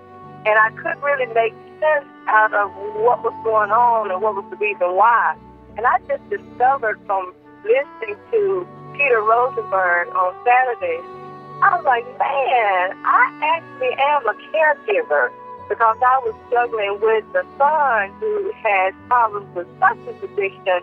and 0.45 0.55
I 0.55 0.71
couldn't 0.77 1.01
really 1.01 1.27
make 1.33 1.53
sense 1.79 2.07
out 2.27 2.53
of 2.53 2.71
what 3.03 3.23
was 3.23 3.35
going 3.43 3.71
on 3.71 4.11
and 4.11 4.21
what 4.21 4.35
was 4.35 4.45
the 4.49 4.57
reason 4.57 4.95
why. 4.95 5.35
And 5.77 5.85
I 5.85 5.99
just 6.07 6.23
discovered 6.29 6.99
from 7.05 7.33
listening 7.63 8.15
to 8.31 8.67
Peter 8.93 9.19
Rosenberger 9.19 10.13
on 10.15 10.31
Saturdays 10.45 11.18
I 11.61 11.75
was 11.75 11.83
like, 11.83 12.07
man, 12.17 12.95
I 13.03 13.23
actually 13.43 13.91
am 13.99 14.23
a 14.27 14.35
caregiver 14.47 15.27
because 15.67 15.97
I 15.99 16.17
was 16.23 16.33
struggling 16.47 16.95
with 17.03 17.27
a 17.35 17.43
son 17.59 18.15
who 18.19 18.51
had 18.63 18.95
problems 19.07 19.53
with 19.53 19.67
substance 19.77 20.23
addiction, 20.23 20.79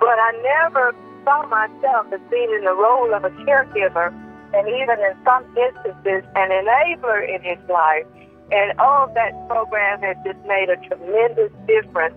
but 0.00 0.16
I 0.16 0.32
never 0.40 0.96
saw 1.24 1.44
myself 1.46 2.08
as 2.12 2.20
being 2.30 2.48
in 2.48 2.64
the 2.64 2.72
role 2.72 3.12
of 3.12 3.24
a 3.24 3.30
caregiver 3.44 4.08
and 4.56 4.64
even 4.68 4.96
in 5.04 5.12
some 5.20 5.44
instances 5.52 6.24
an 6.34 6.48
enabler 6.48 7.20
in 7.20 7.42
his 7.44 7.60
life. 7.68 8.06
And 8.50 8.78
all 8.80 9.12
that 9.12 9.36
program 9.48 10.00
has 10.00 10.16
just 10.24 10.38
made 10.46 10.70
a 10.70 10.76
tremendous 10.88 11.52
difference. 11.66 12.16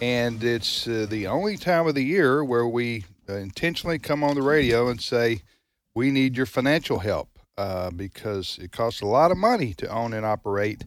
And 0.00 0.42
it's 0.42 0.88
uh, 0.88 1.06
the 1.08 1.26
only 1.26 1.58
time 1.58 1.86
of 1.86 1.94
the 1.94 2.04
year 2.04 2.42
where 2.42 2.66
we 2.66 3.04
uh, 3.28 3.34
intentionally 3.34 3.98
come 3.98 4.24
on 4.24 4.34
the 4.34 4.42
radio 4.42 4.88
and 4.88 5.00
say, 5.00 5.42
we 5.94 6.10
need 6.10 6.36
your 6.36 6.46
financial 6.46 7.00
help 7.00 7.38
uh, 7.58 7.90
because 7.90 8.58
it 8.62 8.72
costs 8.72 9.02
a 9.02 9.06
lot 9.06 9.30
of 9.30 9.36
money 9.36 9.74
to 9.74 9.88
own 9.88 10.14
and 10.14 10.24
operate 10.24 10.84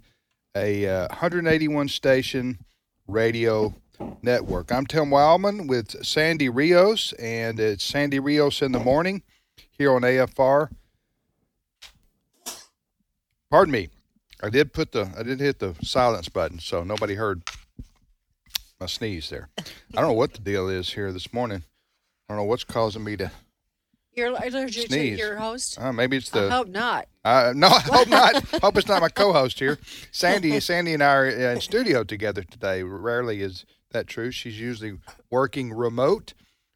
a 0.55 0.87
uh, 0.87 1.07
181 1.09 1.89
station 1.89 2.57
radio 3.07 3.75
network. 4.23 4.71
I'm 4.71 4.87
Tim 4.87 5.05
Wildmon 5.05 5.67
with 5.67 6.03
Sandy 6.03 6.49
Rios, 6.49 7.13
and 7.13 7.59
it's 7.59 7.83
Sandy 7.83 8.19
Rios 8.19 8.63
in 8.63 8.71
the 8.71 8.79
morning 8.79 9.21
here 9.69 9.93
on 9.93 10.01
AFR. 10.01 10.69
Pardon 13.51 13.71
me. 13.71 13.89
I 14.41 14.49
did 14.49 14.73
put 14.73 14.91
the 14.91 15.11
I 15.17 15.23
did 15.23 15.39
hit 15.39 15.59
the 15.59 15.75
silence 15.83 16.27
button, 16.29 16.59
so 16.59 16.83
nobody 16.83 17.15
heard 17.15 17.43
my 18.83 18.87
sneeze 18.87 19.29
there. 19.29 19.47
I 19.57 19.63
don't 20.01 20.07
know 20.07 20.13
what 20.13 20.33
the 20.33 20.41
deal 20.41 20.67
is 20.67 20.91
here 20.91 21.13
this 21.13 21.31
morning. 21.31 21.63
I 22.27 22.33
don't 22.33 22.37
know 22.37 22.43
what's 22.43 22.65
causing 22.65 23.05
me 23.05 23.15
to 23.15 23.31
You're 24.11 24.27
allergic 24.27 24.87
sneeze. 24.87 25.17
to 25.17 25.25
your 25.25 25.37
host? 25.37 25.79
Uh, 25.79 25.93
maybe 25.93 26.17
it's 26.17 26.29
the 26.29 26.47
I 26.47 26.55
hope 26.55 26.67
not. 26.67 27.07
Uh, 27.23 27.53
no, 27.55 27.67
I 27.67 27.79
hope 27.79 28.09
not. 28.09 28.43
hope 28.61 28.77
it's 28.77 28.89
not 28.89 29.01
my 29.01 29.07
co-host 29.07 29.59
here. 29.59 29.79
Sandy, 30.11 30.59
Sandy, 30.59 30.93
and 30.93 31.01
I 31.01 31.13
are 31.13 31.27
in 31.27 31.61
studio 31.61 32.03
together 32.03 32.43
today. 32.43 32.83
Rarely 32.83 33.39
is 33.41 33.63
that 33.91 34.07
true. 34.07 34.31
She's 34.31 34.59
usually 34.59 34.97
working 35.29 35.71
remote. 35.71 36.33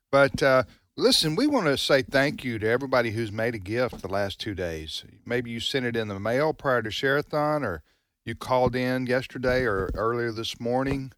But 0.10 0.42
uh, 0.42 0.64
listen, 0.96 1.36
we 1.36 1.46
want 1.46 1.66
to 1.66 1.78
say 1.78 2.04
thank 2.04 2.46
you 2.46 2.58
to 2.58 2.70
everybody 2.70 3.12
who's 3.12 3.34
made 3.34 3.54
a 3.56 3.60
gift 3.60 4.02
the 4.02 4.08
last 4.08 4.40
two 4.40 4.56
days. 4.56 5.04
Maybe 5.26 5.52
you 5.52 5.60
sent 5.60 5.86
it 5.86 5.98
in 5.98 6.08
the 6.08 6.22
mail 6.22 6.54
prior 6.54 6.82
to 6.84 6.90
Share-a-thon, 6.90 7.66
or 7.66 7.84
you 8.24 8.34
called 8.34 8.78
in 8.78 9.08
yesterday 9.08 9.64
or 9.64 9.90
earlier 9.94 10.32
this 10.32 10.58
morning, 10.58 11.12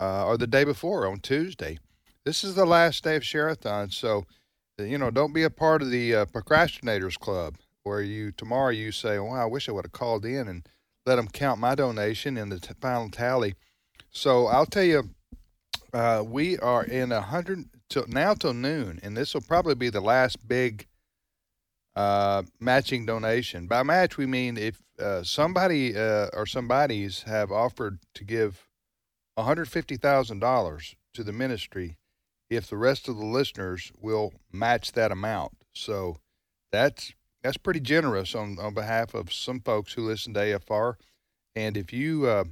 uh, 0.00 0.26
or 0.26 0.36
the 0.36 0.46
day 0.46 0.64
before 0.64 1.06
on 1.06 1.20
Tuesday. 1.20 1.78
This 2.24 2.44
is 2.44 2.54
the 2.54 2.66
last 2.66 3.04
day 3.04 3.16
of 3.16 3.24
Share-a-thon, 3.24 3.90
so 3.90 4.24
you 4.78 4.98
know 4.98 5.10
don't 5.10 5.34
be 5.34 5.42
a 5.44 5.50
part 5.50 5.82
of 5.82 5.90
the 5.90 6.14
uh, 6.14 6.24
procrastinators 6.26 7.18
club 7.18 7.56
where 7.82 8.00
you 8.02 8.32
tomorrow 8.32 8.70
you 8.70 8.92
say, 8.92 9.18
"Well, 9.18 9.32
I 9.32 9.44
wish 9.44 9.68
I 9.68 9.72
would 9.72 9.84
have 9.84 9.92
called 9.92 10.24
in 10.24 10.48
and 10.48 10.66
let 11.06 11.16
them 11.16 11.28
count 11.28 11.60
my 11.60 11.74
donation 11.74 12.36
in 12.36 12.48
the 12.48 12.58
t- 12.60 12.74
final 12.80 13.10
tally." 13.10 13.54
So 14.10 14.46
I'll 14.46 14.66
tell 14.66 14.84
you 14.84 15.10
Uh, 15.92 16.24
we 16.26 16.58
are 16.58 16.84
in 16.84 17.12
a 17.12 17.20
hundred 17.20 17.66
till 17.88 18.04
now 18.08 18.34
till 18.34 18.52
noon, 18.52 18.98
and 19.04 19.16
this 19.16 19.32
will 19.32 19.40
probably 19.42 19.76
be 19.76 19.90
the 19.90 20.00
last 20.00 20.48
big 20.48 20.88
uh, 21.94 22.42
matching 22.58 23.06
donation. 23.06 23.68
By 23.68 23.84
match, 23.84 24.16
we 24.16 24.26
mean 24.26 24.56
if 24.56 24.82
uh, 24.98 25.22
somebody 25.22 25.96
uh, 25.96 26.30
or 26.32 26.46
somebody's 26.46 27.22
have 27.22 27.52
offered 27.52 28.00
to 28.14 28.24
give 28.24 28.66
one 29.34 29.46
hundred 29.46 29.68
fifty 29.68 29.96
thousand 29.96 30.40
dollars 30.40 30.94
to 31.14 31.24
the 31.24 31.32
ministry, 31.32 31.96
if 32.50 32.68
the 32.68 32.76
rest 32.76 33.08
of 33.08 33.16
the 33.16 33.24
listeners 33.24 33.92
will 34.00 34.32
match 34.52 34.92
that 34.92 35.12
amount. 35.12 35.52
So 35.74 36.18
that's 36.72 37.12
that's 37.42 37.56
pretty 37.56 37.80
generous 37.80 38.34
on 38.34 38.58
on 38.58 38.74
behalf 38.74 39.14
of 39.14 39.32
some 39.32 39.60
folks 39.60 39.92
who 39.92 40.02
listen 40.06 40.34
to 40.34 40.40
AFR. 40.40 40.94
And 41.54 41.76
if 41.76 41.92
you 41.92 42.26
uh, 42.26 42.44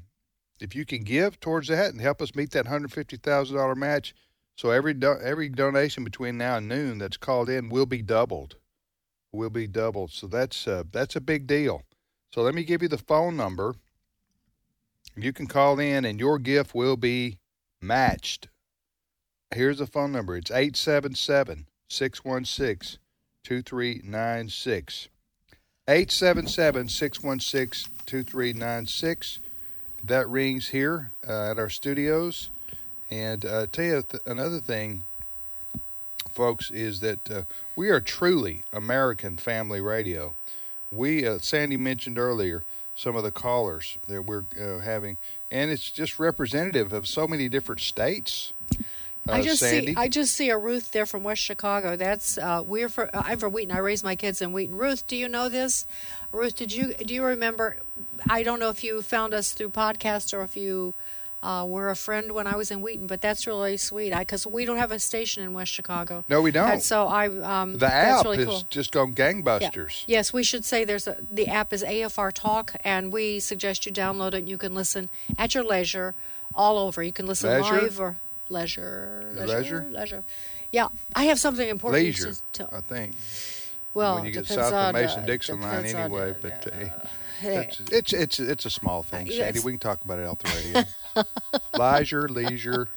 if 0.61 0.75
you 0.75 0.85
can 0.85 1.03
give 1.03 1.41
towards 1.41 1.69
that 1.69 1.91
and 1.93 2.01
help 2.01 2.23
us 2.23 2.35
meet 2.35 2.51
that 2.53 2.67
hundred 2.67 2.93
fifty 2.93 3.17
thousand 3.17 3.57
dollar 3.57 3.75
match, 3.75 4.15
so 4.57 4.71
every 4.71 4.95
do- 4.95 5.19
every 5.23 5.49
donation 5.49 6.05
between 6.05 6.39
now 6.39 6.57
and 6.57 6.69
noon 6.69 6.99
that's 6.99 7.17
called 7.17 7.49
in 7.49 7.69
will 7.69 7.87
be 7.87 8.03
doubled, 8.03 8.57
will 9.33 9.51
be 9.51 9.67
doubled. 9.67 10.13
So 10.13 10.27
that's 10.27 10.69
uh, 10.69 10.85
that's 10.91 11.17
a 11.17 11.21
big 11.21 11.47
deal. 11.47 11.83
So 12.33 12.43
let 12.43 12.55
me 12.55 12.65
give 12.65 12.83
you 12.83 12.89
the 12.89 12.99
phone 12.99 13.37
number. 13.37 13.75
You 15.17 15.33
can 15.33 15.47
call 15.47 15.79
in 15.79 16.05
and 16.05 16.19
your 16.19 16.39
gift 16.39 16.75
will 16.75 16.97
be 16.97 17.39
matched. 17.81 18.49
Here's 19.55 19.79
the 19.79 19.87
phone 19.87 20.13
number. 20.13 20.37
It's 20.37 20.51
877 20.51 21.67
616 21.89 22.99
2396. 23.45 25.09
877 25.89 26.89
616 26.89 27.93
2396. 28.07 29.41
That 30.05 30.29
rings 30.29 30.69
here 30.69 31.13
uh, 31.29 31.51
at 31.51 31.59
our 31.59 31.69
studios. 31.69 32.51
And 33.11 33.45
uh, 33.45 33.67
tell 33.71 33.85
you 33.85 34.03
th- 34.03 34.23
another 34.25 34.59
thing, 34.59 35.05
folks, 36.31 36.71
is 36.71 37.01
that 37.01 37.31
uh, 37.31 37.43
we 37.77 37.91
are 37.91 38.01
truly 38.01 38.65
American 38.73 39.37
Family 39.37 39.81
Radio. 39.81 40.35
We, 40.91 41.27
uh, 41.27 41.39
Sandy 41.39 41.77
mentioned 41.77 42.19
earlier, 42.19 42.65
some 42.95 43.17
of 43.17 43.23
the 43.23 43.31
callers 43.31 43.99
that 44.09 44.23
we're 44.23 44.45
uh, 44.61 44.79
having, 44.81 45.19
and 45.51 45.71
it's 45.71 45.91
just 45.91 46.19
representative 46.19 46.93
of 46.93 47.07
so 47.07 47.27
many 47.27 47.49
different 47.49 47.81
states. 47.81 48.53
Uh, 49.29 49.33
I 49.33 49.43
just 49.43 49.61
Sandy. 49.61 49.89
see 49.89 49.95
I 49.97 50.09
just 50.09 50.35
see 50.35 50.51
a 50.51 50.59
Ruth 50.59 50.91
there 50.91 51.07
from 51.07 51.23
West 51.23 51.43
Chicago. 51.43 51.95
That's 51.97 52.39
uh, 52.39 52.63
we're 52.67 52.89
for 52.89 53.09
I'm 53.15 53.39
from 53.39 53.53
Wheaton. 53.53 53.75
I 53.75 53.79
raised 53.79 54.05
my 54.05 54.17
kids 54.17 54.43
in 54.43 54.53
Wheaton. 54.53 54.77
Ruth, 54.77 55.07
do 55.07 55.17
you 55.17 55.29
know 55.29 55.49
this? 55.49 55.87
Ruth, 56.33 56.57
did 56.57 56.73
you 56.73 56.93
do 56.95 57.15
you 57.15 57.25
remember? 57.25 57.79
I 58.29 58.43
don't 58.43 58.59
know 58.59 58.69
if 58.69 58.83
you 58.83 59.01
found 59.01 59.33
us 59.33 59.53
through 59.53 59.71
podcast 59.71 60.35
or 60.35 60.43
if 60.43 60.57
you 60.57 60.95
uh, 61.43 61.65
were 61.67 61.91
a 61.91 61.97
friend 61.97 62.33
when 62.33 62.47
I 62.47 62.57
was 62.57 62.71
in 62.71 62.81
Wheaton, 62.83 63.07
but 63.07 63.21
that's 63.21 63.47
really 63.47 63.77
sweet. 63.77 64.15
Because 64.17 64.47
we 64.47 64.65
don't 64.65 64.77
have 64.79 64.93
a 64.93 64.99
station 64.99 65.43
in 65.43 65.53
West 65.53 65.73
Chicago. 65.73 66.25
No, 66.29 66.41
we 66.41 66.51
don't. 66.53 66.71
And 66.71 66.83
so 66.83 67.09
I 67.09 67.27
um, 67.29 67.79
the 67.79 67.87
app 67.93 68.25
really 68.25 68.39
has 68.39 68.47
cool. 68.47 68.63
just 68.71 68.93
gone 68.93 69.13
gangbusters. 69.15 70.05
Yeah. 70.07 70.19
Yes, 70.19 70.33
we 70.33 70.43
should 70.45 70.65
say 70.65 70.85
there's 70.85 71.07
a 71.09 71.17
the 71.31 71.49
app 71.49 71.73
is 71.73 71.83
AFR 71.83 72.33
Talk, 72.33 72.75
and 72.85 73.13
we 73.13 73.41
suggest 73.41 73.87
you 73.87 73.93
download 73.93 74.29
it. 74.29 74.39
and 74.39 74.49
You 74.49 74.59
can 74.59 74.75
listen 74.75 75.11
at 75.37 75.55
your 75.55 75.65
leisure, 75.65 76.15
all 76.55 76.79
over. 76.79 77.03
You 77.03 77.13
can 77.13 77.27
listen 77.27 77.51
Leisure? 77.51 77.81
live 77.83 78.01
or 78.01 78.17
leisure, 78.49 79.33
leisure, 79.35 79.47
Leisure? 79.57 79.87
leisure. 79.91 80.25
Yeah, 80.71 80.89
I 81.15 81.25
have 81.25 81.39
something 81.41 81.69
important 81.69 82.05
Leisure, 82.05 82.33
to. 82.53 82.65
to 82.65 82.69
I 82.77 82.81
think. 82.81 83.17
well, 83.95 84.15
when 84.17 84.25
you 84.27 84.31
get 84.33 84.47
depends 84.47 84.63
south 84.71 84.73
on, 84.73 84.95
of 84.95 85.03
Mason 85.03 85.23
uh, 85.23 85.27
Dixon 85.27 85.61
line, 85.61 85.71
depends 85.85 85.95
on, 85.95 86.01
anyway. 86.03 86.31
uh, 86.31 86.35
but 86.41 86.67
uh, 86.73 86.77
yeah. 87.43 87.61
it's, 87.61 87.81
it's 87.91 88.13
it's 88.13 88.41
it's 88.41 88.65
a 88.67 88.71
small 88.71 89.03
thing, 89.03 89.27
Sandy. 89.27 89.41
it's- 89.41 89.65
We 89.65 89.73
can 89.73 89.81
talk 89.81 90.05
about 90.05 90.19
it 90.19 90.27
off 90.27 90.39
the 90.39 90.51
radio. 90.57 90.83
leisure, 91.79 92.29
leisure, 92.29 92.89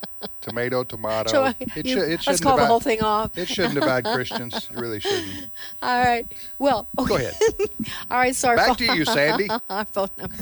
tomato, 0.41 0.83
tomato. 0.83 1.29
So 1.31 1.45
it 1.75 1.85
you- 1.85 1.93
should- 1.99 2.09
it 2.11 2.27
let's 2.27 2.39
call 2.39 2.57
the 2.57 2.65
whole 2.65 2.79
thing 2.79 3.01
off. 3.01 3.37
It 3.37 3.47
shouldn't 3.47 3.75
divide 3.75 4.03
Christians. 4.13 4.55
It 4.55 4.77
really 4.77 4.99
shouldn't. 4.99 5.51
All 5.81 6.03
right. 6.05 6.25
Well, 6.59 6.87
Go 6.95 7.15
ahead. 7.15 7.35
All 8.11 8.17
right, 8.17 8.35
sorry. 8.35 8.57
Back 8.57 8.77
to 8.77 8.95
you, 8.95 9.05
Sandy. 9.05 9.47
Our 9.69 9.85
phone 9.85 10.09
number 10.17 10.35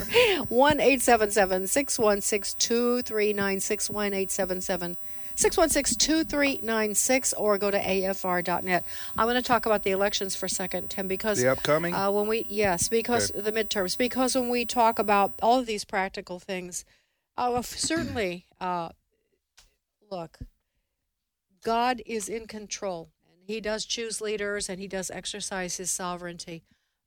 one 0.49 0.79
eight 0.79 1.01
seven 1.01 1.31
seven 1.31 1.67
six 1.67 1.97
one 1.99 2.21
six 2.21 2.53
two 2.53 3.01
three 3.01 3.33
nine 3.33 3.59
six 3.59 3.89
one 3.89 4.13
eight 4.13 4.31
seven 4.31 4.61
seven. 4.61 4.97
616-2396 5.35 7.33
or 7.37 7.57
go 7.57 7.71
to 7.71 7.79
afr.net. 7.79 8.85
I 9.17 9.25
want 9.25 9.37
to 9.37 9.41
talk 9.41 9.65
about 9.65 9.81
the 9.81 9.89
elections 9.89 10.35
for 10.35 10.45
a 10.45 10.49
second, 10.49 10.91
Tim, 10.91 11.07
because 11.07 11.41
The 11.41 11.47
upcoming? 11.51 11.93
Uh, 11.95 12.11
when 12.11 12.27
we 12.27 12.45
yes, 12.49 12.87
because 12.87 13.31
Okay. 13.31 13.41
the 13.41 13.51
midterms, 13.51 13.97
because 13.97 14.35
when 14.35 14.49
we 14.49 14.63
talk 14.63 14.99
about 14.99 15.33
all 15.41 15.59
of 15.59 15.65
these 15.65 15.85
practical 15.85 16.39
things, 16.39 16.85
well, 17.37 17.63
certainly, 17.63 18.45
uh, 18.59 18.89
look, 20.09 20.39
God 21.63 22.01
is 22.05 22.29
in 22.29 22.45
control, 22.47 23.11
and 23.27 23.41
He 23.47 23.59
does 23.59 23.85
choose 23.85 24.21
leaders, 24.21 24.69
and 24.69 24.79
He 24.79 24.87
does 24.87 25.09
exercise 25.09 25.77
His 25.77 25.89
sovereignty. 25.89 26.63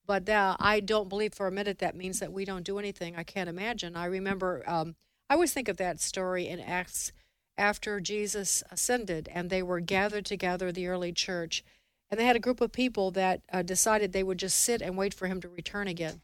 But 0.07 0.29
uh, 0.29 0.57
I 0.59 0.81
don't 0.81 1.09
believe 1.09 1.35
for 1.35 1.47
a 1.47 1.53
minute 1.53 1.79
that 1.81 1.97
means 1.97 2.21
that 2.21 2.33
we 2.33 2.45
don't 2.45 2.65
do 2.65 2.79
anything. 2.79 3.17
I 3.17 3.25
can't 3.25 3.49
imagine. 3.49 3.97
I 3.97 4.07
remember, 4.07 4.63
um, 4.67 4.95
I 5.29 5.35
always 5.35 5.53
think 5.53 5.69
of 5.69 5.77
that 5.79 6.01
story 6.01 6.47
in 6.47 6.61
Acts 6.61 7.13
after 7.59 8.01
Jesus 8.01 8.63
ascended, 8.71 9.29
and 9.33 9.51
they 9.51 9.63
were 9.63 9.81
gathered 9.81 10.25
together, 10.25 10.71
the 10.71 10.87
early 10.87 11.13
church, 11.13 11.65
and 12.11 12.21
they 12.21 12.25
had 12.25 12.37
a 12.37 12.41
group 12.41 12.61
of 12.61 12.71
people 12.71 13.11
that 13.13 13.43
uh, 13.53 13.63
decided 13.63 14.13
they 14.13 14.23
would 14.23 14.39
just 14.39 14.61
sit 14.61 14.81
and 14.81 14.97
wait 14.97 15.13
for 15.15 15.27
Him 15.27 15.41
to 15.41 15.49
return 15.49 15.89
again. 15.89 16.21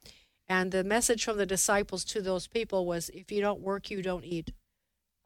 And 0.53 0.71
the 0.71 0.85
message 0.85 1.25
from 1.25 1.39
the 1.39 1.47
disciples 1.47 2.05
to 2.05 2.21
those 2.21 2.47
people 2.47 2.85
was, 2.85 3.09
if 3.15 3.33
you 3.33 3.41
don't 3.41 3.63
work, 3.63 3.91
you 3.91 4.03
don't 4.03 4.23
eat. 4.23 4.53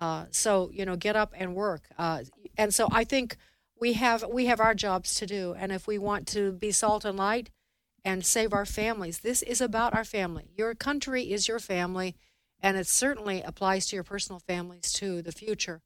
Uh, 0.01 0.27
so 0.31 0.70
you 0.72 0.85
know, 0.87 0.95
get 0.95 1.16
up 1.16 1.33
and 1.37 1.57
work. 1.57 1.83
Uh, 1.99 2.20
and 2.57 2.72
so 2.72 2.87
I 2.93 3.03
think 3.03 3.37
we 3.81 3.95
have 3.95 4.24
we 4.31 4.47
have 4.47 4.61
our 4.61 4.74
jobs 4.74 5.16
to 5.16 5.27
do, 5.27 5.53
and 5.59 5.72
if 5.72 5.89
we 5.89 5.99
want 5.99 6.29
to 6.29 6.53
be 6.53 6.70
salt 6.70 7.05
and 7.05 7.18
light 7.18 7.51
and 8.05 8.24
save 8.24 8.53
our 8.53 8.64
families, 8.64 9.18
this 9.18 9.43
is 9.43 9.61
about 9.61 9.97
our 9.97 10.05
family. 10.05 10.47
Your 10.55 10.77
country 10.77 11.33
is 11.33 11.49
your 11.49 11.59
family, 11.59 12.14
and 12.61 12.77
it 12.77 12.87
certainly 12.87 13.43
applies 13.43 13.87
to 13.87 13.97
your 13.97 14.05
personal 14.05 14.39
families 14.39 14.93
too. 14.93 15.22
The 15.22 15.33
future 15.33 15.81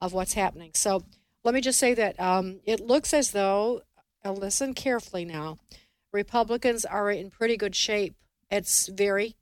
of 0.00 0.14
what's 0.14 0.32
happening. 0.32 0.70
So 0.74 1.04
let 1.44 1.52
me 1.54 1.60
just 1.60 1.78
say 1.78 1.92
that 1.92 2.18
um, 2.18 2.60
it 2.64 2.80
looks 2.80 3.12
as 3.12 3.32
though, 3.32 3.82
uh, 4.24 4.32
listen 4.32 4.72
carefully 4.72 5.26
now, 5.26 5.58
Republicans 6.14 6.86
are 6.86 7.10
in 7.10 7.28
pretty 7.28 7.58
good 7.58 7.76
shape. 7.76 8.14
It's 8.50 8.88
very 8.88 9.36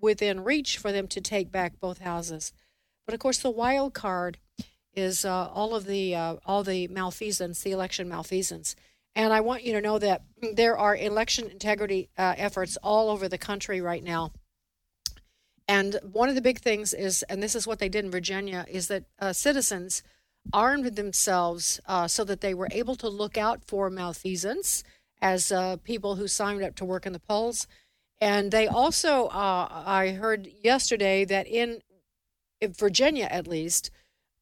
within 0.00 0.44
reach 0.44 0.78
for 0.78 0.92
them 0.92 1.08
to 1.08 1.20
take 1.20 1.50
back 1.50 1.80
both 1.80 1.98
houses. 1.98 2.52
But 3.06 3.14
of 3.14 3.20
course, 3.20 3.38
the 3.38 3.50
wild 3.50 3.94
card 3.94 4.38
is 4.94 5.24
uh, 5.24 5.48
all 5.48 5.74
of 5.74 5.86
the 5.86 6.14
uh, 6.14 6.36
all 6.46 6.62
the 6.62 6.88
malfeasance, 6.88 7.62
the 7.62 7.72
election 7.72 8.08
malfeasance. 8.08 8.74
And 9.14 9.32
I 9.32 9.40
want 9.40 9.64
you 9.64 9.72
to 9.72 9.80
know 9.80 9.98
that 9.98 10.22
there 10.52 10.76
are 10.76 10.94
election 10.94 11.48
integrity 11.50 12.10
uh, 12.18 12.34
efforts 12.36 12.76
all 12.82 13.08
over 13.08 13.28
the 13.28 13.38
country 13.38 13.80
right 13.80 14.04
now. 14.04 14.32
And 15.68 15.98
one 16.02 16.28
of 16.28 16.34
the 16.34 16.42
big 16.42 16.60
things 16.60 16.94
is, 16.94 17.22
and 17.24 17.42
this 17.42 17.54
is 17.54 17.66
what 17.66 17.78
they 17.78 17.88
did 17.88 18.04
in 18.04 18.10
Virginia, 18.10 18.66
is 18.68 18.88
that 18.88 19.04
uh, 19.18 19.32
citizens 19.32 20.02
armed 20.52 20.96
themselves 20.96 21.80
uh, 21.86 22.06
so 22.06 22.24
that 22.24 22.40
they 22.40 22.54
were 22.54 22.68
able 22.70 22.94
to 22.96 23.08
look 23.08 23.36
out 23.36 23.64
for 23.64 23.90
malfeasance 23.90 24.84
as 25.20 25.50
uh, 25.50 25.76
people 25.78 26.16
who 26.16 26.28
signed 26.28 26.62
up 26.62 26.76
to 26.76 26.84
work 26.84 27.06
in 27.06 27.12
the 27.12 27.18
polls. 27.18 27.66
And 28.20 28.50
they 28.50 28.66
also, 28.66 29.26
uh, 29.26 29.82
I 29.86 30.10
heard 30.10 30.48
yesterday 30.62 31.24
that 31.26 31.46
in, 31.46 31.80
in 32.60 32.72
Virginia 32.72 33.28
at 33.30 33.46
least, 33.46 33.90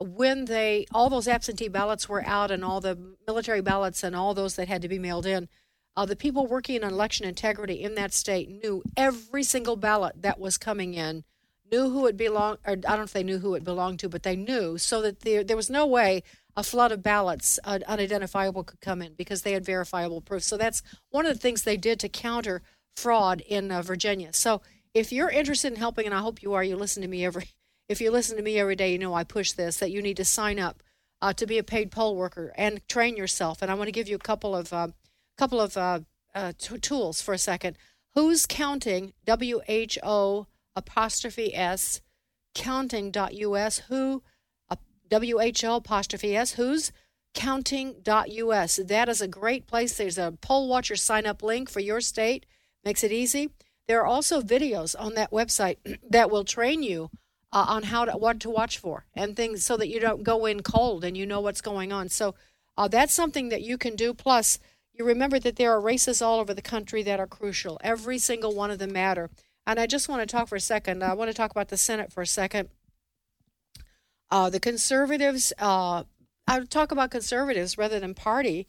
when 0.01 0.45
they 0.47 0.87
all 0.93 1.09
those 1.09 1.29
absentee 1.29 1.69
ballots 1.69 2.09
were 2.09 2.25
out 2.27 2.51
and 2.51 2.65
all 2.65 2.81
the 2.81 3.17
military 3.27 3.61
ballots 3.61 4.03
and 4.03 4.15
all 4.15 4.35
those 4.35 4.57
that 4.57 4.69
had 4.69 4.83
to 4.83 4.89
be 4.89 4.99
mailed 4.99 5.27
in, 5.27 5.49
uh, 5.97 6.05
the 6.05 6.17
people 6.17 6.47
working 6.47 6.83
on 6.83 6.93
election 6.93 7.27
integrity 7.27 7.83
in 7.83 7.95
that 7.95 8.13
state 8.13 8.49
knew 8.49 8.83
every 8.97 9.43
single 9.43 9.77
ballot 9.77 10.21
that 10.21 10.41
was 10.41 10.59
coming 10.59 10.95
in, 10.95 11.25
knew 11.71 11.91
who 11.91 12.07
it 12.07 12.17
belonged, 12.17 12.59
or 12.67 12.73
I 12.73 12.77
don't 12.77 12.99
know 12.99 13.03
if 13.03 13.13
they 13.13 13.23
knew 13.23 13.39
who 13.39 13.55
it 13.55 13.65
belonged 13.65 14.01
to, 14.01 14.09
but 14.09 14.25
they 14.25 14.37
knew 14.37 14.79
so 14.79 15.01
that 15.03 15.21
there, 15.21 15.45
there 15.45 15.57
was 15.57 15.71
no 15.71 15.87
way 15.87 16.23
a 16.57 16.63
flood 16.63 16.93
of 16.93 17.03
ballots 17.03 17.59
uh, 17.65 17.79
unidentifiable 17.87 18.65
could 18.65 18.81
come 18.81 19.03
in 19.03 19.15
because 19.15 19.43
they 19.43 19.53
had 19.53 19.65
verifiable 19.65 20.21
proof. 20.21 20.43
So 20.43 20.57
that's 20.57 20.83
one 21.11 21.27
of 21.27 21.33
the 21.33 21.41
things 21.41 21.63
they 21.63 21.77
did 21.77 21.99
to 22.01 22.09
counter 22.09 22.63
fraud 22.97 23.41
in 23.41 23.71
uh, 23.71 23.83
Virginia. 23.83 24.33
So 24.33 24.63
if 24.93 25.13
you're 25.13 25.31
interested 25.31 25.73
in 25.73 25.79
helping, 25.79 26.07
and 26.07 26.15
I 26.15 26.21
hope 26.21 26.43
you 26.43 26.55
are, 26.55 26.65
you 26.65 26.77
listen 26.77 27.03
to 27.03 27.09
me 27.09 27.25
every, 27.25 27.49
if 27.89 28.01
you 28.01 28.11
listen 28.11 28.37
to 28.37 28.43
me 28.43 28.59
every 28.59 28.77
day, 28.77 28.93
you 28.93 28.99
know 28.99 29.15
I 29.15 29.25
push 29.25 29.53
this 29.53 29.79
that 29.79 29.91
you 29.91 30.03
need 30.03 30.17
to 30.19 30.25
sign 30.25 30.59
up 30.59 30.83
uh, 31.21 31.33
to 31.33 31.47
be 31.47 31.59
a 31.59 31.65
paid 31.65 31.91
poll 31.91 32.17
worker 32.17 32.53
and 32.57 32.87
train 32.89 33.17
yourself. 33.17 33.63
And 33.63 33.71
I 33.71 33.75
want 33.75 33.89
to 33.89 33.93
give 33.93 34.09
you 34.09 34.17
a 34.17 34.21
couple 34.21 34.55
of 34.55 34.73
uh, 34.73 34.89
couple 35.37 35.61
of 35.61 35.77
uh, 35.77 36.01
uh, 36.35 36.53
t- 36.59 36.79
tools 36.79 37.23
for 37.23 37.33
a 37.33 37.39
second. 37.39 37.77
Who's 38.15 38.47
counting? 38.47 39.15
W 39.25 39.61
H 39.67 39.99
O 40.03 40.47
apostrophe 40.77 41.55
S 41.55 42.01
counting.us. 42.55 43.79
Who 43.89 44.23
uh, 44.71 44.77
W 45.09 45.41
H 45.41 45.65
O 45.65 45.77
apostrophe 45.77 46.37
S. 46.37 46.53
Who's 46.53 46.93
counting.us. 47.35 48.81
That 48.85 49.09
is 49.09 49.21
a 49.21 49.29
great 49.29 49.67
place. 49.67 49.97
There's 49.97 50.19
a 50.19 50.35
poll 50.41 50.69
watcher 50.69 50.97
sign 50.97 51.27
up 51.27 51.43
link 51.43 51.69
for 51.69 51.81
your 51.81 52.01
state. 52.01 52.47
Makes 52.85 53.05
it 53.05 53.13
easy. 53.13 53.51
There 53.87 54.01
are 54.01 54.07
also 54.07 54.41
videos 54.41 54.95
on 54.99 55.15
that 55.15 55.31
website 55.31 55.77
that 56.11 56.31
will 56.31 56.45
train 56.45 56.83
you 56.83 57.11
uh, 57.53 57.67
on 57.69 57.85
how 57.85 58.05
to 58.05 58.13
what 58.13 58.41
to 58.41 58.51
watch 58.51 58.79
for 58.79 59.07
and 59.15 59.37
things 59.37 59.65
so 59.65 59.77
that 59.77 59.89
you 59.89 60.01
don't 60.01 60.23
go 60.23 60.45
in 60.47 60.63
cold 60.63 61.05
and 61.05 61.17
you 61.17 61.25
know 61.25 61.41
what's 61.41 61.61
going 61.61 61.93
on. 61.93 62.09
So 62.09 62.35
uh, 62.77 62.89
that's 62.89 63.15
something 63.15 63.49
that 63.51 63.63
you 63.63 63.79
can 63.79 63.95
do. 63.95 64.13
Plus, 64.13 64.59
you 64.93 65.05
remember 65.05 65.39
that 65.39 65.57
there 65.57 65.73
are 65.73 65.81
races 65.81 66.21
all 66.21 66.41
over 66.41 66.53
the 66.53 66.63
country 66.63 67.03
that 67.05 67.21
are 67.21 67.27
crucial. 67.27 67.81
Every 67.83 68.19
single 68.19 68.55
one 68.55 68.71
of 68.71 68.79
them 68.79 68.93
matter. 68.93 69.31
And 69.67 69.79
I 69.81 69.87
just 69.87 70.09
want 70.09 70.21
to 70.21 70.27
talk 70.27 70.49
for 70.49 70.57
a 70.57 70.61
second. 70.61 71.03
I 71.03 71.15
want 71.15 71.31
to 71.31 71.37
talk 71.37 71.51
about 71.51 71.69
the 71.69 71.77
Senate 71.77 72.13
for 72.13 72.23
a 72.23 72.27
second. 72.27 72.69
Uh, 74.31 74.51
the 74.51 74.61
conservatives, 74.61 75.53
uh, 75.59 76.05
I 76.47 76.59
would 76.59 76.71
talk 76.71 76.93
about 76.93 77.11
conservatives 77.11 77.79
rather 77.79 78.01
than 78.01 78.15
party. 78.15 78.67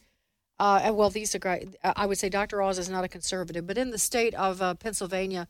Uh, 0.57 0.91
well, 0.93 1.09
these 1.09 1.35
are 1.35 1.39
great. 1.39 1.75
uh, 1.83 1.93
I 1.95 2.05
would 2.05 2.17
say 2.17 2.29
Dr. 2.29 2.61
Oz 2.61 2.79
is 2.79 2.89
not 2.89 3.03
a 3.03 3.09
conservative, 3.09 3.67
but 3.67 3.77
in 3.77 3.91
the 3.91 3.97
state 3.97 4.33
of 4.35 4.61
uh, 4.61 4.73
Pennsylvania, 4.75 5.47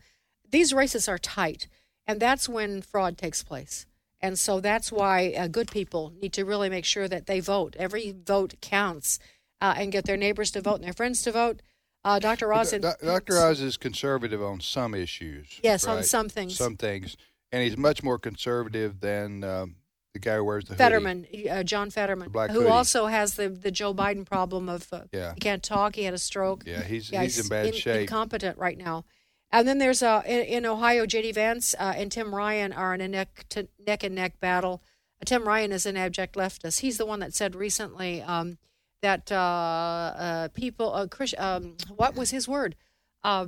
these 0.49 0.74
races 0.74 1.08
are 1.08 1.18
tight, 1.18 1.68
and 2.08 2.20
that's 2.20 2.49
when 2.49 2.82
fraud 2.82 3.18
takes 3.18 3.43
place. 3.43 3.86
And 4.22 4.39
so 4.39 4.60
that's 4.60 4.91
why 4.91 5.34
uh, 5.38 5.47
good 5.47 5.70
people 5.70 6.12
need 6.22 6.34
to 6.34 6.45
really 6.45 6.70
make 6.70 6.86
sure 6.86 7.08
that 7.08 7.28
they 7.28 7.39
vote. 7.39 7.76
Every 7.78 8.12
vote 8.26 8.56
counts, 8.62 9.20
uh, 9.62 9.76
and 9.78 9.91
get 9.91 10.06
their 10.06 10.18
neighbors 10.18 10.51
to 10.51 10.62
vote 10.62 10.76
and 10.76 10.84
their 10.86 10.93
friends 10.93 11.22
to 11.24 11.32
vote. 11.32 11.62
Uh, 12.03 12.20
Dr. 12.20 12.53
Oz, 12.53 12.72
Doc- 12.72 12.99
Dr. 13.01 13.38
Oz 13.38 13.62
is 13.62 13.78
conservative 13.78 14.41
on 14.41 14.62
some 14.62 14.93
issues. 14.93 15.60
Yes, 15.64 15.86
on 15.86 16.03
some 16.03 16.30
things. 16.30 16.56
Some 16.56 16.78
things, 16.78 17.16
and 17.51 17.64
he's 17.64 17.78
much 17.78 18.03
more 18.03 18.20
conservative 18.20 18.99
than 18.99 19.43
um, 19.43 19.76
the 20.16 20.20
guy 20.20 20.38
who 20.38 20.45
wears 20.45 20.63
the. 20.66 20.76
Fetterman, 20.76 21.28
uh, 21.51 21.61
John 21.63 21.89
Fetterman, 21.89 22.30
black 22.30 22.49
who 22.49 22.59
hoodie. 22.61 22.70
also 22.72 23.07
has 23.07 23.36
the, 23.36 23.49
the 23.49 23.70
Joe 23.70 23.93
Biden 23.93 24.26
problem 24.26 24.70
of 24.70 24.88
uh, 24.93 25.01
Yeah. 25.11 25.34
he 25.34 25.41
can't 25.41 25.61
talk, 25.61 25.95
he 25.95 26.03
had 26.03 26.13
a 26.13 26.18
stroke. 26.18 26.63
Yeah, 26.66 26.82
he's- 26.84 27.09
he's 27.09 27.38
in 27.39 27.49
bad 27.49 27.76
shape. 27.76 28.01
Incompetent 28.01 28.57
right 28.57 28.78
now. 28.78 29.03
And 29.51 29.68
then 29.68 29.78
there's 29.78 30.01
uh, 30.01 30.22
in, 30.26 30.39
in 30.41 30.66
Ohio, 30.66 31.05
J.D. 31.05 31.34
Vance 31.34 31.76
uh, 31.78 31.93
and 31.97 32.09
Tim 32.11 32.34
Ryan 32.34 32.72
are 32.72 32.93
in 32.93 33.01
a 33.01 33.07
neck 33.09 33.45
to 33.49 33.68
neck 33.86 34.03
and 34.03 34.16
neck 34.16 34.39
battle. 34.39 34.82
Uh, 35.22 35.26
Tim 35.26 35.45
Ryan 35.47 35.72
is 35.74 35.86
an 35.86 35.97
abject 35.97 36.36
leftist. 36.36 36.80
He's 36.80 36.97
the 36.97 37.05
one 37.05 37.20
that 37.20 37.34
said 37.34 37.55
recently 37.55 38.22
um, 38.22 38.57
that 39.01 39.32
uh, 39.32 39.36
uh, 39.36 40.47
people, 40.53 40.93
uh, 40.93 41.07
Chris, 41.07 41.36
um, 41.38 41.76
what 41.93 42.16
was 42.16 42.32
his 42.32 42.47
word? 42.47 42.76
Uh, 43.24 43.47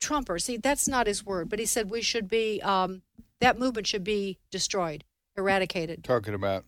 Trumpers. 0.00 0.42
See, 0.42 0.56
that's 0.56 0.88
not 0.88 1.06
his 1.06 1.24
word, 1.24 1.48
but 1.48 1.60
he 1.60 1.64
said 1.66 1.88
we 1.90 2.02
should 2.02 2.28
be 2.28 2.60
um, 2.62 3.02
that 3.40 3.56
movement 3.58 3.86
should 3.86 4.02
be 4.04 4.38
destroyed, 4.50 5.04
eradicated. 5.36 6.04
Talking 6.04 6.34
about 6.34 6.64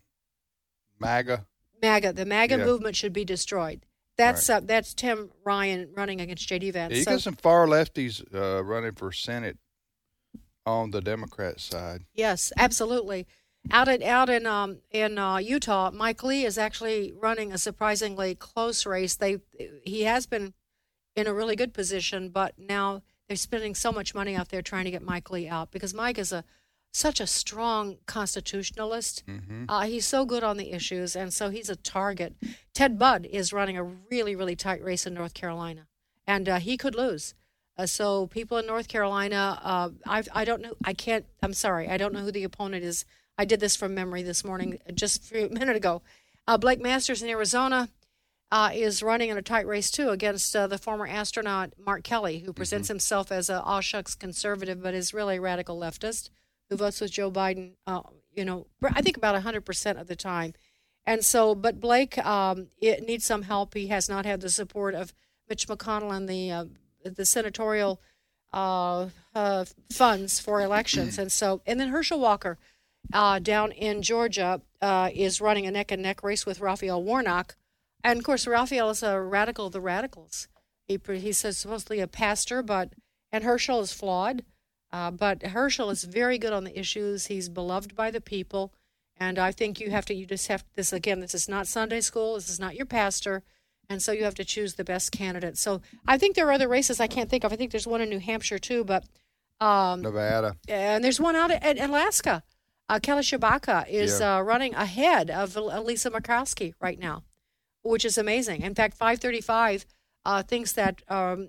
MAGA. 1.00 1.46
MAGA, 1.82 2.12
the 2.12 2.24
MAGA 2.24 2.58
Yeah. 2.58 2.64
movement 2.64 2.96
should 2.96 3.12
be 3.12 3.24
destroyed. 3.24 3.84
That's 4.16 4.48
uh, 4.48 4.60
that's 4.60 4.94
Tim 4.94 5.30
Ryan 5.44 5.90
running 5.92 6.20
against 6.20 6.48
JD 6.48 6.72
Vance. 6.72 6.92
Yeah, 6.92 6.98
you 6.98 7.04
So- 7.04 7.10
got 7.12 7.20
some 7.22 7.34
far 7.36 7.66
lefties 7.66 8.22
uh, 8.34 8.62
running 8.62 8.92
for 8.94 9.10
Senate 9.10 9.58
on 10.64 10.92
the 10.92 11.00
Democrat 11.00 11.60
side. 11.60 12.04
yes, 12.14 12.52
absolutely. 12.56 13.26
Out 13.70 13.88
in 13.88 14.02
out 14.02 14.28
in 14.30 14.46
um 14.46 14.78
in 14.90 15.18
uh, 15.18 15.38
Utah, 15.38 15.90
Mike 15.90 16.22
Lee 16.22 16.44
is 16.44 16.58
actually 16.58 17.12
running 17.12 17.50
a 17.52 17.58
surprisingly 17.58 18.34
close 18.34 18.86
race. 18.86 19.16
They 19.16 19.38
he 19.84 20.02
has 20.02 20.26
been 20.26 20.54
in 21.16 21.26
a 21.26 21.34
really 21.34 21.56
good 21.56 21.72
position, 21.74 22.28
but 22.28 22.58
now 22.58 23.02
they're 23.26 23.36
spending 23.36 23.74
so 23.74 23.90
much 23.90 24.14
money 24.14 24.36
out 24.36 24.50
there 24.50 24.62
trying 24.62 24.84
to 24.84 24.90
get 24.90 25.02
Mike 25.02 25.30
Lee 25.30 25.48
out 25.48 25.70
because 25.70 25.92
Mike 25.94 26.18
is 26.18 26.30
a 26.30 26.44
such 26.94 27.18
a 27.18 27.26
strong 27.26 27.96
constitutionalist. 28.06 29.24
Mm-hmm. 29.26 29.64
Uh, 29.68 29.82
he's 29.82 30.06
so 30.06 30.24
good 30.24 30.44
on 30.44 30.56
the 30.56 30.72
issues, 30.72 31.16
and 31.16 31.32
so 31.32 31.50
he's 31.50 31.68
a 31.68 31.76
target. 31.76 32.34
Ted 32.72 32.98
Budd 32.98 33.26
is 33.26 33.52
running 33.52 33.76
a 33.76 33.82
really, 33.82 34.36
really 34.36 34.54
tight 34.54 34.82
race 34.82 35.04
in 35.04 35.12
North 35.12 35.34
Carolina, 35.34 35.88
and 36.26 36.48
uh, 36.48 36.58
he 36.58 36.76
could 36.76 36.94
lose. 36.94 37.34
Uh, 37.76 37.86
so 37.86 38.28
people 38.28 38.58
in 38.58 38.66
North 38.66 38.86
Carolina, 38.86 39.60
uh, 39.62 39.90
I, 40.06 40.22
I 40.32 40.44
don't 40.44 40.62
know. 40.62 40.74
I 40.84 40.94
can't. 40.94 41.26
I'm 41.42 41.52
sorry. 41.52 41.88
I 41.88 41.96
don't 41.96 42.14
know 42.14 42.20
who 42.20 42.30
the 42.30 42.44
opponent 42.44 42.84
is. 42.84 43.04
I 43.36 43.44
did 43.44 43.58
this 43.58 43.74
from 43.74 43.94
memory 43.94 44.22
this 44.22 44.44
morning, 44.44 44.78
just 44.94 45.32
a 45.32 45.48
minute 45.50 45.74
ago. 45.74 46.00
Uh, 46.46 46.56
Blake 46.56 46.80
Masters 46.80 47.22
in 47.22 47.28
Arizona 47.28 47.88
uh, 48.52 48.70
is 48.72 49.02
running 49.02 49.30
in 49.30 49.36
a 49.36 49.42
tight 49.42 49.66
race 49.66 49.90
too 49.90 50.10
against 50.10 50.54
uh, 50.54 50.68
the 50.68 50.78
former 50.78 51.08
astronaut 51.08 51.72
Mark 51.76 52.04
Kelly, 52.04 52.40
who 52.40 52.52
presents 52.52 52.86
himself 52.86 53.32
as 53.32 53.50
a 53.50 53.60
aw 53.62 53.80
shucks 53.80 54.14
conservative, 54.14 54.80
but 54.80 54.94
is 54.94 55.12
really 55.12 55.38
a 55.38 55.40
radical 55.40 55.76
leftist 55.76 56.30
who 56.74 56.78
votes 56.84 57.00
with 57.00 57.12
Joe 57.12 57.30
Biden. 57.30 57.74
Uh, 57.86 58.02
you 58.34 58.44
know, 58.44 58.66
I 58.82 59.00
think 59.00 59.16
about 59.16 59.40
100% 59.40 60.00
of 60.00 60.08
the 60.08 60.16
time. 60.16 60.54
And 61.06 61.24
so, 61.24 61.54
but 61.54 61.80
Blake 61.80 62.18
um, 62.18 62.68
it 62.80 63.06
needs 63.06 63.24
some 63.24 63.42
help. 63.42 63.74
He 63.74 63.88
has 63.88 64.08
not 64.08 64.26
had 64.26 64.40
the 64.40 64.48
support 64.48 64.94
of 64.94 65.14
Mitch 65.48 65.68
McConnell 65.68 66.16
and 66.16 66.28
the 66.28 66.50
uh, 66.50 66.64
the 67.04 67.26
senatorial 67.26 68.00
uh, 68.52 69.08
uh, 69.34 69.66
funds 69.92 70.40
for 70.40 70.62
elections. 70.62 71.18
And 71.18 71.30
so, 71.30 71.60
and 71.66 71.78
then 71.78 71.88
Herschel 71.88 72.18
Walker 72.18 72.58
uh, 73.12 73.38
down 73.38 73.70
in 73.72 74.00
Georgia 74.00 74.62
uh, 74.80 75.10
is 75.12 75.42
running 75.42 75.66
a 75.66 75.70
neck 75.70 75.92
and 75.92 76.02
neck 76.02 76.22
race 76.22 76.46
with 76.46 76.60
Raphael 76.60 77.02
Warnock. 77.02 77.56
And 78.02 78.18
of 78.18 78.24
course, 78.24 78.46
Raphael 78.46 78.88
is 78.88 79.02
a 79.02 79.20
radical 79.20 79.66
of 79.66 79.74
the 79.74 79.82
radicals. 79.82 80.48
He, 80.88 80.98
he 81.06 81.32
says 81.32 81.58
supposedly 81.58 82.00
a 82.00 82.08
pastor, 82.08 82.62
but 82.62 82.94
and 83.30 83.44
Herschel 83.44 83.80
is 83.80 83.92
flawed. 83.92 84.42
Uh, 84.94 85.10
but 85.10 85.42
Herschel 85.42 85.90
is 85.90 86.04
very 86.04 86.38
good 86.38 86.52
on 86.52 86.62
the 86.62 86.78
issues. 86.78 87.26
He's 87.26 87.48
beloved 87.48 87.96
by 87.96 88.12
the 88.12 88.20
people, 88.20 88.72
and 89.16 89.40
I 89.40 89.50
think 89.50 89.80
you 89.80 89.90
have 89.90 90.06
to. 90.06 90.14
You 90.14 90.24
just 90.24 90.46
have 90.46 90.62
this 90.76 90.92
again. 90.92 91.18
This 91.18 91.34
is 91.34 91.48
not 91.48 91.66
Sunday 91.66 92.00
school. 92.00 92.36
This 92.36 92.48
is 92.48 92.60
not 92.60 92.76
your 92.76 92.86
pastor, 92.86 93.42
and 93.88 94.00
so 94.00 94.12
you 94.12 94.22
have 94.22 94.36
to 94.36 94.44
choose 94.44 94.74
the 94.74 94.84
best 94.84 95.10
candidate. 95.10 95.58
So 95.58 95.80
I 96.06 96.16
think 96.16 96.36
there 96.36 96.46
are 96.46 96.52
other 96.52 96.68
races 96.68 97.00
I 97.00 97.08
can't 97.08 97.28
think 97.28 97.42
of. 97.42 97.52
I 97.52 97.56
think 97.56 97.72
there's 97.72 97.88
one 97.88 98.00
in 98.02 98.08
New 98.08 98.20
Hampshire 98.20 98.60
too, 98.60 98.84
but 98.84 99.02
um, 99.60 100.02
Nevada. 100.02 100.54
and 100.68 101.02
there's 101.02 101.20
one 101.20 101.34
out 101.34 101.50
at 101.50 101.80
Alaska. 101.80 102.44
Uh, 102.88 103.00
Kelly 103.02 103.22
Tshibaka 103.22 103.88
is 103.88 104.20
Yeah. 104.20 104.36
uh, 104.36 104.40
running 104.42 104.74
ahead 104.74 105.28
of 105.28 105.56
Lisa 105.56 106.10
Murkowski 106.10 106.74
right 106.80 107.00
now, 107.00 107.24
which 107.82 108.04
is 108.04 108.16
amazing. 108.16 108.62
In 108.62 108.74
fact, 108.76 108.94
535 108.96 109.86
uh, 110.24 110.42
thinks 110.44 110.70
that 110.72 111.02
um, 111.08 111.48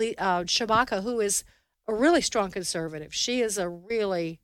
uh, 0.00 0.44
Tshibaka, 0.44 1.02
who 1.02 1.20
is 1.20 1.42
a 1.88 1.94
really 1.94 2.20
strong 2.20 2.50
conservative, 2.50 3.14
she 3.14 3.40
is 3.40 3.58
a 3.58 3.68
really, 3.68 4.40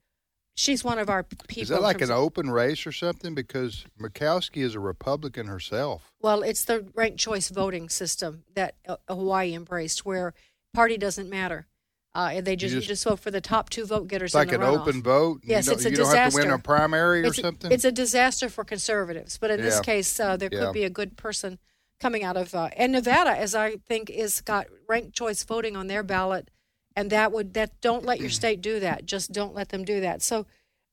she's 0.55 0.85
one 0.85 0.99
of 0.99 1.09
our 1.09 1.23
people. 1.23 1.63
Is 1.63 1.69
that 1.71 1.83
like 1.83 2.01
an 2.01 2.11
open 2.11 2.51
race 2.51 2.87
or 2.87 2.93
something? 2.93 3.35
Because 3.35 3.85
Murkowski 4.01 4.63
is 4.63 4.75
a 4.75 4.81
Republican 4.81 5.47
herself. 5.47 6.13
Well, 6.21 6.43
it's 6.43 6.65
the 6.65 6.87
ranked 6.95 7.19
choice 7.19 7.49
voting 7.49 7.89
system 7.89 8.45
that 8.55 8.75
uh, 8.87 8.97
Hawaii 9.09 9.55
embraced, 9.55 10.05
where 10.05 10.35
party 10.75 10.99
doesn't 10.99 11.31
matter. 11.31 11.67
Uh, 12.13 12.31
and 12.33 12.45
they 12.47 12.57
just, 12.57 12.75
you 12.75 12.81
just- 12.81 12.89
just 12.89 13.05
vote 13.05 13.21
for 13.21 13.31
the 13.31 13.41
top 13.41 13.71
two 13.71 13.87
vote 13.87 14.09
getters. 14.09 14.31
It's 14.31 14.35
like 14.35 14.49
in 14.49 14.57
an 14.57 14.61
runoff. 14.63 14.81
open 14.81 15.03
vote. 15.03 15.41
Yes, 15.45 15.67
you 15.67 15.73
it's 15.75 15.85
a 15.85 15.91
you 15.91 15.97
disaster. 15.97 16.17
don't 16.17 16.25
have 16.25 16.33
to 16.33 16.39
win 16.49 16.51
a 16.51 16.59
primary 16.59 17.23
or 17.23 17.27
it's, 17.27 17.41
something. 17.41 17.71
It's 17.71 17.85
a 17.85 17.93
disaster 17.93 18.49
for 18.49 18.65
conservatives, 18.65 19.39
but 19.39 19.51
in 19.53 19.61
this 19.61 19.79
case, 19.81 20.19
uh, 20.19 20.37
there 20.37 20.49
Yeah. 20.53 20.59
could 20.67 20.73
be 20.73 20.83
a 20.83 20.91
good 20.91 21.17
person 21.17 21.61
coming 22.01 22.25
out 22.25 22.37
of 22.37 22.53
uh, 22.55 22.69
and 22.77 22.91
Nevada, 22.93 23.31
as 23.31 23.55
I 23.55 23.77
think, 23.87 24.11
is 24.11 24.41
got 24.41 24.67
ranked 24.89 25.13
choice 25.15 25.45
voting 25.45 25.77
on 25.77 25.87
their 25.87 26.03
ballot, 26.03 26.51
and 26.97 27.11
that 27.11 27.33
would 27.33 27.55
that 27.55 27.81
don't 27.81 28.05
let 28.05 28.21
your 28.21 28.31
state 28.31 28.61
do 28.61 28.81
that. 28.81 29.07
Just 29.07 29.33
don't 29.33 29.55
let 29.55 29.69
them 29.71 29.85
do 29.85 30.01
that. 30.01 30.23
So 30.23 30.47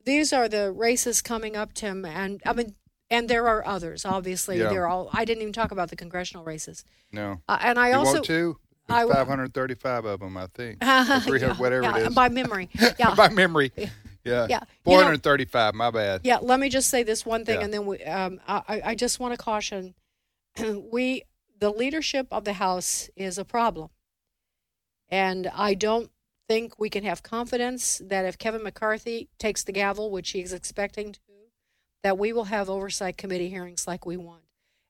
these 0.05 0.31
are 0.31 0.47
the 0.47 0.71
races 0.71 1.21
coming 1.21 1.55
up, 1.55 1.73
Tim, 1.73 2.05
and 2.05 2.41
I 2.45 2.53
mean, 2.53 2.75
and 3.09 3.29
there 3.29 3.47
are 3.47 3.65
others. 3.65 4.05
Obviously, 4.05 4.59
Yeah. 4.59 4.69
there 4.69 4.83
are 4.83 4.87
all. 4.87 5.09
I 5.13 5.25
didn't 5.25 5.41
even 5.41 5.53
talk 5.53 5.71
about 5.71 5.89
the 5.89 5.95
congressional 5.95 6.43
races. 6.43 6.83
no. 7.11 7.41
Uh, 7.47 7.57
and 7.61 7.79
I 7.79 7.89
you 7.89 7.95
also 7.95 8.13
want 8.13 8.25
to? 8.25 8.57
I 8.89 8.99
There's 8.99 9.09
w- 9.09 9.25
535 9.25 10.05
of 10.05 10.19
them, 10.21 10.37
I 10.37 10.47
think. 10.47 10.79
300, 10.81 11.41
Yeah, 11.41 11.53
whatever 11.55 11.83
yeah, 11.83 11.97
it 11.97 12.07
is. 12.07 12.15
by 12.15 12.29
memory. 12.29 12.69
Yeah. 12.97 13.15
by 13.15 13.27
memory. 13.29 13.71
Yeah. 13.75 13.89
Yeah. 14.23 14.45
You 14.49 14.93
know- 14.93 15.01
435. 15.03 15.73
my 15.75 15.91
bad. 15.91 16.21
Yeah, 16.23 16.37
let 16.41 16.59
me 16.59 16.69
just 16.69 16.89
say 16.89 17.03
this 17.03 17.25
one 17.25 17.43
thing, 17.43 17.61
and 17.61 17.73
then 17.73 17.85
we, 17.85 18.01
um, 18.03 18.39
I, 18.47 18.81
I 18.85 18.95
just 18.95 19.19
want 19.19 19.33
to 19.33 19.37
caution: 19.37 19.93
we, 20.91 21.23
the 21.59 21.69
leadership 21.71 22.27
of 22.31 22.43
the 22.45 22.53
House, 22.53 23.09
is 23.15 23.37
a 23.37 23.45
problem, 23.45 23.89
and 25.09 25.47
I 25.53 25.73
don't 25.73 26.11
think 26.47 26.79
we 26.79 26.89
can 26.89 27.03
have 27.03 27.23
confidence 27.23 28.01
that 28.05 28.25
if 28.25 28.37
Kevin 28.37 28.63
McCarthy 28.63 29.29
takes 29.37 29.63
the 29.63 29.71
gavel, 29.71 30.11
which 30.11 30.31
he 30.31 30.41
is 30.41 30.53
expecting 30.53 31.13
to, 31.13 31.19
that 32.03 32.17
we 32.17 32.31
will 32.31 32.45
have 32.45 32.69
oversight 32.69 33.17
committee 33.17 33.49
hearings 33.49 33.87
like 33.87 34.05
we 34.05 34.17
want. 34.17 34.43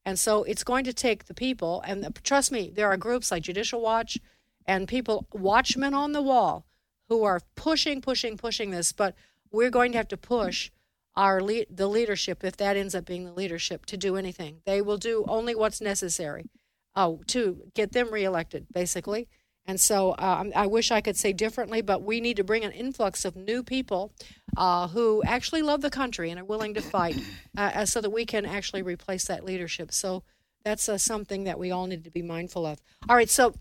And 0.05 0.20
so 0.20 0.43
it's 0.43 0.63
going 0.63 0.86
to 0.86 0.93
take 0.93 1.26
the 1.26 1.34
people, 1.34 1.82
and 1.86 2.07
trust 2.24 2.51
me, 2.51 2.72
there 2.74 2.88
are 2.88 2.97
groups 2.97 3.32
like 3.32 3.43
Judicial 3.43 3.82
Watch 3.82 4.18
and 4.65 4.88
people, 4.88 5.28
watchmen 5.34 5.93
on 5.93 6.11
the 6.11 6.22
wall, 6.22 6.65
who 7.09 7.24
are 7.24 7.41
pushing, 7.55 8.01
pushing, 8.01 8.38
pushing 8.38 8.72
this. 8.72 8.91
But 8.91 9.15
we're 9.51 9.70
going 9.70 9.91
to 9.93 9.97
have 9.97 10.07
to 10.09 10.18
push 10.18 10.72
our 11.15 11.41
le- 11.41 11.65
the 11.70 11.88
leadership, 11.88 12.43
if 12.43 12.57
that 12.57 12.78
ends 12.78 12.93
up 12.93 13.05
being 13.05 13.26
the 13.26 13.34
leadership, 13.34 13.86
to 13.88 13.97
do 13.97 14.15
anything. 14.15 14.61
They 14.65 14.82
will 14.82 14.97
do 14.97 15.26
only 15.28 15.55
what's 15.55 15.82
necessary 15.82 16.49
uh, 16.95 17.13
to 17.28 17.63
get 17.74 17.93
them 17.93 18.11
reelected, 18.11 18.68
basically. 18.72 19.28
And 19.68 19.80
so 19.80 20.11
uh, 20.11 20.45
I 20.55 20.65
wish 20.68 20.91
I 20.91 21.01
could 21.01 21.18
say 21.18 21.34
differently, 21.34 21.82
but 21.82 22.01
we 22.01 22.22
need 22.22 22.38
to 22.38 22.43
bring 22.43 22.63
an 22.63 22.72
influx 22.72 23.26
of 23.26 23.36
new 23.36 23.63
people 23.63 24.13
uh, 24.55 24.88
who 24.88 25.22
actually 25.26 25.61
love 25.61 25.82
the 25.82 25.89
country 25.89 26.32
and 26.32 26.39
are 26.39 26.45
willing 26.45 26.74
to 26.76 26.82
fight 26.82 27.18
uh, 27.57 27.72
uh, 27.76 27.86
so 27.86 27.99
that 27.99 28.11
we 28.11 28.26
can 28.26 28.45
actually 28.45 28.82
replace 28.82 29.26
that 29.26 29.43
leadership. 29.43 29.91
So 29.91 30.24
that's 30.63 30.88
uh, 30.88 30.97
something 30.97 31.43
that 31.43 31.59
we 31.59 31.70
all 31.70 31.86
need 31.86 32.05
to 32.05 32.11
be 32.11 32.22
mindful 32.22 32.65
of. 32.65 32.80
All 33.09 33.15
right, 33.15 33.30
so 33.30 33.53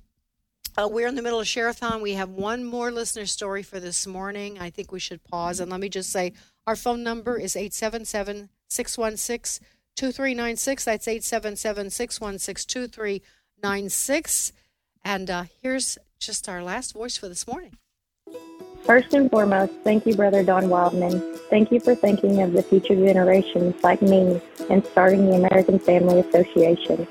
Uh, 0.79 0.87
we're 0.87 1.09
in 1.09 1.15
the 1.15 1.23
middle 1.23 1.41
of 1.41 1.47
Share-a-thon. 1.47 2.03
We 2.03 2.13
have 2.15 2.29
one 2.29 2.63
more 2.63 2.91
listener 2.93 3.25
story 3.25 3.63
for 3.63 3.81
this 3.81 4.07
morning. 4.07 4.59
I 4.61 4.69
think 4.69 4.93
we 4.93 5.01
should 5.01 5.25
pause. 5.25 5.59
And 5.59 5.71
let 5.71 5.81
me 5.81 5.89
just 5.89 6.11
say 6.11 6.35
our 6.67 6.77
phone 6.77 7.03
number 7.03 7.39
is 7.39 7.57
877 7.57 8.51
616 8.69 9.67
2396. 9.97 10.85
That's 10.85 11.09
877 11.09 11.91
616 11.91 12.69
2396. 12.69 14.53
And 15.07 15.31
uh, 15.31 15.45
here's 15.63 15.99
just 16.19 16.49
our 16.49 16.65
last 16.65 16.93
voice 16.93 17.17
for 17.17 17.29
this 17.29 17.47
morning. 17.47 17.77
First 18.83 19.15
and 19.15 19.31
foremost, 19.31 19.73
thank 19.85 20.05
you, 20.05 20.17
Brother 20.17 20.43
Don 20.43 20.65
Wildmon. 20.65 21.39
Thank 21.49 21.71
you 21.71 21.79
for 21.79 21.95
thinking 21.95 22.43
of 22.43 22.53
the 22.53 22.65
future 22.65 22.97
generations 22.97 23.81
like 23.85 24.03
me 24.03 24.41
and 24.69 24.85
starting 24.87 25.31
the 25.31 25.37
American 25.37 25.79
Family 25.79 26.19
Association. 26.19 27.07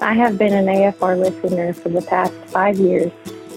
I 0.00 0.14
have 0.14 0.36
been 0.36 0.52
an 0.52 0.66
AFR 0.66 1.16
listener 1.16 1.72
for 1.72 1.90
the 1.90 2.02
past 2.02 2.32
five 2.46 2.76
years, 2.80 3.12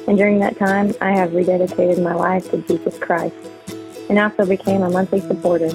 and 0.08 0.16
during 0.16 0.38
that 0.42 0.60
time, 0.60 0.94
I 1.02 1.14
have 1.14 1.32
rededicated 1.32 2.04
my 2.04 2.14
life 2.14 2.48
to 2.52 2.58
Jesus 2.68 3.00
Christ 3.00 3.36
and 4.10 4.20
also 4.20 4.46
became 4.46 4.84
a 4.84 4.92
monthly 4.92 5.22
supporter. 5.22 5.72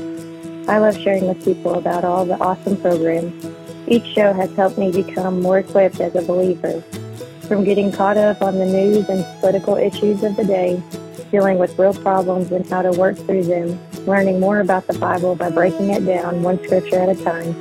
I 0.71 0.79
love 0.79 0.97
sharing 0.97 1.27
with 1.27 1.45
people 1.45 1.75
about 1.75 2.05
all 2.05 2.25
the 2.25 2.39
awesome 2.39 2.81
programs. 2.81 3.45
Each 3.89 4.07
show 4.15 4.33
has 4.33 4.55
helped 4.55 4.79
me 4.79 4.93
become 4.93 5.43
more 5.43 5.59
equipped 5.59 6.01
as 6.01 6.15
a 6.15 6.23
believer. 6.23 6.85
From 7.51 7.65
getting 7.65 7.91
caught 7.91 8.17
up 8.17 8.43
on 8.43 8.61
the 8.61 8.65
news 8.65 9.09
and 9.09 9.27
political 9.41 9.75
issues 9.75 10.23
of 10.23 10.37
the 10.37 10.45
day, 10.45 10.81
dealing 11.33 11.59
with 11.59 11.77
real 11.77 11.93
problems 11.93 12.53
and 12.53 12.65
how 12.65 12.81
to 12.81 12.93
work 12.93 13.17
through 13.17 13.43
them, 13.43 13.77
learning 14.07 14.39
more 14.39 14.61
about 14.61 14.87
the 14.87 14.97
Bible 14.97 15.35
by 15.35 15.51
breaking 15.51 15.91
it 15.91 16.07
down 16.07 16.45
one 16.45 16.63
scripture 16.63 17.01
at 17.01 17.09
a 17.09 17.25
time, 17.25 17.53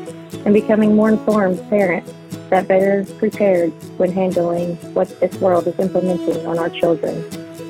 and 0.45 0.53
becoming 0.53 0.95
more 0.95 1.09
informed 1.09 1.67
parents 1.71 2.13
that 2.51 2.67
better 2.67 3.03
prepared 3.17 3.71
when 3.97 4.11
handling 4.11 4.75
what 4.93 5.07
this 5.19 5.35
world 5.37 5.65
is 5.65 5.79
implementing 5.79 6.45
on 6.45 6.59
our 6.59 6.69
children. 6.69 7.25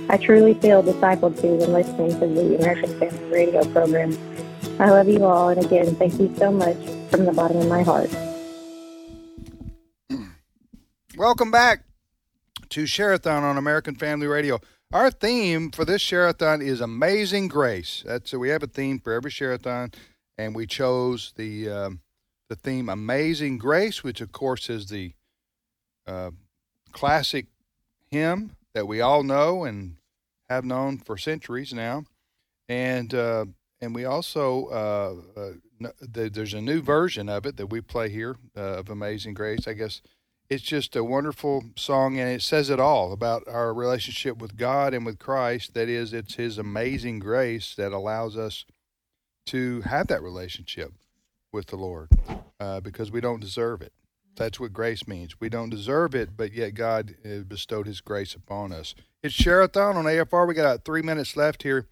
I 0.09 0.17
truly 0.17 0.55
feel 0.55 0.83
discipled 0.83 1.39
to 1.39 1.47
when 1.47 1.71
listening 1.71 2.19
to 2.19 2.27
the 2.27 2.57
American 2.57 2.99
Family 2.99 3.31
Radio 3.31 3.63
program. 3.71 4.17
I 4.77 4.89
love 4.89 5.07
you 5.07 5.23
all, 5.23 5.47
and 5.47 5.63
again, 5.63 5.95
thank 5.95 6.19
you 6.19 6.35
so 6.35 6.51
much 6.51 6.75
from 7.11 7.23
the 7.23 7.31
bottom 7.31 7.59
of 7.59 7.69
my 7.69 7.81
heart. 7.81 8.09
Welcome 11.15 11.49
back 11.49 11.85
to 12.69 12.85
Share-a-thon 12.85 13.43
on 13.43 13.57
American 13.57 13.95
Family 13.95 14.27
Radio. 14.27 14.59
Our 14.91 15.11
theme 15.11 15.71
for 15.71 15.85
this 15.85 16.01
Share-a-thon 16.01 16.61
is 16.61 16.81
Amazing 16.81 17.47
Grace. 17.47 18.03
That's 18.05 18.33
we 18.33 18.49
have 18.49 18.63
a 18.63 18.67
theme 18.67 18.99
for 18.99 19.13
every 19.13 19.31
Share-a-thon, 19.31 19.91
and 20.37 20.55
we 20.55 20.65
chose 20.65 21.33
the 21.35 21.69
um, 21.69 21.99
the 22.49 22.55
theme 22.55 22.89
Amazing 22.89 23.59
Grace, 23.59 24.03
which 24.03 24.21
of 24.21 24.31
course 24.31 24.69
is 24.69 24.87
the 24.87 25.13
uh, 26.07 26.31
classic 26.91 27.45
hymn 28.09 28.55
that 28.73 28.87
we 28.87 29.01
all 29.01 29.23
know 29.23 29.63
and 29.63 29.97
have 30.49 30.65
known 30.65 30.97
for 30.97 31.17
centuries 31.17 31.73
now, 31.73 32.05
and 32.67 33.13
uh, 33.13 33.45
and 33.79 33.93
we 33.93 34.05
also 34.05 34.65
uh, 34.67 35.39
uh, 35.39 35.89
there's 36.01 36.53
a 36.53 36.61
new 36.61 36.81
version 36.81 37.29
of 37.29 37.45
it 37.45 37.57
that 37.57 37.67
we 37.67 37.81
play 37.81 38.09
here 38.09 38.35
uh, 38.57 38.79
of 38.79 38.89
Amazing 38.89 39.35
Grace. 39.35 39.67
I 39.67 39.73
guess 39.73 40.01
it's 40.49 40.63
just 40.63 40.95
a 40.95 41.03
wonderful 41.03 41.63
song, 41.75 42.17
and 42.17 42.27
it 42.29 42.41
says 42.41 42.71
it 42.71 42.79
all 42.79 43.13
about 43.13 43.47
our 43.47 43.71
relationship 43.73 44.39
with 44.39 44.57
God 44.57 44.93
and 44.95 45.05
with 45.05 45.19
Christ. 45.19 45.75
That 45.75 45.87
is, 45.87 46.11
it's 46.11 46.35
His 46.35 46.57
amazing 46.57 47.19
grace 47.19 47.75
that 47.75 47.91
allows 47.91 48.35
us 48.35 48.65
to 49.47 49.81
have 49.81 50.07
that 50.07 50.23
relationship 50.23 50.91
with 51.51 51.67
the 51.67 51.75
Lord 51.75 52.09
uh, 52.59 52.79
because 52.79 53.11
we 53.11 53.21
don't 53.21 53.39
deserve 53.39 53.81
it. 53.81 53.93
That's 54.35 54.59
what 54.59 54.73
grace 54.73 55.07
means. 55.07 55.39
We 55.39 55.49
don't 55.49 55.69
deserve 55.69 56.15
it, 56.15 56.35
but 56.35 56.53
yet 56.53 56.73
God 56.73 57.15
uh, 57.25 57.39
bestowed 57.39 57.85
His 57.85 58.01
grace 58.01 58.33
upon 58.33 58.71
us. 58.71 58.95
It's 59.21 59.35
Share-a-thon 59.35 59.97
on 59.97 60.05
AFR. 60.05 60.47
We 60.47 60.53
got 60.55 60.65
about 60.65 60.85
three 60.85 61.01
minutes 61.01 61.35
left 61.35 61.61
here 61.63 61.87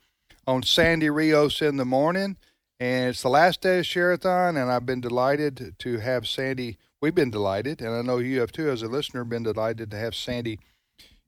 on 0.48 0.64
Sandy 0.64 1.10
Rios 1.10 1.62
in 1.62 1.78
the 1.78 1.86
morning, 1.86 2.38
and 2.80 3.10
it's 3.10 3.22
the 3.22 3.30
last 3.30 3.62
day 3.62 3.80
of 3.80 3.86
Share-a-thon, 3.86 4.58
and 4.58 4.72
I've 4.72 4.86
been 4.86 5.02
delighted 5.02 5.76
to 5.80 5.98
have 6.00 6.28
Sandy. 6.28 6.78
We've 7.02 7.16
been 7.16 7.32
delighted, 7.32 7.82
and 7.82 7.96
I 7.96 8.02
know 8.02 8.18
you 8.18 8.40
have 8.40 8.52
too, 8.52 8.70
as 8.70 8.82
a 8.82 8.88
listener, 8.88 9.24
been 9.24 9.44
delighted 9.44 9.92
to 9.92 9.98
have 9.98 10.16
Sandy 10.16 10.60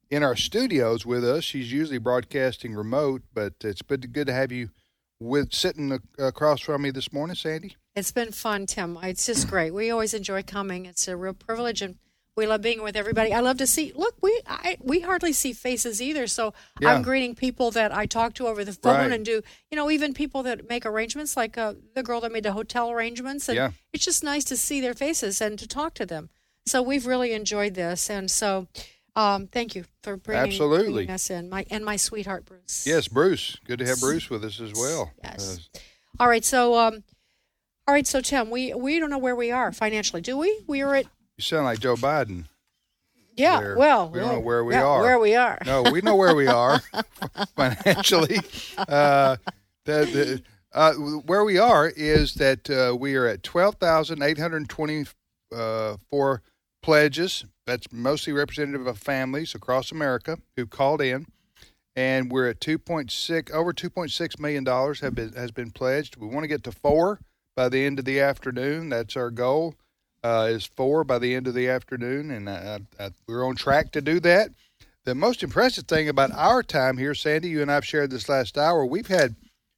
in 0.10 0.24
our 0.24 0.36
studios 0.36 1.06
with 1.06 1.24
us. 1.24 1.44
She's 1.44 1.72
usually 1.72 2.00
broadcasting 2.00 2.74
remote, 2.74 3.22
but 3.34 3.54
it's 3.62 3.82
been 3.82 4.02
good 4.02 4.28
to 4.28 4.34
have 4.34 4.52
you 4.52 4.70
with 5.20 5.54
sitting 5.54 6.00
across 6.18 6.62
from 6.62 6.82
me 6.82 6.92
this 6.92 7.12
morning, 7.12 7.36
Sandy. 7.36 7.76
It's 7.96 8.12
been 8.12 8.32
fun, 8.32 8.66
Tim. 8.66 8.98
It's 9.04 9.26
just 9.26 9.50
great. 9.50 9.74
We 9.74 9.92
always 9.92 10.14
enjoy 10.14 10.44
coming. 10.44 10.86
It's 10.86 11.08
a 11.08 11.18
real 11.18 11.34
privilege, 11.34 11.82
and 11.82 11.96
we 12.40 12.48
love 12.48 12.62
being 12.64 12.82
with 12.82 12.96
everybody. 12.96 13.32
I 13.34 13.42
love 13.42 13.58
to 13.58 13.68
see. 13.68 13.92
Look, 13.96 14.16
we 14.22 14.32
I, 14.48 14.78
we 14.82 15.02
hardly 15.02 15.34
see 15.34 15.54
faces 15.54 16.02
either, 16.02 16.26
so 16.28 16.54
Yeah. 16.80 16.94
I'm 16.94 17.04
greeting 17.04 17.36
people 17.36 17.70
that 17.72 17.92
I 17.92 18.06
talk 18.08 18.34
to 18.36 18.48
over 18.48 18.66
the 18.66 18.74
phone 18.74 18.96
Right. 18.96 19.12
and 19.12 19.24
do. 19.24 19.42
You 19.70 19.76
know, 19.76 19.92
even 19.92 20.14
people 20.14 20.42
that 20.44 20.68
make 20.68 20.86
arrangements, 20.86 21.38
like 21.38 21.58
uh, 21.58 21.74
the 21.94 22.02
girl 22.04 22.22
that 22.22 22.32
made 22.32 22.44
the 22.44 22.54
hotel 22.54 22.90
arrangements, 22.90 23.48
and 23.50 23.56
Yeah. 23.58 23.72
it's 23.94 24.06
just 24.06 24.24
nice 24.24 24.44
to 24.46 24.58
see 24.58 24.82
their 24.82 24.94
faces 24.96 25.42
and 25.42 25.60
to 25.60 25.68
talk 25.68 25.94
to 25.96 26.06
them. 26.06 26.30
So 26.66 26.82
we've 26.82 27.06
really 27.06 27.34
enjoyed 27.34 27.76
this, 27.76 28.10
and 28.10 28.32
so. 28.32 28.68
Um, 29.16 29.48
thank 29.48 29.76
you 29.76 29.84
for 30.04 30.16
bringing, 30.16 30.52
Absolutely. 30.52 30.94
bringing 30.94 31.10
us 31.12 31.30
in, 31.30 31.50
my 31.50 31.66
and 31.70 31.84
my 31.84 31.98
sweetheart 31.98 32.46
Bruce. 32.46 32.86
Yes, 32.88 33.08
Bruce. 33.10 33.58
Good 33.66 33.80
to 33.80 33.86
have 33.88 34.00
Bruce 34.00 34.30
with 34.30 34.46
us 34.46 34.62
as 34.62 34.72
well. 34.74 35.12
Yes. 35.24 35.68
Uh, 35.76 35.80
All 36.22 36.30
right, 36.30 36.46
so 36.46 36.78
um, 36.78 37.04
all 37.88 37.94
right, 37.96 38.06
so 38.08 38.22
Tim, 38.22 38.50
we 38.52 38.74
we 38.76 38.98
don't 39.00 39.10
know 39.10 39.18
where 39.18 39.36
we 39.36 39.52
are 39.52 39.72
financially, 39.74 40.22
do 40.22 40.38
we? 40.38 40.64
We 40.68 40.82
are 40.84 40.96
at 40.96 41.08
you 41.40 41.44
sound 41.44 41.64
like 41.64 41.80
Joe 41.80 41.96
Biden. 41.96 42.46
yeah. 43.38 43.76
Well, 43.76 44.10
we 44.10 44.20
don't 44.20 44.34
know 44.34 44.40
where 44.42 44.66
we 44.66 44.74
yeah, 44.74 44.84
are. 44.84 45.02
Where 45.02 45.20
we 45.20 45.36
are. 45.36 45.58
No, 45.66 45.84
we 45.84 46.02
know 46.02 46.18
where 46.18 46.36
we 46.36 46.48
are 46.48 46.82
financially. 47.56 48.40
Uh, 48.78 49.38
the, 49.86 49.94
the, 50.06 50.44
uh, 50.74 50.94
where 50.96 51.46
we 51.46 51.58
are 51.58 51.88
is 51.96 52.34
that 52.36 52.70
uh, 52.70 52.94
we 52.94 53.16
are 53.16 53.26
at 53.26 53.42
twelve 53.42 53.76
thousand 53.76 54.22
eight 54.22 54.38
hundred 54.38 54.68
twenty-four 54.68 56.42
pledges. 56.82 57.46
That's 57.66 57.88
mostly 57.90 58.34
representative 58.34 58.86
of 58.86 58.98
families 58.98 59.56
across 59.56 59.94
America 59.94 60.40
who 60.58 60.66
called 60.68 61.02
in, 61.02 61.26
and 61.96 62.30
we're 62.30 62.50
at 62.50 62.60
two 62.60 62.78
point 62.78 63.12
six 63.12 63.50
over 63.54 63.72
two 63.72 63.90
point 63.90 64.12
six 64.12 64.38
million 64.38 64.66
dollars 64.66 65.00
have 65.00 65.16
been 65.16 65.32
has 65.32 65.52
been 65.52 65.72
pledged. 65.72 66.18
We 66.18 66.28
want 66.28 66.44
to 66.44 66.50
get 66.50 66.64
to 66.66 66.74
four 66.74 67.22
by 67.56 67.70
the 67.70 67.86
end 67.86 67.98
of 67.98 68.04
the 68.04 68.20
afternoon. 68.20 68.90
That's 68.90 69.16
our 69.16 69.32
goal. 69.32 69.76
Uh, 70.24 70.48
is 70.52 70.66
four 70.66 71.04
by 71.06 71.18
the 71.18 71.34
end 71.34 71.48
of 71.48 71.54
the 71.54 71.70
afternoon, 71.70 72.30
and 72.30 72.50
I, 72.50 72.80
I, 73.00 73.12
we're 73.26 73.46
on 73.46 73.56
track 73.56 73.92
to 73.94 74.02
do 74.02 74.20
that. 74.20 74.50
The 75.06 75.16
most 75.16 75.44
impressive 75.44 75.86
thing 75.86 76.10
about 76.10 76.32
our 76.34 76.62
time 76.62 76.98
here, 76.98 77.16
Sandy, 77.16 77.48
you 77.50 77.62
and 77.62 77.72
I've 77.72 77.86
shared 77.86 78.12
this 78.12 78.28
last 78.28 78.58
hour. 78.58 78.86
We've 78.86 79.08
had 79.08 79.36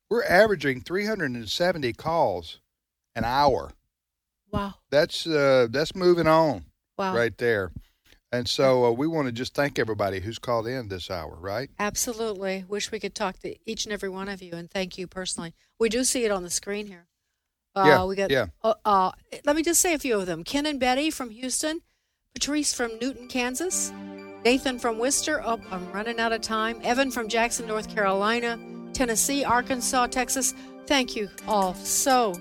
we're 0.10 0.24
averaging 0.24 0.82
370 0.82 1.94
calls 1.94 2.60
an 3.16 3.24
hour. 3.24 3.72
Wow. 4.52 4.74
That's 4.90 5.28
uh, 5.28 5.68
that's 5.70 5.96
moving 5.96 6.28
on 6.28 6.66
Wow. 6.98 7.16
right 7.16 7.38
there. 7.38 7.72
And 8.34 8.48
so 8.50 8.86
uh, 8.86 8.92
we 8.92 9.08
want 9.08 9.28
to 9.28 9.32
just 9.32 9.54
thank 9.54 9.78
everybody 9.78 10.22
who's 10.22 10.40
called 10.40 10.66
in 10.66 10.88
this 10.88 11.12
hour, 11.12 11.36
right? 11.40 11.70
Absolutely. 11.80 12.66
Wish 12.68 12.92
we 12.92 13.00
could 13.00 13.14
talk 13.14 13.40
to 13.40 13.56
each 13.70 13.86
and 13.86 13.94
every 13.94 14.10
one 14.10 14.28
of 14.30 14.42
you 14.42 14.54
and 14.54 14.72
thank 14.72 14.98
you 14.98 15.06
personally. 15.06 15.54
We 15.80 15.88
do 15.90 16.04
see 16.04 16.24
it 16.26 16.32
on 16.32 16.44
the 16.44 16.50
screen 16.50 16.88
here. 16.88 17.08
Uh, 17.76 17.84
Yeah, 17.88 18.06
we 18.06 18.16
got. 18.16 18.32
yeah. 18.32 18.48
Uh, 18.64 18.74
uh, 18.86 19.12
let 19.46 19.56
me 19.56 19.64
just 19.64 19.82
say 19.82 19.94
a 19.94 20.00
few 20.00 20.20
of 20.20 20.26
them: 20.26 20.44
Ken 20.44 20.66
and 20.66 20.80
Betty 20.80 21.10
from 21.12 21.30
Houston, 21.30 21.82
Patrice 22.34 22.74
from 22.74 22.92
Newton, 23.02 23.28
Kansas, 23.28 23.92
Nathan 24.44 24.80
from 24.80 24.98
Worcester. 24.98 25.42
Oh, 25.46 25.60
I'm 25.72 25.92
running 25.92 26.20
out 26.20 26.34
of 26.34 26.42
time. 26.42 26.80
Evan 26.84 27.12
from 27.12 27.28
Jackson, 27.30 27.68
North 27.68 27.94
Carolina, 27.94 28.60
Tennessee, 28.94 29.44
Arkansas, 29.44 30.08
Texas. 30.08 30.54
Thank 30.88 31.16
you 31.16 31.30
all 31.48 31.74
so, 31.76 32.34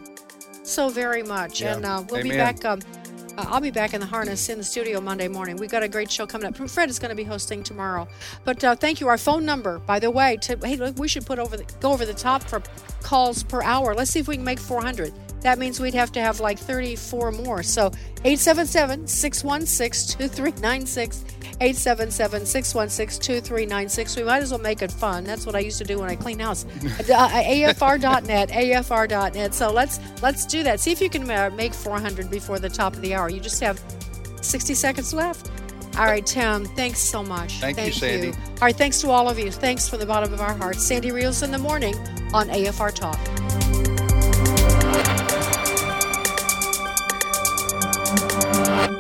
so 0.64 0.89
very 0.89 1.22
much. 1.22 1.61
Yeah. 1.61 1.76
And 1.76 1.85
uh, 1.85 2.03
we'll 2.09 2.22
be 2.22 2.31
back. 2.31 2.64
Um, 2.64 2.81
uh, 3.41 3.47
I'll 3.49 3.61
be 3.61 3.70
back 3.70 3.95
in 3.95 4.01
the 4.01 4.07
harness 4.07 4.49
in 4.49 4.59
the 4.59 4.64
studio 4.64 5.01
Monday 5.01 5.28
morning. 5.28 5.57
We've 5.57 5.70
got 5.70 5.82
a 5.82 5.88
great 5.88 6.11
show 6.11 6.26
coming 6.26 6.47
up. 6.47 6.57
Fred 6.68 6.91
is 6.91 6.99
going 6.99 7.11
to 7.11 7.16
be 7.16 7.24
hosting 7.24 7.62
tomorrow. 7.62 8.07
But 8.45 8.62
uh, 8.62 8.74
thank 8.74 9.01
you. 9.01 9.09
Our 9.09 9.18
phone 9.18 9.45
number, 9.45 9.78
by 9.78 9.99
the 9.99 10.11
way, 10.11 10.36
to 10.43 10.57
hey, 10.62 10.76
look, 10.76 10.99
we 10.99 11.09
should 11.09 11.24
put 11.24 11.38
over 11.38 11.57
the, 11.57 11.64
go 11.80 11.93
over 11.93 12.05
the 12.05 12.14
top 12.14 12.43
for 12.43 12.62
calls 13.03 13.43
per 13.43 13.62
hour. 13.62 13.95
Let's 13.95 14.11
see 14.11 14.20
if 14.20 14.28
we 14.28 14.36
can 14.36 14.45
make 14.45 14.59
400. 14.59 15.12
That 15.43 15.59
means 15.59 15.80
we'd 15.80 15.95
have 15.95 16.12
to 16.12 16.20
have 16.20 16.41
like 16.41 16.59
34 16.59 17.32
more. 17.32 17.62
So 17.62 17.86
877 18.24 19.07
616 19.07 20.18
2396. 20.18 21.24
877 21.62 22.47
616 22.47 23.20
2396. 23.20 24.16
We 24.16 24.22
might 24.22 24.43
as 24.43 24.51
well 24.51 24.61
make 24.61 24.80
it 24.80 24.91
fun. 24.91 25.24
That's 25.24 25.45
what 25.45 25.55
I 25.55 25.59
used 25.59 25.78
to 25.78 25.84
do 25.84 25.99
when 25.99 26.09
I 26.09 26.16
clean 26.16 26.38
house. 26.38 26.64
Uh, 27.11 27.28
AFR.net, 27.28 28.51
AFR.net. 28.51 29.55
So 29.55 29.72
let's 29.72 29.99
let's 30.22 30.47
do 30.47 30.62
that. 30.62 30.78
See 30.78 30.93
if 30.93 31.01
you 31.01 31.11
can 31.11 31.28
uh, 31.28 31.51
make 31.55 31.74
400 31.74 32.30
before 32.30 32.59
the 32.59 32.68
top 32.68 32.95
of 32.95 33.03
the 33.03 33.14
hour. 33.14 33.28
You 33.28 33.41
just 33.41 33.61
have 33.61 33.82
60 34.41 34.74
seconds 34.74 35.12
left. 35.12 35.51
All 35.99 36.05
right, 36.05 36.24
Tim, 36.24 36.64
thanks 36.64 37.01
so 37.01 37.22
much. 37.22 37.55
Thank 37.61 37.78
you, 37.84 37.93
Sandy. 37.93 38.28
All 38.28 38.61
right, 38.62 38.76
thanks 38.76 39.01
to 39.01 39.11
all 39.11 39.28
of 39.28 39.38
you. 39.38 39.51
Thanks 39.51 39.88
from 39.88 39.99
the 39.99 40.07
bottom 40.07 40.32
of 40.32 40.41
our 40.41 40.55
hearts. 40.55 40.84
Sandy 40.84 41.11
Rios 41.11 41.43
in 41.43 41.51
the 41.51 41.59
morning 41.59 41.95
on 42.32 42.49
AFR 42.49 42.95
Talk. 42.95 43.18
Bye. 48.53 49.00